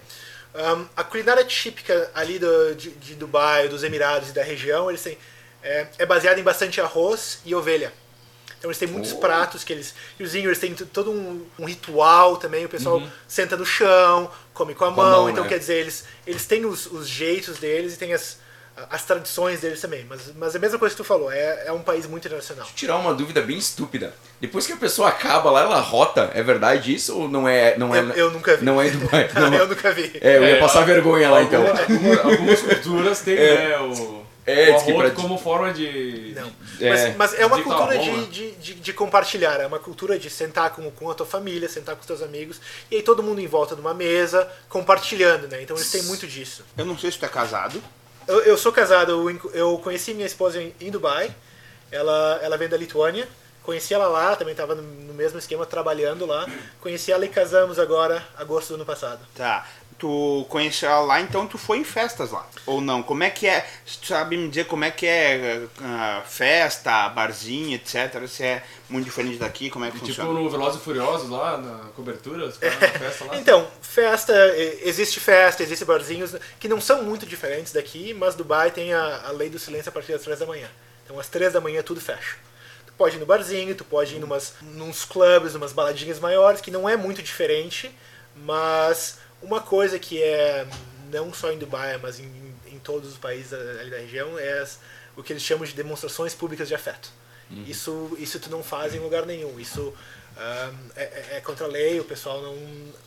Um, 0.55 0.87
a 0.97 1.03
culinária 1.03 1.45
típica 1.45 2.09
ali 2.15 2.39
do, 2.39 2.73
de, 2.73 2.89
de 2.89 3.13
Dubai, 3.13 3.67
dos 3.67 3.83
Emirados 3.83 4.29
e 4.29 4.33
da 4.33 4.41
região, 4.43 4.89
eles 4.89 5.03
têm, 5.03 5.19
é, 5.61 5.85
é 5.99 6.05
baseada 6.07 6.39
em 6.39 6.43
bastante 6.43 6.81
arroz 6.81 7.41
e 7.45 7.53
ovelha. 7.53 7.93
Então 8.61 8.69
eles 8.69 8.77
têm 8.77 8.87
muitos 8.87 9.11
Oh. 9.13 9.17
pratos 9.17 9.63
que 9.63 9.73
eles. 9.73 9.95
E 10.19 10.23
os 10.23 10.35
eles 10.35 10.59
têm 10.59 10.75
todo 10.75 11.09
um, 11.09 11.43
um 11.57 11.65
ritual 11.65 12.37
também, 12.37 12.63
o 12.63 12.69
pessoal 12.69 13.01
senta 13.27 13.57
no 13.57 13.65
chão, 13.65 14.29
come 14.53 14.75
com 14.75 14.85
a 14.85 14.89
Uhum. 14.89 14.93
Com 14.93 15.01
a 15.01 15.03
mão, 15.03 15.19
mão, 15.21 15.29
então 15.31 15.43
né? 15.43 15.49
quer 15.49 15.57
dizer, 15.57 15.77
eles, 15.77 16.05
eles 16.27 16.45
têm 16.45 16.63
os, 16.65 16.85
os 16.85 17.07
jeitos 17.07 17.57
deles 17.57 17.95
e 17.95 17.97
têm 17.97 18.13
as, 18.13 18.37
as 18.91 19.03
tradições 19.03 19.61
deles 19.61 19.81
também. 19.81 20.05
Mas, 20.07 20.31
mas 20.35 20.53
é 20.53 20.59
a 20.59 20.61
mesma 20.61 20.77
coisa 20.77 20.93
que 20.93 21.01
tu 21.01 21.03
falou, 21.03 21.31
é, 21.31 21.63
é 21.65 21.71
um 21.71 21.81
país 21.81 22.05
muito 22.05 22.27
internacional. 22.27 22.67
Tirar 22.75 22.97
uma 22.97 23.15
dúvida 23.15 23.41
bem 23.41 23.57
estúpida. 23.57 24.13
Depois 24.39 24.67
que 24.67 24.73
a 24.73 24.77
pessoa 24.77 25.07
acaba 25.09 25.49
lá, 25.49 25.61
ela 25.63 25.79
rota. 25.79 26.29
É 26.35 26.43
verdade 26.43 26.93
isso 26.93 27.17
ou 27.17 27.27
não 27.27 27.47
é? 27.47 27.75
Não 27.79 27.95
é 27.95 27.99
Eu, 27.99 28.09
eu 28.11 28.31
nunca 28.31 28.55
vi. 28.57 28.63
Não 28.63 28.79
é 28.79 28.91
Dubai. 28.91 29.27
Não. 29.33 29.53
eu 29.55 29.67
nunca 29.67 29.91
vi. 29.91 30.11
É, 30.21 30.37
eu 30.37 30.43
ia 30.43 30.49
É, 30.57 30.59
passar 30.59 30.85
vergonha 30.85 31.31
lá 31.31 31.41
então. 31.41 31.63
Algumas, 31.67 32.19
algumas 32.25 32.61
culturas 32.61 33.21
têm, 33.21 33.37
É. 33.37 33.55
né, 33.69 33.79
o, 33.79 34.20
É, 34.45 34.71
o 34.75 34.95
pra- 34.95 35.11
como 35.11 35.37
forma 35.37 35.71
de... 35.71 36.33
Não. 36.35 36.51
É. 36.79 36.89
Mas, 36.89 37.15
mas 37.15 37.39
é 37.39 37.45
uma 37.45 37.57
tá 37.57 37.63
cultura 37.63 37.97
de, 37.97 38.25
de, 38.25 38.51
de, 38.53 38.73
de 38.75 38.93
compartilhar, 38.93 39.59
é 39.61 39.67
uma 39.67 39.77
cultura 39.77 40.17
de 40.17 40.29
sentar 40.29 40.71
com, 40.71 40.89
com 40.91 41.11
a 41.11 41.13
tua 41.13 41.25
família, 41.27 41.69
sentar 41.69 41.95
com 41.95 42.01
os 42.01 42.07
teus 42.07 42.21
amigos, 42.21 42.59
e 42.89 42.95
aí 42.95 43.03
todo 43.03 43.21
mundo 43.21 43.39
em 43.39 43.47
volta 43.47 43.75
de 43.75 43.81
uma 43.81 43.93
mesa, 43.93 44.49
compartilhando, 44.67 45.47
né? 45.47 45.61
Então 45.61 45.75
eles 45.75 45.91
têm 45.91 46.03
muito 46.03 46.25
disso. 46.25 46.65
Eu 46.77 46.85
não 46.85 46.97
sei 46.97 47.11
se 47.11 47.19
tu 47.19 47.25
é 47.25 47.29
casado. 47.29 47.81
Eu, 48.27 48.39
eu 48.41 48.57
sou 48.57 48.71
casado, 48.71 49.11
eu, 49.11 49.51
eu 49.53 49.77
conheci 49.79 50.13
minha 50.13 50.27
esposa 50.27 50.61
em, 50.61 50.73
em 50.79 50.89
Dubai, 50.89 51.31
ela, 51.91 52.39
ela 52.41 52.57
vem 52.57 52.67
da 52.69 52.77
Lituânia, 52.77 53.27
conheci 53.63 53.93
ela 53.93 54.07
lá, 54.07 54.35
também 54.35 54.53
estava 54.53 54.73
no, 54.73 54.81
no 54.81 55.13
mesmo 55.13 55.37
esquema, 55.37 55.65
trabalhando 55.65 56.25
lá. 56.25 56.47
Conheci 56.79 57.11
ela 57.11 57.25
e 57.25 57.29
casamos 57.29 57.77
agora, 57.77 58.25
agosto 58.35 58.69
do 58.69 58.75
ano 58.75 58.85
passado. 58.85 59.19
Tá. 59.35 59.67
Tu 60.01 60.47
conheceu 60.49 60.89
ela 60.89 61.01
lá, 61.01 61.21
então 61.21 61.45
tu 61.45 61.59
foi 61.59 61.77
em 61.77 61.83
festas 61.83 62.31
lá. 62.31 62.43
Ou 62.65 62.81
não? 62.81 63.03
Como 63.03 63.21
é 63.23 63.29
que 63.29 63.45
é? 63.45 63.63
Tu 64.01 64.07
sabe 64.07 64.35
me 64.35 64.49
dizer 64.49 64.65
como 64.65 64.83
é 64.83 64.89
que 64.89 65.05
é 65.05 65.67
ah, 65.79 66.23
festa, 66.27 67.07
barzinho, 67.09 67.75
etc. 67.75 68.27
Se 68.27 68.43
é 68.43 68.63
muito 68.89 69.05
diferente 69.05 69.37
daqui, 69.37 69.69
como 69.69 69.85
é 69.85 69.91
que 69.91 69.97
Tipo 69.99 70.07
funciona? 70.07 70.33
no 70.33 70.49
Velozes 70.49 70.81
e 70.81 70.83
Furiosos 70.83 71.29
lá, 71.29 71.55
na 71.59 71.89
cobertura, 71.95 72.47
na 72.47 72.51
festa 72.97 73.25
lá. 73.25 73.37
Então, 73.37 73.67
festa, 73.79 74.33
existe 74.81 75.19
festa, 75.19 75.61
existe 75.61 75.85
barzinhos 75.85 76.35
que 76.59 76.67
não 76.67 76.81
são 76.81 77.03
muito 77.03 77.27
diferentes 77.27 77.71
daqui, 77.71 78.11
mas 78.15 78.33
Dubai 78.33 78.71
tem 78.71 78.95
a, 78.95 79.27
a 79.27 79.31
lei 79.31 79.51
do 79.51 79.59
silêncio 79.59 79.89
a 79.89 79.91
partir 79.91 80.13
das 80.13 80.23
três 80.23 80.39
da 80.39 80.47
manhã. 80.47 80.67
Então, 81.05 81.19
às 81.19 81.27
três 81.27 81.53
da 81.53 81.61
manhã 81.61 81.83
tudo 81.83 82.01
fecha. 82.01 82.37
Tu 82.87 82.93
pode 82.93 83.17
ir 83.17 83.19
no 83.19 83.27
barzinho, 83.27 83.75
tu 83.75 83.85
pode 83.85 84.15
ir 84.15 84.19
numas, 84.19 84.55
nos 84.63 85.05
clubes, 85.05 85.53
numas 85.53 85.73
baladinhas 85.73 86.19
maiores, 86.19 86.59
que 86.59 86.71
não 86.71 86.89
é 86.89 86.97
muito 86.97 87.21
diferente, 87.21 87.95
mas 88.35 89.19
uma 89.41 89.61
coisa 89.61 89.97
que 89.99 90.21
é 90.21 90.65
não 91.11 91.33
só 91.33 91.51
em 91.51 91.57
Dubai, 91.57 91.97
mas 92.01 92.19
em, 92.19 92.31
em 92.67 92.79
todos 92.79 93.11
os 93.11 93.17
países 93.17 93.51
ali 93.53 93.89
da 93.89 93.97
região 93.97 94.37
é 94.39 94.59
as- 94.59 94.79
o 95.15 95.21
que 95.23 95.33
eles 95.33 95.43
chamam 95.43 95.65
de 95.65 95.73
demonstrações 95.73 96.33
públicas 96.33 96.67
de 96.67 96.75
afeto. 96.75 97.09
Isso, 97.67 98.15
isso 98.17 98.39
tu 98.39 98.49
não 98.49 98.63
faz 98.63 98.95
em 98.95 98.99
lugar 98.99 99.25
nenhum. 99.25 99.59
Isso 99.59 99.93
ah, 100.37 100.71
é, 100.95 101.03
é- 101.03 101.27
é 101.37 101.41
contra 101.41 101.65
a 101.65 101.69
lei, 101.69 101.99
o 101.99 102.05
pessoal 102.05 102.41
não, 102.41 102.55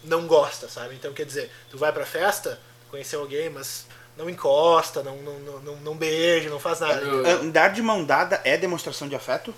não 0.04 0.26
gosta, 0.26 0.68
sabe? 0.68 0.94
Então, 0.94 1.14
quer 1.14 1.24
dizer, 1.24 1.50
tu 1.70 1.78
vai 1.78 1.90
pra 1.90 2.04
festa, 2.04 2.60
conheceu 2.90 3.20
alguém, 3.20 3.48
mas 3.48 3.86
não 4.18 4.28
encosta, 4.28 5.02
não, 5.02 5.16
não, 5.22 5.38
não, 5.38 5.60
não, 5.60 5.76
não 5.76 5.96
beija, 5.96 6.50
não 6.50 6.60
faz 6.60 6.80
nada. 6.80 7.00
Andar 7.40 7.68
de 7.68 7.80
mão 7.80 8.04
dada 8.04 8.38
é 8.44 8.58
demonstração 8.58 9.08
de 9.08 9.14
afeto? 9.14 9.54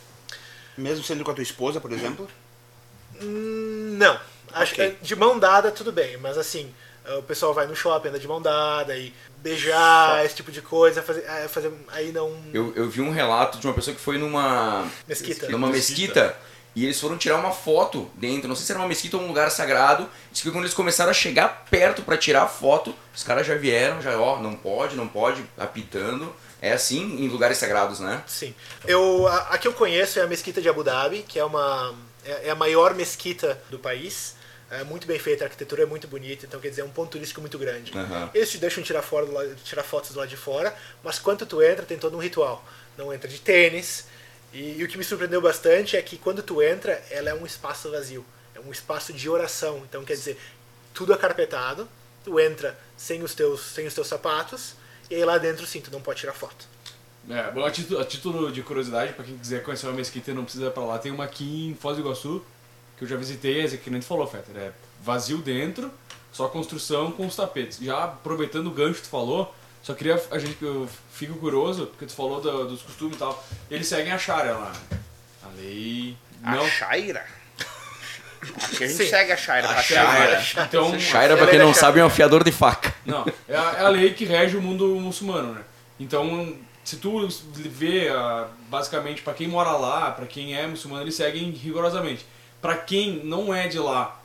Mesmo 0.79 1.03
sendo 1.03 1.25
com 1.25 1.33
a 1.33 1.35
tua 1.35 1.43
esposa, 1.43 1.81
por 1.81 1.91
exemplo? 1.91 2.29
Não. 3.21 4.21
Acho 4.57 4.73
Ok. 4.75 4.90
que 5.01 5.05
de 5.05 5.16
mão 5.16 5.38
dada 5.38 5.71
tudo 5.71 5.92
bem, 5.92 6.16
mas 6.16 6.37
assim, 6.38 6.73
o 7.19 7.23
pessoal 7.23 7.53
vai 7.55 7.66
no 7.66 7.77
shopping, 7.77 8.09
anda 8.09 8.19
de 8.19 8.27
mão 8.27 8.40
dada 8.42 8.97
e 8.97 9.12
beijar, 9.38 10.25
esse 10.25 10.35
tipo 10.35 10.51
de 10.51 10.61
coisa, 10.61 11.03
fazer, 11.03 11.25
é, 11.25 11.47
fazer 11.49 11.73
aí 11.88 12.11
não. 12.12 12.35
Eu, 12.53 12.73
eu 12.75 12.88
vi 12.88 13.01
um 13.01 13.11
relato 13.11 13.59
de 13.59 13.66
uma 13.66 13.75
pessoa 13.75 13.95
que 13.95 14.01
foi 14.01 14.19
numa 14.19 14.90
Mesquita. 15.07 15.49
numa 15.49 15.69
mesquita 15.69 16.37
e 16.75 16.85
eles 16.85 17.01
foram 17.01 17.16
tirar 17.16 17.37
uma 17.37 17.53
foto 17.53 18.11
dentro. 18.14 18.49
Não 18.49 18.55
sei 18.57 18.66
se 18.66 18.73
era 18.73 18.81
uma 18.81 18.88
mesquita 18.88 19.16
ou 19.16 19.23
um 19.23 19.29
lugar 19.29 19.51
sagrado. 19.51 20.09
Diz 20.31 20.42
que 20.42 20.51
quando 20.51 20.64
eles 20.64 20.75
começaram 20.75 21.11
a 21.11 21.14
chegar 21.14 21.64
perto 21.71 22.03
pra 22.03 22.16
tirar 22.19 22.42
a 22.42 22.49
foto, 22.49 22.95
os 23.14 23.23
caras 23.23 23.47
já 23.47 23.55
vieram, 23.55 24.03
já, 24.03 24.19
ó, 24.21 24.38
não 24.40 24.55
pode, 24.55 24.95
não 24.97 25.09
pode, 25.09 25.42
apitando. 25.57 26.35
É 26.61 26.73
assim 26.73 27.01
em 27.23 27.29
lugares 27.29 27.57
sagrados, 27.59 28.01
né? 28.01 28.23
Sim. 28.27 28.55
Eu, 28.87 29.27
a, 29.29 29.37
a 29.53 29.59
que 29.59 29.69
eu 29.69 29.73
conheço 29.73 30.19
é 30.19 30.23
a 30.23 30.27
Mesquita 30.27 30.61
de 30.61 30.69
Abu 30.69 30.83
Dhabi, 30.85 31.23
que 31.27 31.38
é 31.38 31.45
uma 31.45 31.95
é, 32.25 32.49
é 32.49 32.51
a 32.51 32.55
maior 32.55 32.95
mesquita 32.95 33.59
do 33.71 33.79
país. 33.79 34.35
É 34.70 34.83
muito 34.83 35.07
bem 35.07 35.18
feita, 35.18 35.44
a 35.44 35.46
arquitetura 35.46 35.85
é 35.85 35.87
muito 35.87 36.09
bonita, 36.09 36.44
então 36.44 36.59
quer 36.59 36.70
dizer, 36.70 36.83
é 36.83 36.85
um 36.85 36.90
ponto 36.90 37.11
turístico 37.11 37.40
muito 37.40 37.57
grande. 37.57 37.96
Aham. 37.96 38.31
Eles 38.35 38.50
te 38.50 38.59
deixam 38.59 38.83
tirar, 38.83 39.02
fora 39.02 39.24
do 39.24 39.33
lado, 39.33 39.55
tirar 39.62 39.85
fotos 39.85 40.11
do 40.11 40.18
lado 40.18 40.29
de 40.29 40.37
fora, 40.37 40.76
mas 41.05 41.18
quando 41.18 41.46
tu 41.46 41.62
entra, 41.62 41.87
tem 41.87 41.96
todo 41.96 42.16
um 42.16 42.20
ritual. 42.20 42.64
Não 42.98 43.12
entra 43.12 43.29
de 43.29 43.38
tênis. 43.38 44.07
E, 44.52 44.79
e 44.79 44.85
o 44.85 44.88
que 44.88 44.98
me 44.98 45.05
surpreendeu 45.05 45.40
bastante 45.40 45.96
é 45.96 46.02
que 46.02 46.18
quando 46.18 46.42
tu 46.42 46.61
entra, 46.61 47.00
ela 47.11 47.31
é 47.31 47.35
um 47.35 47.46
espaço 47.46 47.90
vazio. 47.90 48.24
É 48.55 48.61
um 48.61 48.72
espaço 48.72 49.12
de 49.12 49.29
oração. 49.29 49.83
Então 49.88 50.05
quer 50.05 50.14
dizer, 50.14 50.37
tudo 50.92 51.12
acarpetado, 51.12 51.88
tu 52.24 52.40
entra 52.40 52.76
sem 52.96 53.22
os 53.22 53.35
teus, 53.35 53.61
sem 53.61 53.87
os 53.87 53.94
teus 53.94 54.09
sapatos, 54.09 54.74
e 55.09 55.14
aí 55.14 55.24
lá 55.24 55.38
dentro 55.38 55.64
sim, 55.64 55.81
tu 55.81 55.92
não 55.92 56.00
pode 56.00 56.18
tirar 56.18 56.33
foto. 56.33 56.66
É, 57.29 57.50
bom, 57.50 57.64
a 57.64 57.70
título, 57.70 58.00
a 58.00 58.05
título 58.05 58.52
de 58.52 58.62
curiosidade, 58.62 59.12
pra 59.12 59.24
quem 59.24 59.37
quiser 59.37 59.62
conhecer 59.62 59.87
uma 59.87 59.92
mesquita 59.92 60.31
e 60.31 60.35
não 60.35 60.44
precisa 60.44 60.66
ir 60.66 60.70
pra 60.70 60.85
lá, 60.85 60.98
tem 60.98 61.12
uma 61.12 61.24
aqui 61.24 61.68
em 61.68 61.74
Foz 61.74 61.96
do 61.96 62.02
Iguaçu, 62.02 62.44
que 62.96 63.04
eu 63.04 63.09
já 63.09 63.16
visitei, 63.16 63.62
esse 63.62 63.76
que 63.78 63.90
nem 63.90 64.00
tu 64.00 64.06
falou, 64.06 64.26
Fetter, 64.26 64.56
é 64.56 64.72
vazio 65.02 65.38
dentro, 65.38 65.90
só 66.32 66.48
construção 66.48 67.11
com 67.11 67.26
os 67.26 67.37
tapetes. 67.37 67.78
Já 67.80 68.04
aproveitando 68.04 68.66
o 68.68 68.70
gancho 68.70 68.96
que 68.96 69.02
tu 69.02 69.11
falou, 69.11 69.54
só 69.82 69.94
queria, 69.94 70.22
a 70.30 70.38
gente, 70.38 70.56
eu 70.62 70.88
fico 71.12 71.35
curioso, 71.38 71.87
porque 71.87 72.06
tu 72.06 72.12
falou 72.14 72.40
do- 72.40 72.66
dos 72.68 72.82
costumes 72.82 73.16
e 73.16 73.18
tal, 73.18 73.44
eles 73.70 73.87
seguem 73.87 74.12
a 74.12 74.18
Sharia 74.18 74.52
lá? 74.52 74.72
A 75.44 75.48
lei... 75.56 76.16
A 76.42 76.54
Não, 76.56 76.68
Shaira? 76.68 77.24
Aqui 78.42 78.85
a 78.85 78.87
gente 78.87 78.92
Sim. 78.98 79.09
segue 79.09 79.32
a 79.32 79.37
Shaira. 79.37 79.68
pra 79.68 79.82
Shaira. 79.82 80.40
Shaira. 80.42 80.66
Então, 80.68 80.98
Shaira, 81.00 81.37
pra 81.37 81.46
quem 81.46 81.59
não 81.59 81.72
sabe, 81.74 82.00
é 82.00 82.04
um 82.04 82.06
afiador 82.06 82.44
de 82.44 82.52
faca. 82.52 82.94
Não, 83.04 83.24
é 83.48 83.56
a, 83.56 83.72
é 83.78 83.85
a 83.85 83.88
lei 83.88 84.12
que 84.12 84.24
rege 84.24 84.56
o 84.56 84.62
mundo 84.62 84.87
muçulmano, 84.96 85.54
né? 85.54 85.62
Então, 85.98 86.54
se 86.85 86.96
tu 86.96 87.26
vê, 87.54 88.09
ah, 88.11 88.48
basicamente, 88.68 89.22
pra 89.22 89.32
quem 89.35 89.48
mora 89.48 89.70
lá, 89.72 90.11
pra 90.11 90.26
quem 90.26 90.54
é 90.56 90.66
muçulmano, 90.66 91.02
eles 91.02 91.14
seguem 91.14 91.50
rigorosamente. 91.50 92.24
Pra 92.66 92.76
quem 92.76 93.24
não 93.24 93.55
é 93.55 93.68
de 93.68 93.79
lá, 93.79 94.20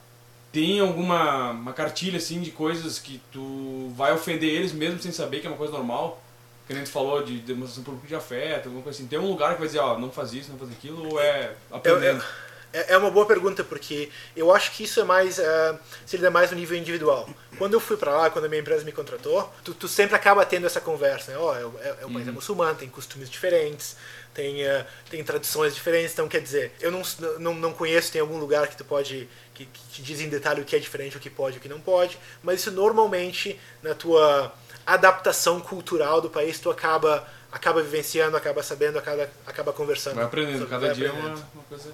tem 0.51 0.80
alguma 0.80 1.51
uma 1.51 1.73
cartilha, 1.73 2.17
assim, 2.17 2.41
de 2.41 2.49
coisas 2.49 2.97
que 2.97 3.21
tu 3.32 3.91
vai 3.95 4.12
ofender 4.12 4.49
eles 4.49 4.71
mesmo 4.73 4.99
sem 4.99 5.12
saber 5.12 5.41
que 5.41 5.45
é 5.45 5.49
uma 5.51 5.56
coisa 5.58 5.73
normal? 5.73 6.19
Que 6.67 6.73
nem 6.73 6.84
tu 6.84 6.89
falou 6.89 7.21
de 7.23 7.38
demonstração 7.38 7.84
pública 7.84 8.08
de 8.08 8.15
afeto, 8.15 8.65
alguma 8.65 8.82
coisa 8.82 8.97
assim. 8.97 9.08
Tem 9.08 9.19
um 9.19 9.27
lugar 9.30 9.54
que 9.54 9.60
vai 9.60 9.67
dizer, 9.67 9.77
ó, 9.77 9.95
não 9.99 10.10
faz 10.10 10.34
isso, 10.34 10.49
não 10.51 10.58
faz 10.58 10.71
aquilo, 10.71 11.08
ou 11.08 11.21
é 11.21 11.54
Eu- 11.69 11.77
aprendendo? 11.77 12.17
eu- 12.17 12.17
é 12.17 12.51
é 12.73 12.97
uma 12.97 13.12
boa 13.12 13.25
pergunta, 13.25 13.63
porque 13.63 14.10
eu 14.36 14.53
acho 14.53 14.71
que 14.71 14.84
isso 14.84 14.99
é 14.99 15.03
mais. 15.03 15.38
Uh, 15.38 15.77
seria 16.05 16.31
mais 16.31 16.51
no 16.51 16.57
nível 16.57 16.77
individual. 16.77 17.29
Quando 17.57 17.73
eu 17.73 17.79
fui 17.79 17.97
pra 17.97 18.15
lá, 18.15 18.29
quando 18.29 18.45
a 18.45 18.47
minha 18.47 18.62
empresa 18.62 18.86
me 18.86 18.91
contratou, 18.91 19.51
tu, 19.63 19.73
tu 19.73 19.88
sempre 19.88 20.15
acaba 20.15 20.45
tendo 20.45 20.65
essa 20.65 20.79
conversa. 20.79 21.31
Né? 21.31 21.38
Ó, 21.38 21.55
é, 21.55 21.60
é, 21.60 21.95
é 22.01 22.05
um 22.05 22.13
país 22.13 22.27
é 22.27 22.31
muçulmano, 22.31 22.75
tem 22.75 22.88
costumes 22.88 23.29
diferentes, 23.29 23.97
tem, 24.34 24.63
uh, 24.65 24.86
tem 25.10 25.23
tradições 25.23 25.75
diferentes. 25.75 26.13
Então, 26.13 26.27
quer 26.27 26.41
dizer, 26.41 26.71
eu 26.79 26.91
não, 26.91 27.01
não, 27.39 27.53
não 27.53 27.73
conheço, 27.73 28.12
tem 28.12 28.21
algum 28.21 28.38
lugar 28.38 28.67
que 28.67 28.77
tu 28.77 28.86
pode. 28.86 29.27
Que, 29.53 29.65
que 29.65 29.81
te 29.91 30.01
diz 30.01 30.21
em 30.21 30.29
detalhe 30.29 30.62
o 30.62 30.65
que 30.65 30.75
é 30.75 30.79
diferente, 30.79 31.17
o 31.17 31.19
que 31.19 31.29
pode 31.29 31.57
e 31.57 31.60
o 31.60 31.62
que 31.62 31.67
não 31.67 31.81
pode, 31.81 32.17
mas 32.41 32.62
isso 32.62 32.71
normalmente, 32.71 33.60
na 33.84 33.93
tua 33.93 34.53
adaptação 34.86 35.60
cultural 35.60 36.21
do 36.21 36.29
país, 36.29 36.60
tu 36.60 36.69
acaba. 36.69 37.27
Acaba 37.52 37.82
vivenciando, 37.82 38.38
acaba 38.38 38.64
sabendo, 38.64 38.98
acaba, 38.98 39.30
acaba 39.46 39.74
conversando. 39.74 40.16
Vai 40.16 40.24
aprendendo, 40.26 40.66
cada 40.68 40.88
vai 40.88 40.96
dia 40.96 41.08
é 41.08 41.12
uma, 41.12 41.30
uma 41.54 41.64
coisa... 41.68 41.92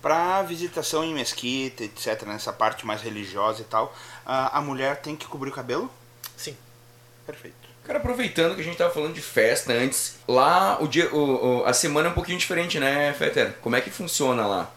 Pra 0.00 0.42
visitação 0.42 1.02
em 1.04 1.12
mesquita, 1.12 1.82
etc., 1.84 2.22
nessa 2.22 2.52
parte 2.52 2.86
mais 2.86 3.02
religiosa 3.02 3.60
e 3.62 3.64
tal, 3.64 3.94
a 4.24 4.58
a 4.58 4.60
mulher 4.60 4.96
tem 5.00 5.16
que 5.16 5.26
cobrir 5.26 5.50
o 5.50 5.52
cabelo? 5.52 5.90
Sim. 6.36 6.56
Perfeito. 7.26 7.56
Cara, 7.84 7.98
aproveitando 7.98 8.54
que 8.54 8.60
a 8.60 8.64
gente 8.64 8.76
tava 8.76 8.92
falando 8.94 9.14
de 9.14 9.20
festa 9.20 9.72
antes, 9.72 10.16
lá 10.28 10.78
o 10.80 10.86
dia, 10.86 11.12
o, 11.12 11.62
o- 11.62 11.64
a 11.66 11.72
semana 11.72 12.08
é 12.08 12.10
um 12.12 12.14
pouquinho 12.14 12.38
diferente, 12.38 12.78
né, 12.78 13.12
Fetter? 13.12 13.54
Como 13.60 13.74
é 13.74 13.80
que 13.80 13.90
funciona 13.90 14.46
lá? 14.46 14.70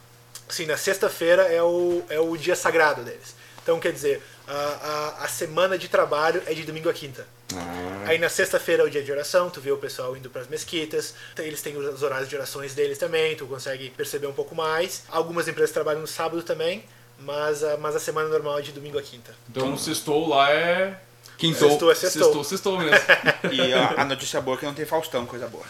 Sim, 0.49 0.65
na 0.65 0.77
sexta-feira 0.77 1.43
é 1.43 1.61
o, 1.61 2.03
é 2.09 2.19
o 2.19 2.35
dia 2.35 2.55
sagrado 2.55 3.03
deles. 3.03 3.35
Então, 3.61 3.79
quer 3.79 3.91
dizer, 3.93 4.21
a, 4.47 5.15
a, 5.21 5.25
a 5.25 5.27
semana 5.27 5.77
de 5.77 5.87
trabalho 5.87 6.41
é 6.45 6.53
de 6.53 6.63
domingo 6.63 6.89
a 6.89 6.93
quinta. 6.93 7.25
Ah, 7.55 8.05
Aí 8.07 8.17
na 8.17 8.29
sexta-feira 8.29 8.83
é 8.83 8.85
o 8.85 8.89
dia 8.89 9.03
de 9.03 9.11
oração, 9.11 9.49
tu 9.49 9.61
vê 9.61 9.71
o 9.71 9.77
pessoal 9.77 10.15
indo 10.17 10.29
para 10.29 10.41
as 10.41 10.47
mesquitas, 10.47 11.13
eles 11.37 11.61
têm 11.61 11.77
os 11.77 12.03
horários 12.03 12.29
de 12.29 12.35
orações 12.35 12.73
deles 12.73 12.97
também, 12.97 13.35
tu 13.35 13.45
consegue 13.45 13.89
perceber 13.91 14.27
um 14.27 14.33
pouco 14.33 14.53
mais. 14.55 15.03
Algumas 15.09 15.47
empresas 15.47 15.71
trabalham 15.71 16.01
no 16.01 16.07
sábado 16.07 16.43
também, 16.43 16.83
mas 17.19 17.63
a, 17.63 17.77
mas 17.77 17.95
a 17.95 17.99
semana 17.99 18.27
normal 18.27 18.59
é 18.59 18.61
de 18.61 18.71
domingo 18.71 18.97
a 18.97 19.01
quinta. 19.01 19.33
Então, 19.49 19.73
o 19.73 19.77
sextou 19.77 20.27
lá 20.27 20.51
é... 20.51 20.99
quintou. 21.37 21.69
Sextou 21.69 21.91
é 21.91 21.95
sextou. 21.95 22.23
Sextou, 22.23 22.43
sextou 22.43 22.79
mesmo. 22.79 22.97
E 23.51 23.73
a, 23.73 24.01
a 24.01 24.05
notícia 24.05 24.41
boa 24.41 24.55
é 24.57 24.59
que 24.59 24.65
não 24.65 24.73
tem 24.73 24.85
Faustão, 24.85 25.25
coisa 25.25 25.47
boa. 25.47 25.63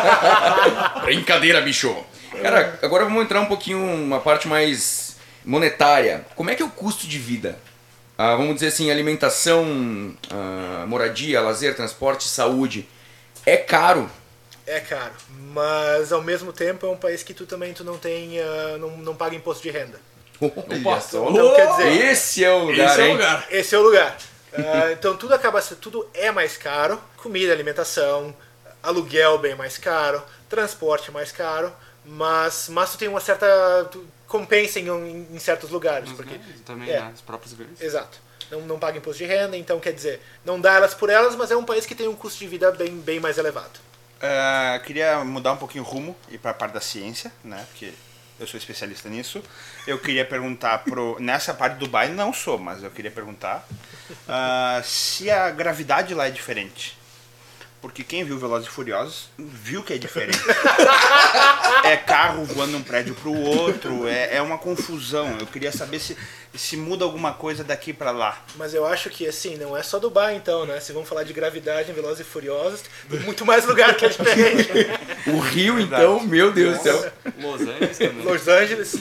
Brincadeira, 1.04 1.60
bicho! 1.60 1.94
Cara, 2.42 2.78
agora 2.82 3.04
vamos 3.04 3.24
entrar 3.24 3.40
um 3.40 3.46
pouquinho 3.46 3.78
uma 3.78 4.20
parte 4.20 4.46
mais 4.46 5.07
monetária. 5.48 6.26
Como 6.36 6.50
é 6.50 6.54
que 6.54 6.62
é 6.62 6.66
o 6.66 6.70
custo 6.70 7.06
de 7.06 7.18
vida? 7.18 7.58
Ah, 8.18 8.36
vamos 8.36 8.54
dizer 8.54 8.66
assim, 8.66 8.90
alimentação, 8.90 10.14
ah, 10.30 10.84
moradia, 10.86 11.40
lazer, 11.40 11.74
transporte, 11.74 12.28
saúde. 12.28 12.86
É 13.46 13.56
caro. 13.56 14.10
É 14.66 14.80
caro, 14.80 15.14
mas 15.54 16.12
ao 16.12 16.20
mesmo 16.20 16.52
tempo 16.52 16.84
é 16.86 16.90
um 16.90 16.96
país 16.96 17.22
que 17.22 17.32
tu 17.32 17.46
também 17.46 17.72
tu 17.72 17.82
não 17.82 17.96
tem, 17.96 18.38
ah, 18.38 18.76
não, 18.78 18.98
não 18.98 19.16
paga 19.16 19.34
imposto 19.34 19.62
de 19.62 19.70
renda. 19.70 19.98
Olha 20.40 21.00
só. 21.00 21.30
Então, 21.30 21.54
quer 21.54 21.70
dizer, 21.70 22.10
Esse 22.10 22.44
é 22.44 22.52
o 22.52 22.64
lugar, 22.64 22.86
Esse 22.86 23.00
é 23.00 23.04
o 23.04 23.06
hein? 23.06 23.12
lugar. 23.12 23.46
Esse 23.50 23.74
é 23.74 23.78
o 23.78 23.82
lugar. 23.82 24.18
Ah, 24.52 24.92
então 24.92 25.16
tudo 25.16 25.32
acaba 25.32 25.62
sendo, 25.62 25.78
tudo 25.78 26.06
é 26.12 26.30
mais 26.30 26.58
caro, 26.58 27.00
comida, 27.16 27.52
alimentação, 27.52 28.36
aluguel 28.82 29.38
bem 29.38 29.54
mais 29.54 29.78
caro, 29.78 30.22
transporte 30.48 31.10
mais 31.10 31.32
caro, 31.32 31.72
mas 32.04 32.68
mas 32.68 32.92
tu 32.92 32.98
tem 32.98 33.08
uma 33.08 33.20
certa 33.20 33.46
tu 33.90 34.04
compensa 34.28 34.78
em, 34.78 35.26
em 35.32 35.38
certos 35.38 35.70
lugares, 35.70 36.10
Os 36.10 36.16
porque 36.16 36.36
ganhos 36.36 36.60
também, 36.60 36.90
é. 36.90 37.00
né? 37.00 37.12
Os 37.14 37.22
próprios 37.22 37.54
ganhos. 37.54 37.80
exato. 37.80 38.20
Não, 38.50 38.60
não 38.62 38.78
paga 38.78 38.96
imposto 38.96 39.18
de 39.18 39.28
renda, 39.28 39.56
então 39.56 39.80
quer 39.80 39.92
dizer, 39.92 40.22
não 40.44 40.60
dá 40.60 40.74
elas 40.74 40.94
por 40.94 41.10
elas, 41.10 41.34
mas 41.34 41.50
é 41.50 41.56
um 41.56 41.64
país 41.64 41.84
que 41.84 41.94
tem 41.94 42.08
um 42.08 42.14
custo 42.14 42.38
de 42.38 42.46
vida 42.46 42.70
bem, 42.72 42.96
bem 42.98 43.20
mais 43.20 43.36
elevado. 43.36 43.78
Ah, 44.22 44.80
queria 44.84 45.22
mudar 45.24 45.52
um 45.52 45.56
pouquinho 45.56 45.84
o 45.84 45.86
rumo 45.86 46.16
e 46.30 46.38
para 46.38 46.52
a 46.52 46.54
parte 46.54 46.72
da 46.72 46.80
ciência, 46.80 47.32
né? 47.44 47.64
Porque 47.70 47.92
eu 48.40 48.46
sou 48.46 48.58
especialista 48.58 49.08
nisso. 49.08 49.42
Eu 49.86 49.98
queria 49.98 50.24
perguntar 50.24 50.78
pro 50.78 51.16
nessa 51.20 51.52
parte 51.52 51.74
do 51.74 51.80
Dubai 51.80 52.08
não 52.08 52.32
sou, 52.32 52.58
mas 52.58 52.82
eu 52.82 52.90
queria 52.90 53.10
perguntar 53.10 53.66
ah, 54.26 54.80
se 54.84 55.30
a 55.30 55.50
gravidade 55.50 56.14
lá 56.14 56.26
é 56.26 56.30
diferente. 56.30 56.97
Porque 57.80 58.02
quem 58.02 58.24
viu 58.24 58.36
Velozes 58.38 58.66
e 58.66 58.70
Furiosos 58.70 59.28
viu 59.38 59.82
que 59.84 59.92
é 59.92 59.98
diferente. 59.98 60.38
é 61.84 61.96
carro 61.96 62.44
voando 62.44 62.72
de 62.72 62.76
um 62.78 62.82
prédio 62.82 63.14
pro 63.14 63.32
outro, 63.32 64.06
é, 64.08 64.36
é 64.36 64.42
uma 64.42 64.58
confusão. 64.58 65.36
Eu 65.38 65.46
queria 65.46 65.70
saber 65.70 66.00
se, 66.00 66.16
se 66.54 66.76
muda 66.76 67.04
alguma 67.04 67.32
coisa 67.32 67.62
daqui 67.62 67.92
para 67.92 68.10
lá. 68.10 68.42
Mas 68.56 68.74
eu 68.74 68.84
acho 68.84 69.08
que 69.10 69.26
assim, 69.28 69.56
não 69.56 69.76
é 69.76 69.82
só 69.82 69.98
Dubai 69.98 70.34
então, 70.36 70.66
né? 70.66 70.80
Se 70.80 70.92
vamos 70.92 71.08
falar 71.08 71.22
de 71.22 71.32
gravidade 71.32 71.90
em 71.90 71.94
Velozes 71.94 72.20
e 72.20 72.24
Furiosos, 72.28 72.82
tem 73.08 73.20
muito 73.20 73.46
mais 73.46 73.64
lugar 73.64 73.94
que 73.94 74.04
é 74.06 74.08
diferente. 74.08 74.68
O 75.28 75.38
Rio, 75.38 75.78
então, 75.78 76.20
meu 76.20 76.52
Deus 76.52 76.78
do 76.78 76.82
céu. 76.82 77.12
Los 77.40 77.60
Angeles 77.60 77.98
também. 77.98 78.24
Los 78.24 78.48
Angeles, 78.48 78.96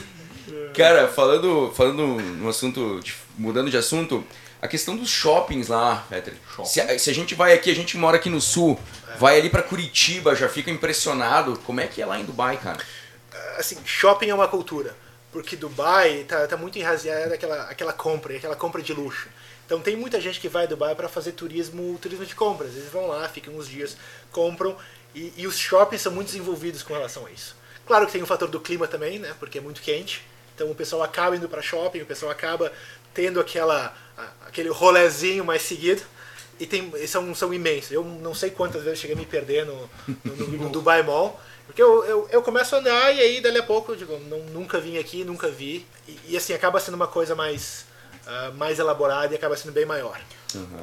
Cara, 0.76 1.08
falando, 1.08 1.74
falando 1.76 2.06
no 2.06 2.48
assunto, 2.50 3.00
de- 3.04 3.16
mudando 3.38 3.72
de 3.72 3.78
assunto, 3.78 4.24
a 4.62 4.68
questão 4.68 4.96
dos 4.96 5.10
shoppings 5.10 5.68
lá, 5.68 6.06
Peter. 6.10 6.34
Se 6.66 6.82
a, 6.82 6.98
se 6.98 7.10
a 7.10 7.14
gente 7.14 7.36
vai 7.36 7.54
aqui, 7.54 7.70
a 7.70 7.76
gente 7.76 7.98
mora 7.98 8.18
aqui 8.18 8.30
no 8.30 8.42
sul, 8.42 8.80
vai 9.20 9.40
ali 9.40 9.50
pra 9.50 9.62
Curitiba, 9.62 10.36
já 10.36 10.50
fica 10.50 10.72
impressionado. 10.72 11.60
Como 11.66 11.80
é 11.80 11.88
que 11.88 12.02
é 12.02 12.06
lá 12.06 12.20
em 12.20 12.26
Dubai, 12.26 12.58
cara? 12.58 12.80
assim, 13.58 13.78
shopping 13.86 14.30
é 14.30 14.34
uma 14.34 14.48
cultura. 14.48 14.96
Porque 15.32 15.56
Dubai 15.56 16.24
tá, 16.24 16.48
tá 16.48 16.58
muito 16.58 16.80
enraizada 16.80 17.36
aquela, 17.36 17.64
aquela 17.64 17.94
compra, 17.94 18.36
aquela 18.36 18.56
compra 18.56 18.82
de 18.82 18.94
luxo. 18.94 19.28
Então 19.66 19.82
tem 19.82 19.96
muita 19.98 20.22
gente 20.22 20.40
que 20.40 20.48
vai 20.48 20.64
a 20.64 20.68
Dubai 20.68 20.96
para 20.96 21.10
fazer 21.10 21.34
turismo, 21.34 21.98
turismo 22.02 22.26
de 22.26 22.34
compras. 22.34 22.76
Eles 22.76 22.90
vão 22.90 23.08
lá, 23.08 23.28
ficam 23.28 23.54
uns 23.56 23.68
dias, 23.68 23.98
compram 24.32 24.78
e, 25.14 25.34
e 25.36 25.46
os 25.46 25.58
shoppings 25.58 26.02
são 26.02 26.12
muito 26.12 26.28
desenvolvidos 26.28 26.82
com 26.82 26.94
relação 26.94 27.26
a 27.26 27.32
isso. 27.32 27.56
Claro 27.86 28.06
que 28.06 28.14
tem 28.14 28.24
o 28.24 28.26
fator 28.26 28.48
do 28.48 28.60
clima 28.60 28.88
também, 28.88 29.20
né? 29.20 29.36
Porque 29.40 29.58
é 29.58 29.62
muito 29.62 29.82
quente. 29.82 30.26
Então 30.56 30.72
o 30.72 30.76
pessoal 30.76 31.04
acaba 31.04 31.36
indo 31.36 31.50
para 31.50 31.62
shopping, 31.62 32.02
o 32.02 32.06
pessoal 32.06 32.32
acaba 32.32 32.72
tendo 33.14 33.40
aquela 33.40 33.96
aquele 34.46 34.70
rolezinho 34.70 35.44
mais 35.46 35.62
seguido. 35.62 36.02
E 36.60 36.66
tem, 36.66 36.92
são, 37.08 37.36
são 37.36 37.54
imensos. 37.54 37.92
Eu 37.92 38.04
não 38.04 38.34
sei 38.34 38.50
quantas 38.50 38.84
vezes 38.84 39.00
cheguei 39.00 39.16
a 39.16 39.20
me 39.20 39.26
perder 39.26 39.66
no, 39.66 39.90
no, 40.26 40.36
no- 40.36 40.48
no 40.64 40.70
Dubai 40.70 41.04
Mall. 41.04 41.40
Porque 41.68 41.84
eu, 41.84 42.04
eu, 42.06 42.28
eu 42.32 42.42
começo 42.42 42.76
a 42.76 42.80
andar 42.80 43.14
e 43.14 43.20
aí 43.20 43.42
dali 43.42 43.58
a 43.60 43.64
pouco 43.64 43.92
eu 43.92 43.96
digo, 43.96 44.18
não, 44.30 44.40
nunca 44.46 44.80
vim 44.80 44.98
aqui, 44.98 45.24
nunca 45.24 45.50
vi. 45.50 45.86
E, 46.08 46.20
e, 46.30 46.38
assim, 46.38 46.54
acaba 46.54 46.80
sendo 46.80 46.96
uma 46.96 47.08
coisa 47.08 47.36
mais, 47.36 47.86
ah, 48.26 48.52
mais 48.56 48.80
elaborada 48.80 49.34
e 49.34 49.38
acaba 49.38 49.56
sendo 49.56 49.74
bem 49.74 49.86
maior. 49.86 50.20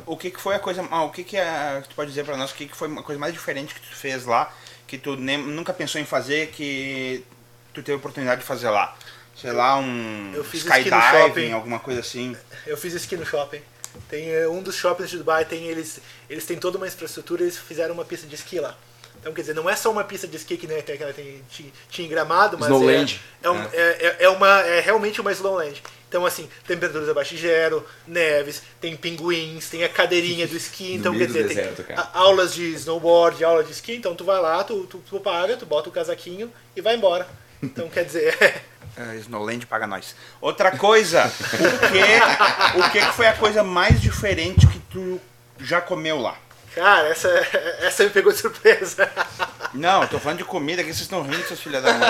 O 0.07 0.16
que, 0.16 0.31
que 0.31 0.40
foi 0.40 0.55
a 0.55 0.59
coisa. 0.61 0.87
Ah, 0.90 1.03
o 1.05 1.11
que, 1.11 1.25
que 1.25 1.37
é. 1.37 1.83
Tu 1.88 1.94
pode 1.97 2.11
dizer 2.11 2.25
pra 2.25 2.37
nós 2.37 2.51
o 2.53 2.55
que, 2.55 2.66
que 2.68 2.77
foi 2.77 2.87
uma 2.87 3.03
coisa 3.03 3.18
mais 3.18 3.33
diferente 3.33 3.75
que 3.75 3.81
tu 3.81 3.97
fez 3.97 4.25
lá, 4.27 4.53
que 4.87 4.97
tu 4.99 5.16
nem, 5.16 5.38
nunca 5.38 5.73
pensou 5.73 6.01
em 6.01 6.05
fazer, 6.05 6.49
que 6.51 7.25
tu 7.73 7.83
teve 7.83 7.97
oportunidade 7.97 8.42
de 8.42 8.47
fazer 8.47 8.68
lá? 8.68 8.94
Sei 9.37 9.53
lá, 9.53 9.77
um 9.79 10.33
Eu 10.35 10.44
fiz 10.44 10.64
esqui 10.64 10.90
no 10.90 10.97
skydiving, 10.99 11.29
shopping. 11.29 11.53
alguma 11.53 11.79
coisa 11.79 12.01
assim. 12.01 12.37
Eu 12.66 12.77
fiz 12.77 12.94
esqui 12.94 13.16
no 13.16 13.27
shopping. 13.27 13.61
Tem 14.09 14.31
eh, 14.31 14.49
um 14.49 14.62
dos 14.62 14.75
shoppings 14.77 15.11
de 15.11 15.18
Dubai, 15.18 15.44
tem 15.44 15.66
eles, 15.68 16.01
eles 16.29 16.44
têm 16.47 16.57
toda 16.59 16.77
uma 16.79 16.87
infraestrutura, 16.87 17.42
eles 17.42 17.57
fizeram 17.59 17.94
uma 17.94 18.05
pista 18.05 18.27
de 18.27 18.35
esqui 18.35 18.59
lá. 18.61 18.77
Então, 19.20 19.33
quer 19.33 19.40
dizer, 19.42 19.55
não 19.55 19.70
é 19.70 19.75
só 19.77 19.90
uma 19.90 20.05
pista 20.05 20.27
de 20.27 20.37
esqui 20.37 20.57
que 20.57 20.66
né, 20.66 20.83
tem, 20.83 20.99
tem, 20.99 21.42
tinha, 21.90 22.07
em 22.07 22.11
Gramado, 22.11 22.59
mas 22.59 22.68
Snowland. 22.68 23.20
é, 23.42 23.47
é, 23.47 23.51
um- 23.51 23.62
É. 23.62 23.68
é, 23.73 24.07
é- 24.07 24.16
é 24.25 24.29
uma, 24.29 24.61
é 24.61 24.81
realmente 24.81 25.20
uma 25.20 25.33
Snowland. 25.33 25.83
Então, 26.09 26.27
assim, 26.27 26.49
temperaturas 26.66 27.09
abaixo 27.09 27.35
de 27.35 27.40
zero, 27.42 27.85
neves, 28.07 28.62
tem 28.81 28.94
pinguins, 28.97 29.68
tem 29.70 29.83
a 29.83 29.88
cadeirinha 29.88 30.47
do 30.47 30.57
esqui. 30.57 30.94
Então, 30.97 31.16
quer 31.16 31.27
dizer, 31.27 31.49
deserto, 31.49 31.83
tem 31.85 31.97
cara. 31.97 32.11
aulas 32.12 32.53
de 32.55 32.64
snowboard, 32.75 33.42
aula 33.44 33.64
de 33.64 33.73
esqui. 33.73 33.94
Então, 33.97 34.14
tu 34.14 34.25
vai 34.25 34.40
lá, 34.40 34.62
tu, 34.62 34.85
tu, 34.87 34.99
tu 35.09 35.18
paga, 35.20 35.57
tu 35.57 35.64
bota 35.66 35.88
o 35.88 35.92
casaquinho 35.92 36.53
e 36.77 36.81
vai 36.81 36.94
embora. 36.97 37.27
Então, 37.62 37.88
quer 37.88 38.05
dizer, 38.05 38.37
É, 38.96 39.16
Snowland 39.16 39.66
paga 39.66 39.87
nós. 39.87 40.14
Outra 40.40 40.70
coisa, 40.76 41.24
o 41.24 41.90
que, 41.90 42.78
o 42.78 42.90
que 42.90 43.12
foi 43.12 43.26
a 43.26 43.33
coisa 43.33 43.64
mais 43.64 44.00
diferente 44.00 44.66
que 44.66 44.78
tu 44.90 45.20
já 45.59 45.80
comeu 45.80 46.18
lá? 46.20 46.37
cara, 46.74 47.07
essa, 47.09 47.28
essa 47.83 48.02
me 48.04 48.11
pegou 48.11 48.33
de 48.33 48.38
surpresa. 48.38 49.09
Não, 49.72 50.02
eu 50.02 50.09
tô 50.09 50.18
falando 50.18 50.38
de 50.38 50.44
comida, 50.44 50.83
que 50.83 50.88
vocês 50.88 51.02
estão 51.02 51.22
rindo, 51.22 51.46
seus 51.46 51.61
filhos 51.61 51.80
da 51.83 51.92
mãe. 51.92 52.09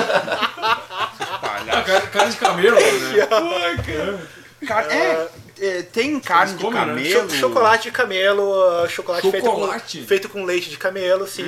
Seus 1.18 1.30
Ah, 1.30 1.38
palhaços. 1.38 1.84
cara, 1.86 2.00
cara 2.06 2.30
de 2.30 2.36
camelo, 2.38 2.76
né? 2.80 4.26
Car- 4.66 4.86
é, 4.90 5.28
é, 5.60 5.82
tem 5.82 6.18
carne 6.20 6.56
de 6.56 6.62
comem, 6.64 6.80
né? 6.80 6.86
camelo. 6.86 7.30
Cho- 7.30 7.36
Chocolate 7.36 7.82
de 7.84 7.90
camelo, 7.92 8.42
uh, 8.42 8.88
chocolate, 8.88 9.30
Chocolate? 9.30 9.92
Feito, 9.92 10.02
com, 10.02 10.08
feito 10.08 10.28
com 10.28 10.44
leite 10.44 10.70
de 10.70 10.76
camelo, 10.76 11.26
sim. 11.26 11.44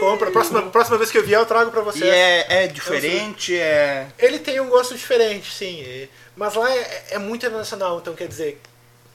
Compra. 0.00 0.30
Próxima, 0.30 0.62
próxima 0.62 0.98
vez 0.98 1.10
que 1.10 1.18
eu 1.18 1.24
vier, 1.24 1.40
eu 1.40 1.46
trago 1.46 1.70
pra 1.70 1.80
vocês. 1.80 2.04
E 2.04 2.08
é, 2.08 2.64
é 2.64 2.66
diferente, 2.66 3.56
é. 3.58 4.08
Ele 4.18 4.38
tem 4.38 4.60
um 4.60 4.68
gosto 4.68 4.94
diferente, 4.94 5.52
sim. 5.52 6.08
Mas 6.36 6.54
lá 6.54 6.70
é, 6.74 7.04
é 7.10 7.18
muito 7.18 7.46
internacional, 7.46 7.98
então 7.98 8.14
quer 8.14 8.28
dizer, 8.28 8.60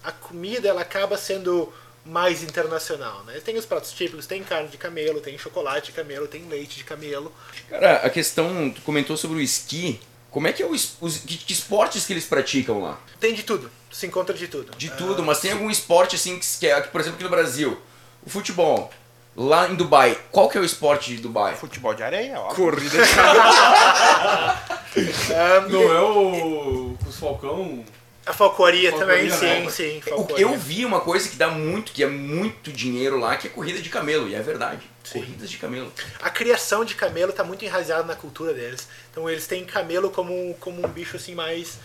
a 0.03 0.11
comida 0.11 0.67
ela 0.67 0.81
acaba 0.81 1.17
sendo 1.17 1.71
mais 2.03 2.41
internacional, 2.41 3.23
né? 3.25 3.39
Tem 3.45 3.55
os 3.57 3.65
pratos 3.65 3.91
típicos, 3.91 4.25
tem 4.25 4.43
carne 4.43 4.69
de 4.69 4.77
camelo, 4.77 5.21
tem 5.21 5.37
chocolate 5.37 5.87
de 5.87 5.91
camelo, 5.91 6.27
tem 6.27 6.43
leite 6.49 6.77
de 6.77 6.83
camelo. 6.83 7.31
Cara, 7.69 7.97
a 7.97 8.09
questão, 8.09 8.71
tu 8.71 8.81
comentou 8.81 9.15
sobre 9.15 9.37
o 9.37 9.41
esqui. 9.41 9.99
Como 10.31 10.47
é 10.47 10.53
que 10.53 10.63
é 10.63 10.65
o 10.65 10.71
os 10.71 11.17
que, 11.27 11.37
que 11.37 11.53
esportes 11.53 12.05
que 12.05 12.13
eles 12.13 12.25
praticam 12.25 12.81
lá? 12.81 12.99
Tem 13.19 13.35
de 13.35 13.43
tudo, 13.43 13.69
se 13.91 14.07
encontra 14.07 14.35
de 14.35 14.47
tudo. 14.47 14.75
De 14.77 14.89
tudo, 14.91 15.23
mas 15.23 15.39
tem 15.39 15.51
algum 15.51 15.69
esporte 15.69 16.15
assim 16.15 16.39
que, 16.39 16.45
que 16.59 16.67
é, 16.67 16.79
por 16.81 17.01
exemplo, 17.01 17.15
aqui 17.15 17.23
no 17.23 17.29
Brasil, 17.29 17.79
o 18.25 18.29
futebol. 18.29 18.91
Lá 19.35 19.69
em 19.69 19.75
Dubai, 19.75 20.17
qual 20.29 20.49
que 20.49 20.57
é 20.57 20.61
o 20.61 20.65
esporte 20.65 21.15
de 21.15 21.21
Dubai? 21.21 21.55
Futebol 21.55 21.93
de 21.93 22.03
areia, 22.03 22.37
ó. 22.37 22.53
Corrida 22.53 22.97
Ah, 23.17 24.59
Não 25.69 25.81
é 25.81 26.01
o. 26.01 26.97
Os 27.07 27.17
Falcão. 27.17 27.85
A 28.25 28.33
falcoaria 28.33 28.91
Falcoaria, 28.91 29.31
também, 29.31 29.63
né? 29.63 29.69
sim, 29.69 29.69
sim. 29.69 30.01
Falcoaria. 30.01 30.45
Eu 30.45 30.57
vi 30.57 30.85
uma 30.85 30.99
coisa 30.99 31.27
que 31.27 31.37
dá 31.37 31.49
muito, 31.49 31.91
que 31.91 32.03
é 32.03 32.07
muito 32.07 32.71
dinheiro 32.71 33.17
lá, 33.17 33.35
que 33.35 33.47
é 33.47 33.49
corrida 33.49 33.81
de 33.81 33.89
camelo, 33.89 34.27
e 34.27 34.35
é 34.35 34.41
verdade. 34.41 34.81
Sim. 35.03 35.19
Corridas 35.19 35.49
de 35.49 35.57
camelo. 35.57 35.91
A 36.21 36.29
criação 36.29 36.85
de 36.85 36.93
camelo 36.93 37.31
está 37.31 37.43
muito 37.43 37.65
enraizada 37.65 38.03
na 38.03 38.15
cultura 38.15 38.53
deles. 38.53 38.87
Então 39.11 39.29
eles 39.29 39.47
têm 39.47 39.65
camelo 39.65 40.11
como, 40.11 40.53
como 40.59 40.85
um 40.85 40.89
bicho 40.89 41.15
assim 41.15 41.33
mais, 41.33 41.79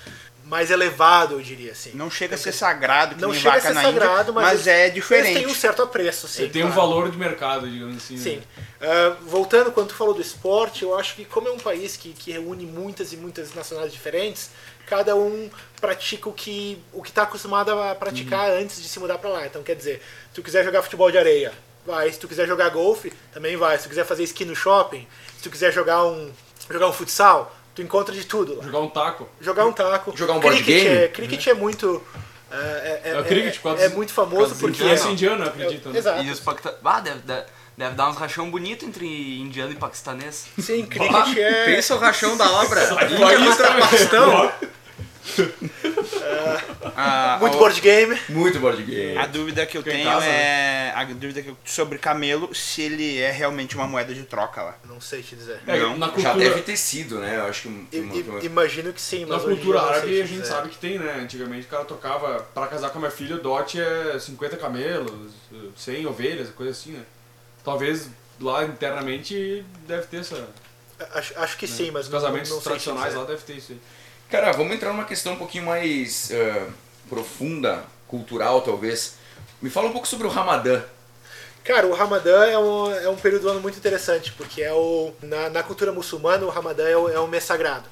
mais 0.46 0.70
elevado, 0.70 1.34
eu 1.34 1.42
diria 1.42 1.72
assim. 1.72 1.90
Não 1.94 2.08
chega 2.08 2.36
a 2.36 2.38
ser 2.38 2.52
sagrado 2.52 3.16
que 3.16 3.20
Não 3.20 3.30
nem 3.30 3.38
chega 3.38 3.50
a 3.50 3.58
vaca 3.58 3.68
ser 3.68 3.74
na 3.74 3.82
sagrado, 3.82 4.30
Índia, 4.30 4.32
mas, 4.32 4.44
mas, 4.58 4.66
é 4.66 4.88
diferente. 4.88 5.34
têm 5.34 5.46
um 5.46 5.54
certo 5.54 5.82
apreço, 5.82 6.28
sim. 6.28 6.42
Ele 6.44 6.52
tem 6.52 6.62
um 6.64 6.70
claro. 6.72 6.88
valor 6.88 7.10
de 7.10 7.18
mercado, 7.18 7.68
digamos 7.68 7.96
assim. 7.96 8.16
Sim. 8.16 8.36
Né? 8.36 8.42
Ah, 8.80 9.16
voltando, 9.22 9.72
quando 9.72 9.88
tu 9.88 9.94
falou 9.94 10.14
do 10.14 10.20
esporte, 10.20 10.84
eu 10.84 10.96
acho 10.96 11.16
que 11.16 11.24
como 11.24 11.48
é 11.48 11.50
um 11.50 11.58
país 11.58 11.96
que, 11.96 12.12
que 12.12 12.30
reúne 12.30 12.64
muitas 12.64 13.12
e 13.12 13.16
muitas 13.16 13.52
nacionalidades 13.54 13.92
diferentes, 13.92 14.50
cada 14.86 15.16
um 15.16 15.50
pratica 15.80 16.28
o 16.28 16.32
que 16.32 16.78
o 16.92 17.02
que 17.02 17.10
está 17.10 17.24
acostumado 17.24 17.72
a 17.72 17.94
praticar 17.94 18.50
Uhum. 18.50 18.60
antes 18.60 18.80
de 18.80 18.88
se 18.88 19.00
mudar 19.00 19.18
para 19.18 19.30
lá. 19.30 19.46
Então, 19.46 19.62
quer 19.64 19.74
dizer, 19.74 20.00
se 20.28 20.34
tu 20.34 20.42
quiser 20.42 20.64
jogar 20.64 20.82
futebol 20.82 21.10
de 21.10 21.18
areia, 21.18 21.52
vai. 21.84 22.12
Se 22.12 22.20
tu 22.20 22.28
quiser 22.28 22.46
jogar 22.46 22.68
golfe, 22.68 23.12
também 23.32 23.56
vai. 23.56 23.76
Se 23.78 23.84
tu 23.84 23.88
quiser 23.88 24.04
fazer 24.04 24.22
esqui 24.22 24.44
no 24.44 24.54
shopping, 24.54 25.06
se 25.36 25.42
tu 25.42 25.50
quiser 25.50 25.72
jogar 25.72 26.04
um 26.04 26.30
jogar 26.70 26.88
um 26.88 26.92
futsal, 26.92 27.54
tu 27.76 27.82
encontra 27.82 28.12
de 28.14 28.24
tudo 28.24 28.56
lá. 28.56 28.64
Jogar 28.64 28.80
um 28.80 28.88
taco. 28.88 29.28
Jogar 29.40 29.66
um 29.66 29.72
taco. 29.72 30.16
Jogar 30.16 30.32
um 30.32 30.40
board 30.40 30.62
cricket 30.64 30.82
game. 30.84 30.96
É, 31.04 31.08
cricket 31.08 31.46
é 31.46 31.54
muito 31.54 32.02
ah, 32.50 32.56
é, 32.56 33.00
é, 33.04 33.10
É 33.10 33.20
o 33.20 33.24
cricket, 33.24 33.60
é- 33.78 33.84
é 33.84 33.88
muito 33.90 34.12
famoso 34.12 34.54
porque 34.56 34.82
indianos. 34.82 34.90
é- 34.92 34.94
Esse 35.04 35.12
indiano, 35.12 35.44
acredito. 35.44 35.88
né? 35.90 35.98
Exato. 35.98 36.22
E 36.22 36.30
os. 36.30 36.42
Ah, 36.84 37.00
deve, 37.00 37.18
deve, 37.20 37.44
deve 37.76 37.94
dar 37.94 38.08
uns 38.08 38.16
rachão 38.16 38.50
bonito 38.50 38.84
entre 38.86 39.06
indiano 39.40 39.72
e 39.72 39.76
paquistanês. 39.76 40.46
Sim, 40.58 40.86
cricket 40.86 41.36
é 41.36 41.64
Pensa 41.66 41.94
o 41.94 41.98
rachão 41.98 42.36
da 42.36 42.50
obra. 42.50 42.82
Índia 43.10 43.46
contra 43.50 43.74
Paquistão. 43.74 44.52
Ah, 46.98 47.38
muito 47.40 47.56
a- 47.56 47.58
board 47.58 47.80
game. 47.80 48.18
Muito 48.28 48.58
board 48.60 48.82
game. 48.82 49.18
A 49.18 49.26
dúvida 49.26 49.66
que 49.66 49.76
eu 49.76 49.82
Fica 49.82 49.94
em 49.94 49.98
tenho 50.02 50.10
casa, 50.10 50.26
é. 50.26 50.92
A 50.94 51.04
dúvida 51.04 51.42
que 51.42 51.48
eu, 51.48 51.56
sobre 51.64 51.98
camelo, 51.98 52.54
se 52.54 52.82
ele 52.82 53.18
é 53.18 53.30
realmente 53.30 53.74
uma 53.76 53.86
moeda 53.86 54.14
de 54.14 54.22
troca 54.22 54.62
lá. 54.62 54.78
Não 54.84 55.00
sei 55.00 55.22
te 55.22 55.36
dizer. 55.36 55.60
É, 55.66 55.78
Não, 55.78 55.96
na 55.98 56.06
Já 56.06 56.12
cultura, 56.12 56.34
deve 56.36 56.62
ter 56.62 56.76
sido, 56.76 57.18
né? 57.18 57.36
Eu 57.36 57.44
acho 57.46 57.62
que. 57.68 57.96
I- 57.96 58.00
uma- 58.00 58.40
imagino 58.44 58.92
que 58.92 59.00
sim, 59.00 59.24
na 59.26 59.38
cultura 59.38 59.80
não 59.80 59.88
árabe 59.88 60.06
a 60.20 60.24
gente 60.26 60.40
dizer. 60.40 60.44
sabe 60.46 60.68
que 60.70 60.78
tem, 60.78 60.98
né? 60.98 61.18
Antigamente 61.20 61.66
o 61.66 61.68
cara 61.70 61.84
trocava, 61.84 62.46
pra 62.54 62.66
casar 62.66 62.90
com 62.90 62.98
a 62.98 63.00
minha 63.02 63.10
filha, 63.10 63.36
o 63.36 63.40
dote 63.40 63.80
é 63.80 64.18
50 64.18 64.56
camelos, 64.56 65.32
100 65.76 66.06
ovelhas, 66.06 66.48
coisa 66.50 66.72
assim, 66.72 66.92
né? 66.92 67.02
Talvez 67.64 68.08
lá 68.40 68.64
internamente 68.64 69.64
deve 69.86 70.06
ter 70.06 70.18
essa. 70.20 70.48
Acho, 71.12 71.38
acho 71.38 71.56
que 71.58 71.66
sim, 71.66 71.90
mas 71.90 72.06
Os 72.06 72.12
não- 72.12 72.20
casamentos 72.20 72.48
não, 72.50 72.56
sei 72.56 72.62
te 72.62 72.68
tradicionais 72.68 73.06
dizer. 73.08 73.18
lá 73.18 73.24
deve 73.26 73.42
ter 73.42 73.52
isso 73.54 73.72
aí. 73.72 73.78
Cara, 74.28 74.50
vamos 74.50 74.74
entrar 74.74 74.92
numa 74.92 75.04
questão 75.04 75.34
um 75.34 75.36
pouquinho 75.36 75.66
mais 75.66 76.32
eh, 76.32 76.66
profunda, 77.08 77.84
cultural 78.08 78.60
talvez. 78.60 79.14
Me 79.62 79.70
fala 79.70 79.86
um 79.88 79.92
pouco 79.92 80.08
sobre 80.08 80.26
o 80.26 80.30
Ramadã. 80.30 80.82
Cara, 81.62 81.86
o 81.86 81.94
Ramadã 81.94 82.44
é 82.44 82.58
um, 82.58 82.92
é 82.92 83.08
um 83.08 83.16
período 83.16 83.42
do 83.42 83.48
ano 83.50 83.60
muito 83.60 83.78
interessante, 83.78 84.32
porque 84.32 84.62
é 84.62 84.72
o, 84.72 85.12
na, 85.22 85.48
na 85.48 85.62
cultura 85.62 85.92
muçulmana 85.92 86.44
o 86.44 86.48
Ramadã 86.48 86.88
é, 86.88 86.96
o, 86.96 87.08
é 87.08 87.20
um 87.20 87.28
mês 87.28 87.44
sagrado. 87.44 87.88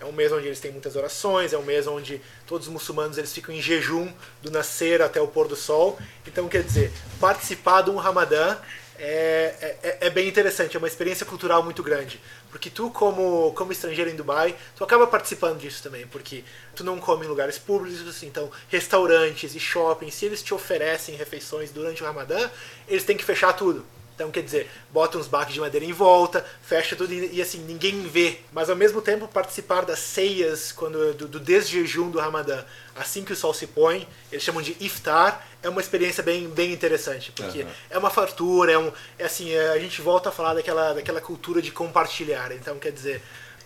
É 0.00 0.04
um 0.06 0.12
mês 0.12 0.32
onde 0.32 0.46
eles 0.46 0.60
têm 0.60 0.72
muitas 0.72 0.96
orações, 0.96 1.52
é 1.52 1.58
um 1.58 1.62
mês 1.62 1.86
onde 1.86 2.22
todos 2.46 2.66
os 2.66 2.72
muçulmanos 2.72 3.18
eles 3.18 3.32
ficam 3.32 3.54
em 3.54 3.60
jejum 3.60 4.10
do 4.42 4.50
nascer 4.50 5.02
até 5.02 5.20
o 5.20 5.28
pôr 5.28 5.46
do 5.46 5.56
sol. 5.56 5.98
Então, 6.26 6.48
quer 6.48 6.62
dizer, 6.62 6.90
participar 7.20 7.82
de 7.82 7.90
um 7.90 7.96
Ramadã 7.96 8.56
é, 8.98 9.76
é, 9.82 9.98
é 10.06 10.10
bem 10.10 10.28
interessante, 10.28 10.76
é 10.76 10.78
uma 10.78 10.88
experiência 10.88 11.24
cultural 11.26 11.62
muito 11.62 11.82
grande. 11.82 12.20
Porque 12.50 12.70
tu, 12.70 12.90
como, 12.90 13.52
como 13.52 13.72
estrangeiro 13.72 14.10
em 14.10 14.16
Dubai, 14.16 14.56
tu 14.74 14.82
acaba 14.82 15.06
participando 15.06 15.58
disso 15.58 15.82
também, 15.82 16.06
porque 16.06 16.42
tu 16.74 16.82
não 16.82 16.98
come 16.98 17.26
em 17.26 17.28
lugares 17.28 17.58
públicos, 17.58 18.22
então 18.22 18.50
restaurantes 18.68 19.54
e 19.54 19.60
shoppings, 19.60 20.14
se 20.14 20.26
eles 20.26 20.42
te 20.42 20.54
oferecem 20.54 21.16
refeições 21.16 21.70
durante 21.70 22.02
o 22.02 22.06
Ramadã, 22.06 22.50
eles 22.88 23.04
têm 23.04 23.16
que 23.16 23.24
fechar 23.24 23.52
tudo. 23.52 23.84
Então, 24.16 24.30
quer 24.30 24.42
dizer, 24.42 24.70
bota 24.90 25.18
uns 25.18 25.28
baques 25.28 25.52
de 25.52 25.60
madeira 25.60 25.84
em 25.84 25.92
volta, 25.92 26.44
fecha 26.62 26.96
tudo 26.96 27.12
e, 27.12 27.36
e, 27.36 27.42
assim, 27.42 27.58
ninguém 27.58 28.00
vê. 28.08 28.38
Mas 28.50 28.70
ao 28.70 28.74
mesmo 28.74 29.02
tempo, 29.02 29.28
participar 29.28 29.84
das 29.84 29.98
ceias, 29.98 30.72
quando 30.72 31.12
do, 31.12 31.28
do 31.28 31.38
desjejum 31.38 32.10
do 32.10 32.18
Ramadã, 32.18 32.64
assim 32.96 33.22
que 33.22 33.34
o 33.34 33.36
sol 33.36 33.52
se 33.52 33.66
põe, 33.66 34.08
eles 34.32 34.42
chamam 34.42 34.62
de 34.62 34.74
iftar, 34.80 35.46
é 35.62 35.68
uma 35.68 35.82
experiência 35.82 36.22
bem, 36.22 36.48
bem 36.48 36.72
interessante, 36.72 37.30
porque 37.30 37.60
Aham. 37.60 37.70
é 37.90 37.98
uma 37.98 38.08
fartura, 38.08 38.72
é 38.72 38.78
um. 38.78 38.90
É 39.18 39.26
assim, 39.26 39.52
é, 39.52 39.68
a 39.68 39.78
gente 39.78 40.00
volta 40.00 40.30
a 40.30 40.32
falar 40.32 40.54
daquela, 40.54 40.94
daquela 40.94 41.20
cultura 41.20 41.60
de 41.60 41.70
compartilhar. 41.70 42.52
Então, 42.52 42.78
quer 42.78 42.92
dizer, 42.92 43.20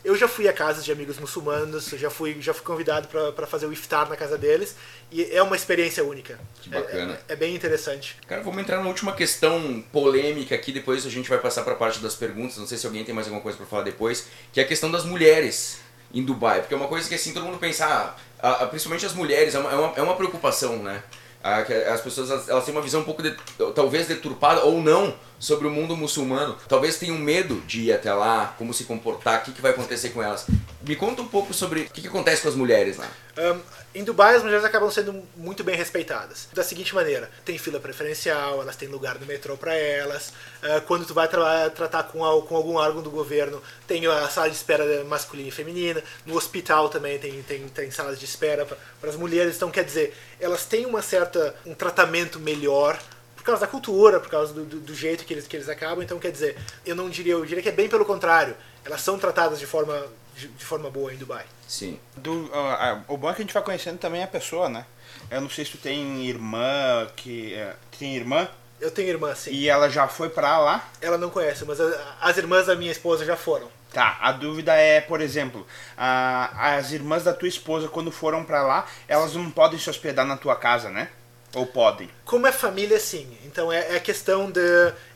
eu 0.05 0.17
já 0.17 0.27
fui 0.29 0.49
a 0.49 0.53
casas 0.53 0.85
de 0.85 0.91
amigos 0.93 1.19
muçulmanos, 1.19 1.87
já 1.91 2.11
fui, 2.11 2.37
já 2.41 2.55
fui 2.55 2.65
convidado 2.65 3.09
para 3.35 3.47
fazer 3.47 3.67
o 3.67 3.73
iftar 3.73 4.09
na 4.09 4.17
casa 4.17 4.39
deles, 4.39 4.75
e 5.11 5.25
é 5.25 5.43
uma 5.43 5.55
experiência 5.57 6.05
única. 6.05 6.39
Que 6.63 6.69
bacana. 6.71 7.15
É, 7.29 7.33
é- 7.33 7.35
é 7.35 7.37
bem 7.37 7.55
interessante. 7.55 8.17
Cara, 8.27 8.43
vamos 8.43 8.61
entrar 8.63 8.79
na 8.83 8.89
última 8.89 9.13
questão 9.13 9.85
polêmica 9.93 10.55
aqui, 10.55 10.73
depois 10.73 11.05
a 11.05 11.11
gente 11.11 11.29
vai 11.29 11.39
passar 11.39 11.63
para 11.63 11.73
a 11.73 11.77
parte 11.77 11.99
das 12.01 12.15
perguntas. 12.15 12.57
Não 12.59 12.67
sei 12.67 12.79
se 12.79 12.87
alguém 12.87 13.05
tem 13.05 13.15
mais 13.15 13.27
alguma 13.27 13.43
coisa 13.43 13.57
para 13.59 13.67
falar 13.67 13.83
depois, 13.83 14.27
que 14.53 14.61
é 14.61 14.63
a 14.63 14.67
questão 14.67 14.91
das 14.91 15.05
mulheres 15.05 15.79
em 16.13 16.25
Dubai, 16.25 16.61
porque 16.61 16.75
é 16.75 16.77
uma 16.77 16.89
coisa 16.89 17.09
que 17.09 17.15
assim 17.15 17.33
todo 17.33 17.45
mundo 17.47 17.59
pensa, 17.59 18.15
ah, 18.41 18.67
principalmente 18.67 19.07
as 19.07 19.13
mulheres, 19.13 19.55
é 19.55 19.59
uma, 19.59 19.71
é 19.71 19.75
uma, 19.77 19.93
é 19.97 20.03
uma 20.03 20.17
preocupação, 20.17 20.83
né? 20.83 21.03
Ah, 21.43 21.65
As 21.93 22.01
pessoas 22.01 22.49
elas- 22.49 22.65
têm 22.65 22.75
uma 22.75 22.83
visão 22.83 23.01
um 23.01 23.05
pouco 23.05 23.23
de- 23.23 23.35
talvez 23.75 24.07
deturpada 24.07 24.61
ou 24.65 24.83
não 24.83 25.15
sobre 25.39 25.67
o 25.67 25.71
mundo 25.71 25.97
muçulmano. 25.97 26.57
Talvez 26.69 26.99
tenham 26.99 27.17
medo 27.17 27.61
de 27.67 27.83
ir 27.85 27.93
até 27.93 28.13
lá, 28.13 28.55
como 28.59 28.75
se 28.75 28.85
comportar, 28.85 29.41
o 29.41 29.45
que, 29.45 29.53
que 29.53 29.63
vai 29.63 29.71
acontecer 29.71 30.11
com 30.11 30.23
elas. 30.23 30.45
Me 30.87 30.95
conta 30.97 31.23
um 31.23 31.29
pouco 31.29 31.55
sobre 31.55 31.81
o 31.83 31.85
que, 31.91 32.03
que 32.03 32.09
acontece 32.09 32.43
com 32.43 32.49
as 32.49 32.55
mulheres 32.55 32.99
lá. 32.99 33.09
Ahn, 33.39 33.59
em 33.93 34.05
Dubai, 34.05 34.37
as 34.37 34.43
mulheres 34.43 34.65
acabam 34.65 34.91
sendo 34.91 35.23
muito 35.37 35.65
bem 35.65 35.77
respeitadas. 35.77 36.49
Da 36.53 36.63
seguinte 36.63 36.95
maneira: 36.95 37.29
tem 37.45 37.59
fila 37.59 37.81
preferencial, 37.81 38.63
elas 38.63 38.77
têm 38.77 38.89
lugar 38.89 39.19
no 39.19 39.27
metrô 39.27 39.57
para 39.57 39.75
elas. 39.75 40.33
Ah, 40.63 40.81
quando 40.81 41.05
tu 41.05 41.13
vai 41.15 41.27
tra- 41.27 41.71
tratar 41.71 42.05
com, 42.05 42.25
al- 42.25 42.43
com 42.43 42.55
algum 42.55 42.77
órgão 42.77 43.03
do 43.03 43.11
governo, 43.11 43.61
tem 43.87 44.07
a 44.07 44.29
sala 44.29 44.49
de 44.49 44.57
espera 44.57 45.03
masculina 45.05 45.49
e 45.49 45.53
feminina. 45.53 46.03
No 46.25 46.37
hospital 46.37 46.89
também 46.89 47.19
tem, 47.19 47.43
tem, 47.43 47.69
tem 47.69 47.91
salas 47.91 48.19
de 48.19 48.25
espera 48.25 48.65
para 49.01 49.11
as 49.11 49.17
mulheres. 49.17 49.57
Então, 49.57 49.71
quer 49.71 49.85
dizer, 49.85 50.17
elas 50.39 50.65
têm 50.65 50.87
uma 50.87 51.03
certa 51.03 51.55
um 51.67 51.75
tratamento 51.75 52.39
melhor 52.39 52.99
por 53.41 53.45
causa 53.47 53.63
da 53.63 53.67
cultura, 53.67 54.21
por 54.21 54.29
causa 54.29 54.53
do, 54.53 54.65
do, 54.67 54.81
do 54.81 54.95
jeito 54.95 55.25
que 55.25 55.33
eles, 55.33 55.47
que 55.49 55.57
eles 55.57 55.69
acabam. 55.69 56.03
Então, 56.05 56.19
quer 56.19 56.31
dizer, 56.31 56.59
eu 56.85 56.95
não 56.95 57.09
diria, 57.09 57.33
eu 57.33 57.45
diria 57.47 57.63
que 57.63 57.71
é 57.71 57.73
bem 57.73 57.89
pelo 57.89 58.05
contrário. 58.05 58.55
Elas 58.85 59.01
são 59.01 59.19
tratadas 59.19 59.59
de 59.59 59.67
forma, 59.67 60.05
de, 60.37 60.47
de 60.49 60.65
forma 60.65 60.91
boa 60.91 61.13
em 61.13 61.17
Dubai. 61.17 61.47
Sim. 61.67 61.99
Do, 62.17 62.51
ah, 62.53 62.77
ah, 63.09 63.13
o 63.13 63.17
bom 63.17 63.31
é 63.31 63.33
que 63.35 63.41
a 63.41 63.45
gente 63.45 63.55
vai 63.55 63.63
conhecendo 63.63 63.97
também 63.99 64.23
a 64.23 64.27
pessoa, 64.27 64.69
né? 64.69 64.85
Eu 65.31 65.41
não 65.41 65.49
sei 65.49 65.65
se 65.65 65.71
tu 65.73 65.79
tem 65.79 66.27
irmã 66.27 67.09
que. 67.17 67.55
é, 67.55 67.75
tem 67.99 68.15
irmã 68.15 68.47
Eu 68.79 68.91
tenho 68.91 69.09
irmã, 69.09 69.35
sim. 69.35 69.51
e 69.53 69.69
ela 69.71 69.89
já 69.89 70.07
foi 70.07 70.29
pra 70.29 70.59
lá. 70.59 70.87
Ela 71.01 71.17
não 71.17 71.31
conhece, 71.31 71.65
mas 71.65 71.81
a- 71.81 72.17
as 72.21 72.37
irmãs 72.37 72.67
da 72.67 72.75
minha 72.77 72.93
esposa 72.93 73.25
já 73.25 73.37
foram. 73.37 73.69
Tá, 73.91 74.19
a 74.21 74.31
dúvida 74.33 74.73
é, 74.75 75.01
por 75.01 75.21
exemplo, 75.23 75.67
a- 75.97 76.75
as 76.77 76.93
irmãs 76.93 77.25
da 77.25 77.33
tua 77.33 77.49
esposa, 77.49 77.89
quando 77.89 78.13
foram 78.13 78.45
pra 78.45 78.63
lá, 78.63 78.87
elas 79.09 79.35
não 79.35 79.51
podem 79.51 79.79
se 79.79 79.89
hospedar 79.91 80.27
na 80.27 80.37
tua 80.37 80.55
casa, 80.57 80.91
né? 80.91 81.09
Ou 81.55 81.67
podem? 81.67 82.09
Como 82.25 82.47
é 82.47 82.53
família, 82.53 83.01
sim. 83.01 83.27
Então 83.45 83.73
é, 83.73 83.97
é 83.97 84.01
questão 84.01 84.51
de. 84.51 84.61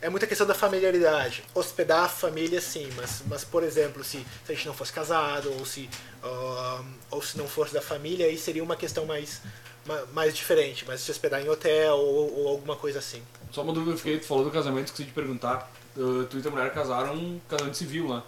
É 0.02 0.08
muita 0.10 0.26
questão 0.26 0.46
da 0.46 0.54
familiaridade. 0.54 1.44
Hospedar 1.54 2.04
a 2.04 2.08
família, 2.08 2.60
sim, 2.60 2.88
mas, 2.96 3.22
mas 3.28 3.44
por 3.44 3.62
exemplo, 3.62 4.02
se, 4.02 4.18
se 4.44 4.52
a 4.52 4.54
gente 4.54 4.66
não 4.66 4.74
fosse 4.74 4.92
casado, 4.92 5.52
ou 5.58 5.64
se, 5.64 5.88
ahn, 6.22 6.84
ou 7.10 7.22
se 7.22 7.38
não 7.38 7.46
fosse 7.46 7.72
da 7.72 7.80
família, 7.80 8.26
aí 8.26 8.36
seria 8.36 8.64
uma 8.64 8.74
questão 8.74 9.06
mais, 9.06 9.40
ma- 9.86 10.04
mais 10.12 10.34
diferente. 10.34 10.84
Mas 10.86 11.02
se 11.02 11.10
hospedar 11.10 11.40
em 11.40 11.48
hotel 11.48 11.96
ou, 11.96 12.40
ou 12.40 12.48
alguma 12.48 12.74
coisa 12.74 12.98
assim. 12.98 13.22
Só 13.52 13.62
uma 13.62 13.72
dúvida 13.72 13.92
que 13.92 13.94
eu 13.94 13.98
fiquei, 13.98 14.18
tu 14.18 14.26
falou 14.26 14.42
do 14.44 14.50
casamento, 14.50 14.86
esqueci 14.86 15.04
de 15.04 15.12
perguntar. 15.12 15.70
Uh, 15.96 16.24
tu 16.24 16.38
e 16.38 16.42
tua 16.42 16.50
mulher 16.50 16.72
casaram 16.74 17.14
um 17.14 17.40
casamento 17.48 17.76
civil 17.76 18.08
lá. 18.08 18.24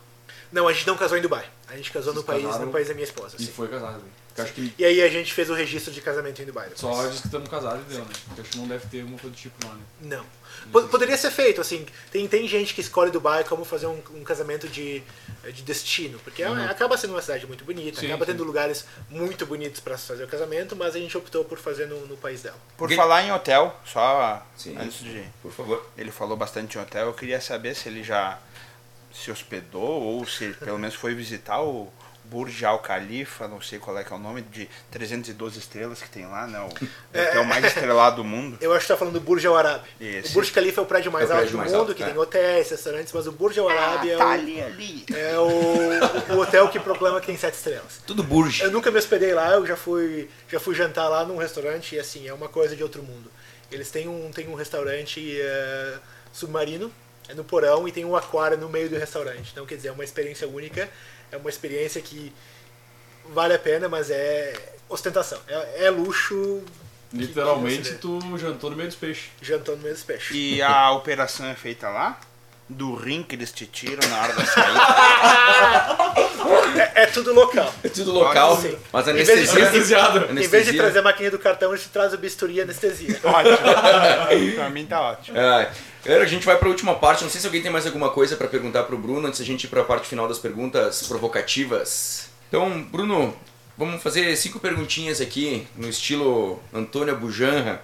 Não, 0.53 0.69
a 0.69 0.73
gente 0.73 0.87
não 0.87 0.97
casou 0.97 1.19
em 1.19 1.23
Dubai. 1.23 1.45
A 1.67 1.77
gente 1.77 1.91
casou 1.91 2.15
no 2.15 2.23
país, 2.23 2.45
casaram 2.45 2.67
no 2.67 2.73
país 2.73 2.87
da 2.87 2.95
minha 2.95 3.03
esposa. 3.05 3.35
E 3.37 3.45
sim. 3.45 3.51
foi 3.51 3.67
casado. 3.67 3.99
né? 3.99 4.11
Que 4.45 4.75
E 4.79 4.85
aí 4.85 5.03
a 5.03 5.09
gente 5.09 5.33
fez 5.33 5.49
o 5.51 5.55
registro 5.55 5.93
de 5.93 6.01
casamento 6.01 6.41
em 6.43 6.45
Dubai. 6.45 6.69
depois. 6.69 6.81
só 6.81 7.07
diz 7.09 7.21
que 7.21 7.27
estamos 7.27 7.49
casados 7.49 7.81
e 7.87 7.95
deu, 7.95 8.05
né? 8.05 8.11
Porque 8.27 8.41
acho 8.43 8.51
que 8.51 8.59
não 8.59 8.69
deve 8.69 8.87
ter 8.89 9.03
uma 9.05 9.19
coisa 9.19 9.35
do 9.35 9.41
tipo 9.41 9.67
lá, 9.67 9.75
né? 9.75 9.81
Não. 10.03 10.25
Po- 10.73 10.89
Poderia 10.89 11.17
ser 11.17 11.31
feito, 11.31 11.61
assim. 11.61 11.87
Tem, 12.11 12.27
tem 12.27 12.47
gente 12.49 12.75
que 12.75 12.81
escolhe 12.81 13.11
Dubai 13.11 13.45
como 13.45 13.65
fazer 13.65 13.87
um, 13.87 14.01
um 14.15 14.25
casamento 14.25 14.67
de, 14.69 15.03
de 15.53 15.63
destino. 15.63 16.19
Porque 16.21 16.43
é- 16.43 16.51
Uhum. 16.51 16.65
acaba 16.69 16.97
sendo 16.97 17.11
uma 17.15 17.23
cidade 17.23 17.47
muito 17.47 17.65
bonita, 17.65 18.01
Sim, 18.01 18.07
acaba 18.07 18.25
sim. 18.25 18.33
tendo 18.33 18.45
lugares 18.45 18.85
muito 19.11 19.45
bonitos 19.47 19.81
para 19.81 19.97
fazer 19.99 20.25
o 20.25 20.29
casamento, 20.29 20.75
mas 20.77 20.95
a 20.97 20.99
gente 20.99 21.17
optou 21.17 21.45
por 21.45 21.59
fazer 21.59 21.87
no, 21.87 22.07
no 22.07 22.17
país 22.17 22.43
dela. 22.43 22.57
Por 22.77 22.91
falar 22.93 23.23
em 23.25 23.33
hotel, 23.33 23.79
só 23.85 24.45
Sim. 24.57 24.77
antes 24.79 25.01
de. 25.01 25.25
Por 25.43 25.53
favor. 25.53 25.87
Ele 25.97 26.11
falou 26.11 26.37
bastante 26.37 26.77
em 26.79 26.81
hotel, 26.81 27.07
eu 27.07 27.15
queria 27.15 27.41
saber 27.41 27.75
se 27.75 27.89
ele 27.89 28.03
já 28.03 28.39
se 29.13 29.31
hospedou 29.31 30.03
ou 30.03 30.27
se 30.27 30.51
pelo 30.55 30.79
menos 30.79 30.95
foi 30.95 31.15
visitar 31.15 31.61
o 31.63 31.91
Burj 32.31 32.65
Al 32.65 32.79
Khalifa, 32.81 33.47
não 33.49 33.61
sei 33.61 33.79
qual 33.79 33.97
é 33.99 34.05
que 34.05 34.13
é 34.13 34.17
o 34.17 34.19
nome, 34.19 34.43
de 34.43 34.69
312 34.91 35.59
estrelas 35.59 36.03
que 36.03 36.09
tem 36.11 36.27
lá, 36.27 36.47
né? 36.47 36.61
O 36.61 36.87
É. 37.17 37.29
hotel 37.31 37.45
mais 37.45 37.65
estrelado 37.65 38.17
do 38.17 38.25
mundo. 38.25 38.59
Eu 38.61 38.73
acho 38.73 38.83
que 38.87 38.93
tá 38.93 38.97
falando 38.97 39.15
do 39.15 39.21
Burj 39.21 39.47
Al 39.47 39.57
Arab. 39.57 39.83
Esse. 40.01 40.31
O 40.31 40.33
Burj 40.35 40.51
Khalifa 40.53 40.81
é 40.81 40.85
o 40.85 40.87
prédio 40.87 41.13
mais 41.13 41.31
É 41.31 41.35
o 41.35 41.37
alto 41.37 41.39
prédio 41.41 41.53
do 41.53 41.59
mais 41.59 41.71
mundo, 41.73 41.81
alto, 41.81 41.95
que 41.95 42.03
é. 42.03 42.07
tem 42.07 42.19
hotéis, 42.19 42.71
restaurantes, 42.71 43.13
mas 43.13 43.27
o 43.27 43.33
Burj 43.33 43.59
Al 43.61 43.69
Arab 43.69 44.09
é, 44.09 44.17
tá 44.17 44.27
o, 44.27 44.29
ali, 44.29 44.61
ali. 44.63 45.05
é 45.15 45.39
o, 45.39 46.35
o 46.35 46.39
hotel 46.41 46.69
que 46.69 46.81
proclama 46.81 47.21
que 47.21 47.27
tem 47.27 47.37
sete 47.37 47.55
estrelas. 47.55 48.01
Tudo 48.07 48.23
Burj. 48.23 48.63
Eu 48.63 48.71
nunca 48.71 48.91
me 48.91 48.99
hospedei 48.99 49.33
lá, 49.33 49.51
eu 49.53 49.67
já 49.67 49.77
fui, 49.77 50.29
já 50.51 50.59
fui 50.61 50.75
jantar 50.75 51.09
lá 51.09 51.25
num 51.25 51.37
restaurante 51.37 51.95
e 51.95 51.99
assim, 51.99 52.27
é 52.29 52.33
uma 52.35 52.49
coisa 52.49 52.75
de 52.77 52.83
outro 52.83 53.03
mundo. 53.03 53.31
Eles 53.71 53.91
têm 53.91 54.09
um, 54.09 54.31
têm 54.31 54.49
um 54.49 54.55
restaurante 54.55 55.41
eh, 55.41 55.99
submarino, 56.33 56.91
é 57.29 57.35
no 57.35 57.43
porão, 57.43 57.89
e 57.89 57.93
tem 57.93 58.05
um 58.05 58.15
aquário 58.15 58.57
no 58.57 58.69
meio 58.69 58.89
do 58.89 58.97
restaurante. 58.97 59.51
Então, 59.53 59.67
quer 59.67 59.75
dizer, 59.75 59.89
é 59.89 59.93
uma 59.93 60.05
experiência 60.05 60.47
única, 60.47 60.89
é 61.31 61.37
uma 61.37 61.51
experiência 61.51 62.01
que 62.01 62.33
vale 63.31 63.55
a 63.55 63.59
pena, 63.59 63.89
mas 63.89 64.11
é 64.11 64.75
ostentação. 64.89 65.39
É, 65.49 65.87
é 65.87 65.91
luxo. 65.91 66.63
Literalmente 67.13 67.89
você 67.89 67.95
tu 67.95 68.21
jantou 68.37 68.71
no 68.71 68.77
meio 68.77 68.89
dos 68.89 68.99
peixes. 68.99 69.31
Jantando 69.41 69.79
no 69.79 69.83
meio 69.85 69.95
dos 69.95 70.05
peixes. 70.05 70.31
E 70.35 70.61
a 70.63 70.91
operação 70.93 71.47
é 71.47 71.55
feita 71.55 71.89
lá? 71.89 72.19
Do 72.69 72.95
rim 72.97 73.23
que 73.23 73.37
eles 73.37 73.53
te 73.53 73.65
tiram 73.65 74.09
na 74.09 74.23
hora 74.23 74.33
da 74.33 74.45
saída. 74.45 74.81
É, 76.95 77.03
é 77.03 77.07
tudo 77.07 77.33
local. 77.33 77.73
É 77.83 77.89
tudo 77.89 78.13
local, 78.13 78.57
Sim. 78.61 78.77
mas 78.93 79.09
Em 79.09 79.13
vez 79.15 79.27
de- 79.27 79.33
anestesia. 79.33 79.69
Anestesiado. 79.69 80.19
Em 80.19 80.21
vez 80.35 80.51
de 80.51 80.57
anestesia. 80.57 80.83
trazer 80.83 80.99
a 80.99 81.03
maquininha 81.03 81.31
do 81.31 81.39
cartão, 81.39 81.73
a 81.73 81.77
gente 81.77 81.89
traz 81.89 82.13
o 82.13 82.19
bisturi 82.19 82.55
e 82.55 82.61
anestesia. 82.61 83.19
ótimo. 83.25 84.55
pra 84.55 84.71
mim 84.71 84.87
tá 84.87 85.01
ótimo. 85.01 85.39
Ah, 85.39 85.71
galera, 86.05 86.25
a 86.25 86.29
gente 86.29 86.45
vai 86.45 86.57
para 86.57 86.69
a 86.69 86.71
última 86.71 86.95
parte. 86.95 87.23
Não 87.25 87.31
sei 87.31 87.41
se 87.41 87.47
alguém 87.47 87.63
tem 87.63 87.71
mais 87.71 87.87
alguma 87.87 88.11
coisa 88.11 88.37
para 88.37 88.47
perguntar 88.49 88.85
pro 88.85 88.97
Bruno 88.99 89.27
antes 89.27 89.41
da 89.41 89.47
gente 89.47 89.65
ir 89.65 89.69
para 89.69 89.81
a 89.81 89.85
parte 89.85 90.07
final 90.09 90.29
das 90.29 90.39
perguntas 90.39 91.03
provocativas. 91.07 92.29
Então, 92.49 92.83
Bruno, 92.83 93.35
vamos 93.77 94.03
fazer 94.03 94.35
cinco 94.37 94.59
perguntinhas 94.61 95.21
aqui 95.21 95.67
no 95.77 95.89
estilo 95.89 96.63
Antônio 96.73 97.17
Bujanra, 97.17 97.81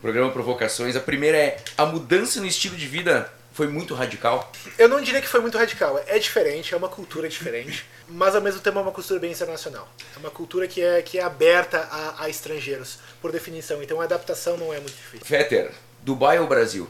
programa 0.00 0.30
Provocações. 0.30 0.96
A 0.96 1.00
primeira 1.00 1.36
é: 1.38 1.56
a 1.78 1.86
mudança 1.86 2.40
no 2.40 2.46
estilo 2.46 2.76
de 2.76 2.86
vida 2.86 3.30
foi 3.52 3.68
muito 3.68 3.94
radical? 3.94 4.50
Eu 4.78 4.88
não 4.88 5.00
diria 5.00 5.20
que 5.20 5.28
foi 5.28 5.40
muito 5.40 5.58
radical. 5.58 6.02
É 6.06 6.18
diferente, 6.18 6.74
é 6.74 6.76
uma 6.76 6.88
cultura 6.88 7.28
diferente, 7.28 7.84
mas 8.08 8.34
ao 8.34 8.40
mesmo 8.40 8.60
tempo 8.60 8.78
é 8.78 8.82
uma 8.82 8.92
cultura 8.92 9.20
bem 9.20 9.32
internacional. 9.32 9.88
É 10.14 10.18
uma 10.18 10.30
cultura 10.30 10.66
que 10.66 10.82
é, 10.82 11.02
que 11.02 11.18
é 11.18 11.22
aberta 11.22 11.78
a, 11.90 12.24
a 12.24 12.28
estrangeiros, 12.28 12.98
por 13.20 13.30
definição. 13.30 13.82
Então 13.82 14.00
a 14.00 14.04
adaptação 14.04 14.56
não 14.56 14.72
é 14.72 14.78
muito 14.78 14.96
difícil. 14.96 15.26
Fetter, 15.26 15.72
Dubai 16.02 16.38
ou 16.38 16.46
Brasil? 16.46 16.88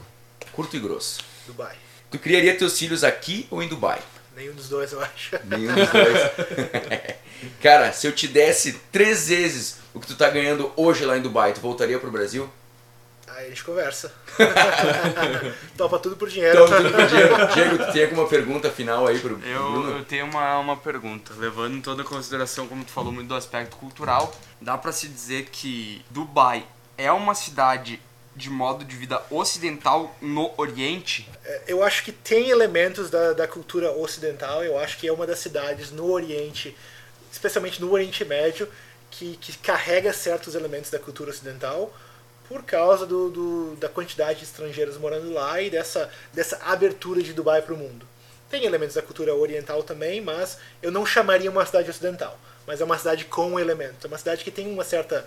Curto 0.53 0.75
e 0.75 0.79
grosso. 0.79 1.21
Dubai. 1.45 1.75
Tu 2.09 2.19
criaria 2.19 2.55
teus 2.55 2.77
filhos 2.77 3.03
aqui 3.03 3.47
ou 3.49 3.61
em 3.61 3.67
Dubai? 3.67 4.01
Nenhum 4.35 4.53
dos 4.53 4.69
dois, 4.69 4.91
eu 4.91 5.01
acho. 5.01 5.39
Nenhum 5.45 5.73
dos 5.73 5.89
dois. 5.89 7.13
Cara, 7.61 7.91
se 7.91 8.07
eu 8.07 8.11
te 8.11 8.27
desse 8.27 8.73
três 8.91 9.27
vezes 9.27 9.77
o 9.93 9.99
que 9.99 10.07
tu 10.07 10.15
tá 10.15 10.29
ganhando 10.29 10.71
hoje 10.75 11.05
lá 11.05 11.17
em 11.17 11.21
Dubai, 11.21 11.53
tu 11.53 11.61
voltaria 11.61 11.99
pro 11.99 12.11
Brasil? 12.11 12.49
Aí 13.35 13.47
a 13.47 13.49
gente 13.49 13.63
conversa. 13.63 14.13
Topa 15.75 15.97
tudo 15.99 16.15
por 16.15 16.29
dinheiro. 16.29 16.63
Então, 16.63 16.77
tudo 16.77 16.91
pro 16.91 17.07
Diego. 17.07 17.53
Diego, 17.53 17.85
tu 17.85 17.91
tem 17.91 18.03
alguma 18.05 18.27
pergunta 18.27 18.69
final 18.69 19.07
aí 19.07 19.19
pro, 19.19 19.39
Eu, 19.43 19.71
Bruno? 19.71 19.97
eu 19.97 20.05
tenho 20.05 20.25
uma, 20.25 20.59
uma 20.59 20.77
pergunta, 20.77 21.33
levando 21.37 21.75
em 21.75 21.81
toda 21.81 22.03
a 22.03 22.05
consideração, 22.05 22.67
como 22.67 22.83
tu 22.85 22.91
falou 22.91 23.11
muito 23.11 23.27
do 23.27 23.35
aspecto 23.35 23.75
cultural, 23.77 24.33
dá 24.61 24.77
pra 24.77 24.91
se 24.91 25.07
dizer 25.07 25.45
que 25.51 26.03
Dubai 26.09 26.65
é 26.97 27.11
uma 27.11 27.33
cidade 27.33 27.99
de 28.35 28.49
modo 28.49 28.83
de 28.83 28.95
vida 28.95 29.21
ocidental 29.29 30.15
no 30.21 30.51
Oriente? 30.57 31.29
Eu 31.67 31.83
acho 31.83 32.03
que 32.03 32.11
tem 32.11 32.49
elementos 32.49 33.09
da, 33.09 33.33
da 33.33 33.47
cultura 33.47 33.91
ocidental. 33.91 34.63
Eu 34.63 34.77
acho 34.77 34.97
que 34.97 35.07
é 35.07 35.13
uma 35.13 35.25
das 35.27 35.39
cidades 35.39 35.91
no 35.91 36.09
Oriente, 36.11 36.75
especialmente 37.31 37.79
no 37.81 37.91
Oriente 37.91 38.25
Médio, 38.25 38.67
que, 39.11 39.37
que 39.37 39.55
carrega 39.57 40.11
certos 40.13 40.55
elementos 40.55 40.89
da 40.89 40.99
cultura 40.99 41.29
ocidental 41.29 41.93
por 42.53 42.61
causa 42.63 43.03
do, 43.07 43.31
do- 43.31 43.75
da 43.79 43.89
quantidade 43.89 44.37
de 44.39 44.45
estrangeiros 44.45 44.95
morando 44.99 45.33
lá 45.33 45.59
e 45.59 45.71
dessa, 45.71 46.07
dessa 46.31 46.57
abertura 46.63 47.23
de 47.23 47.33
Dubai 47.33 47.63
para 47.63 47.73
o 47.73 47.77
mundo. 47.77 48.05
Tem 48.47 48.63
elementos 48.63 48.93
da 48.95 49.01
cultura 49.01 49.33
oriental 49.33 49.81
também, 49.81 50.21
mas 50.21 50.59
eu 50.79 50.91
não 50.91 51.03
chamaria 51.03 51.49
uma 51.49 51.65
cidade 51.65 51.89
ocidental. 51.89 52.37
Mas 52.67 52.79
é 52.79 52.83
uma 52.83 52.95
cidade 52.99 53.25
com 53.25 53.59
elementos. 53.59 54.05
É 54.05 54.07
uma 54.07 54.19
cidade 54.19 54.43
que 54.43 54.51
tem 54.51 54.71
uma 54.71 54.83
certa 54.83 55.25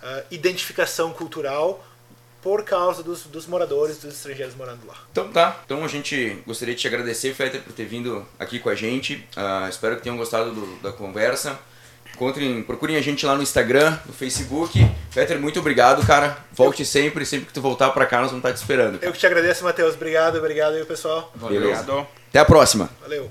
ah, 0.00 0.22
identificação 0.30 1.12
cultural 1.12 1.84
por 2.40 2.62
causa 2.62 3.02
dos, 3.02 3.24
dos 3.24 3.44
moradores, 3.48 3.98
dos 3.98 4.14
estrangeiros 4.14 4.54
morando 4.54 4.86
lá. 4.86 4.94
Então 5.10 5.32
tá. 5.32 5.60
Então 5.64 5.84
a 5.84 5.88
gente 5.88 6.40
gostaria 6.46 6.76
de 6.76 6.80
te 6.80 6.86
agradecer, 6.86 7.34
Fetter, 7.34 7.60
por 7.62 7.72
ter 7.72 7.86
vindo 7.86 8.24
aqui 8.38 8.60
com 8.60 8.68
a 8.68 8.76
gente. 8.76 9.26
Ah, 9.34 9.66
espero 9.68 9.96
que 9.96 10.02
tenham 10.02 10.16
gostado 10.16 10.52
do- 10.52 10.76
da 10.80 10.92
conversa. 10.92 11.58
Encontrem, 12.18 12.64
procurem 12.64 12.96
a 12.96 13.00
gente 13.00 13.24
lá 13.24 13.36
no 13.36 13.44
Instagram, 13.44 13.96
no 14.04 14.12
Facebook. 14.12 14.84
Fetter, 15.08 15.38
muito 15.38 15.60
obrigado, 15.60 16.04
cara. 16.04 16.36
Volte 16.50 16.84
sempre, 16.84 17.24
sempre 17.24 17.46
que 17.46 17.52
tu 17.52 17.60
voltar 17.60 17.90
pra 17.90 18.06
cá, 18.06 18.20
nós 18.20 18.32
vamos 18.32 18.44
estar 18.44 18.52
te 18.52 18.56
esperando. 18.56 18.98
Eu 19.00 19.12
que 19.12 19.18
te 19.20 19.24
agradeço, 19.24 19.62
Matheus. 19.62 19.94
Obrigado, 19.94 20.36
obrigado 20.36 20.74
aí, 20.74 20.84
pessoal. 20.84 21.30
Valeu. 21.36 21.60
Obrigado. 21.60 22.08
Até 22.28 22.40
a 22.40 22.44
próxima. 22.44 22.90
Valeu. 23.00 23.30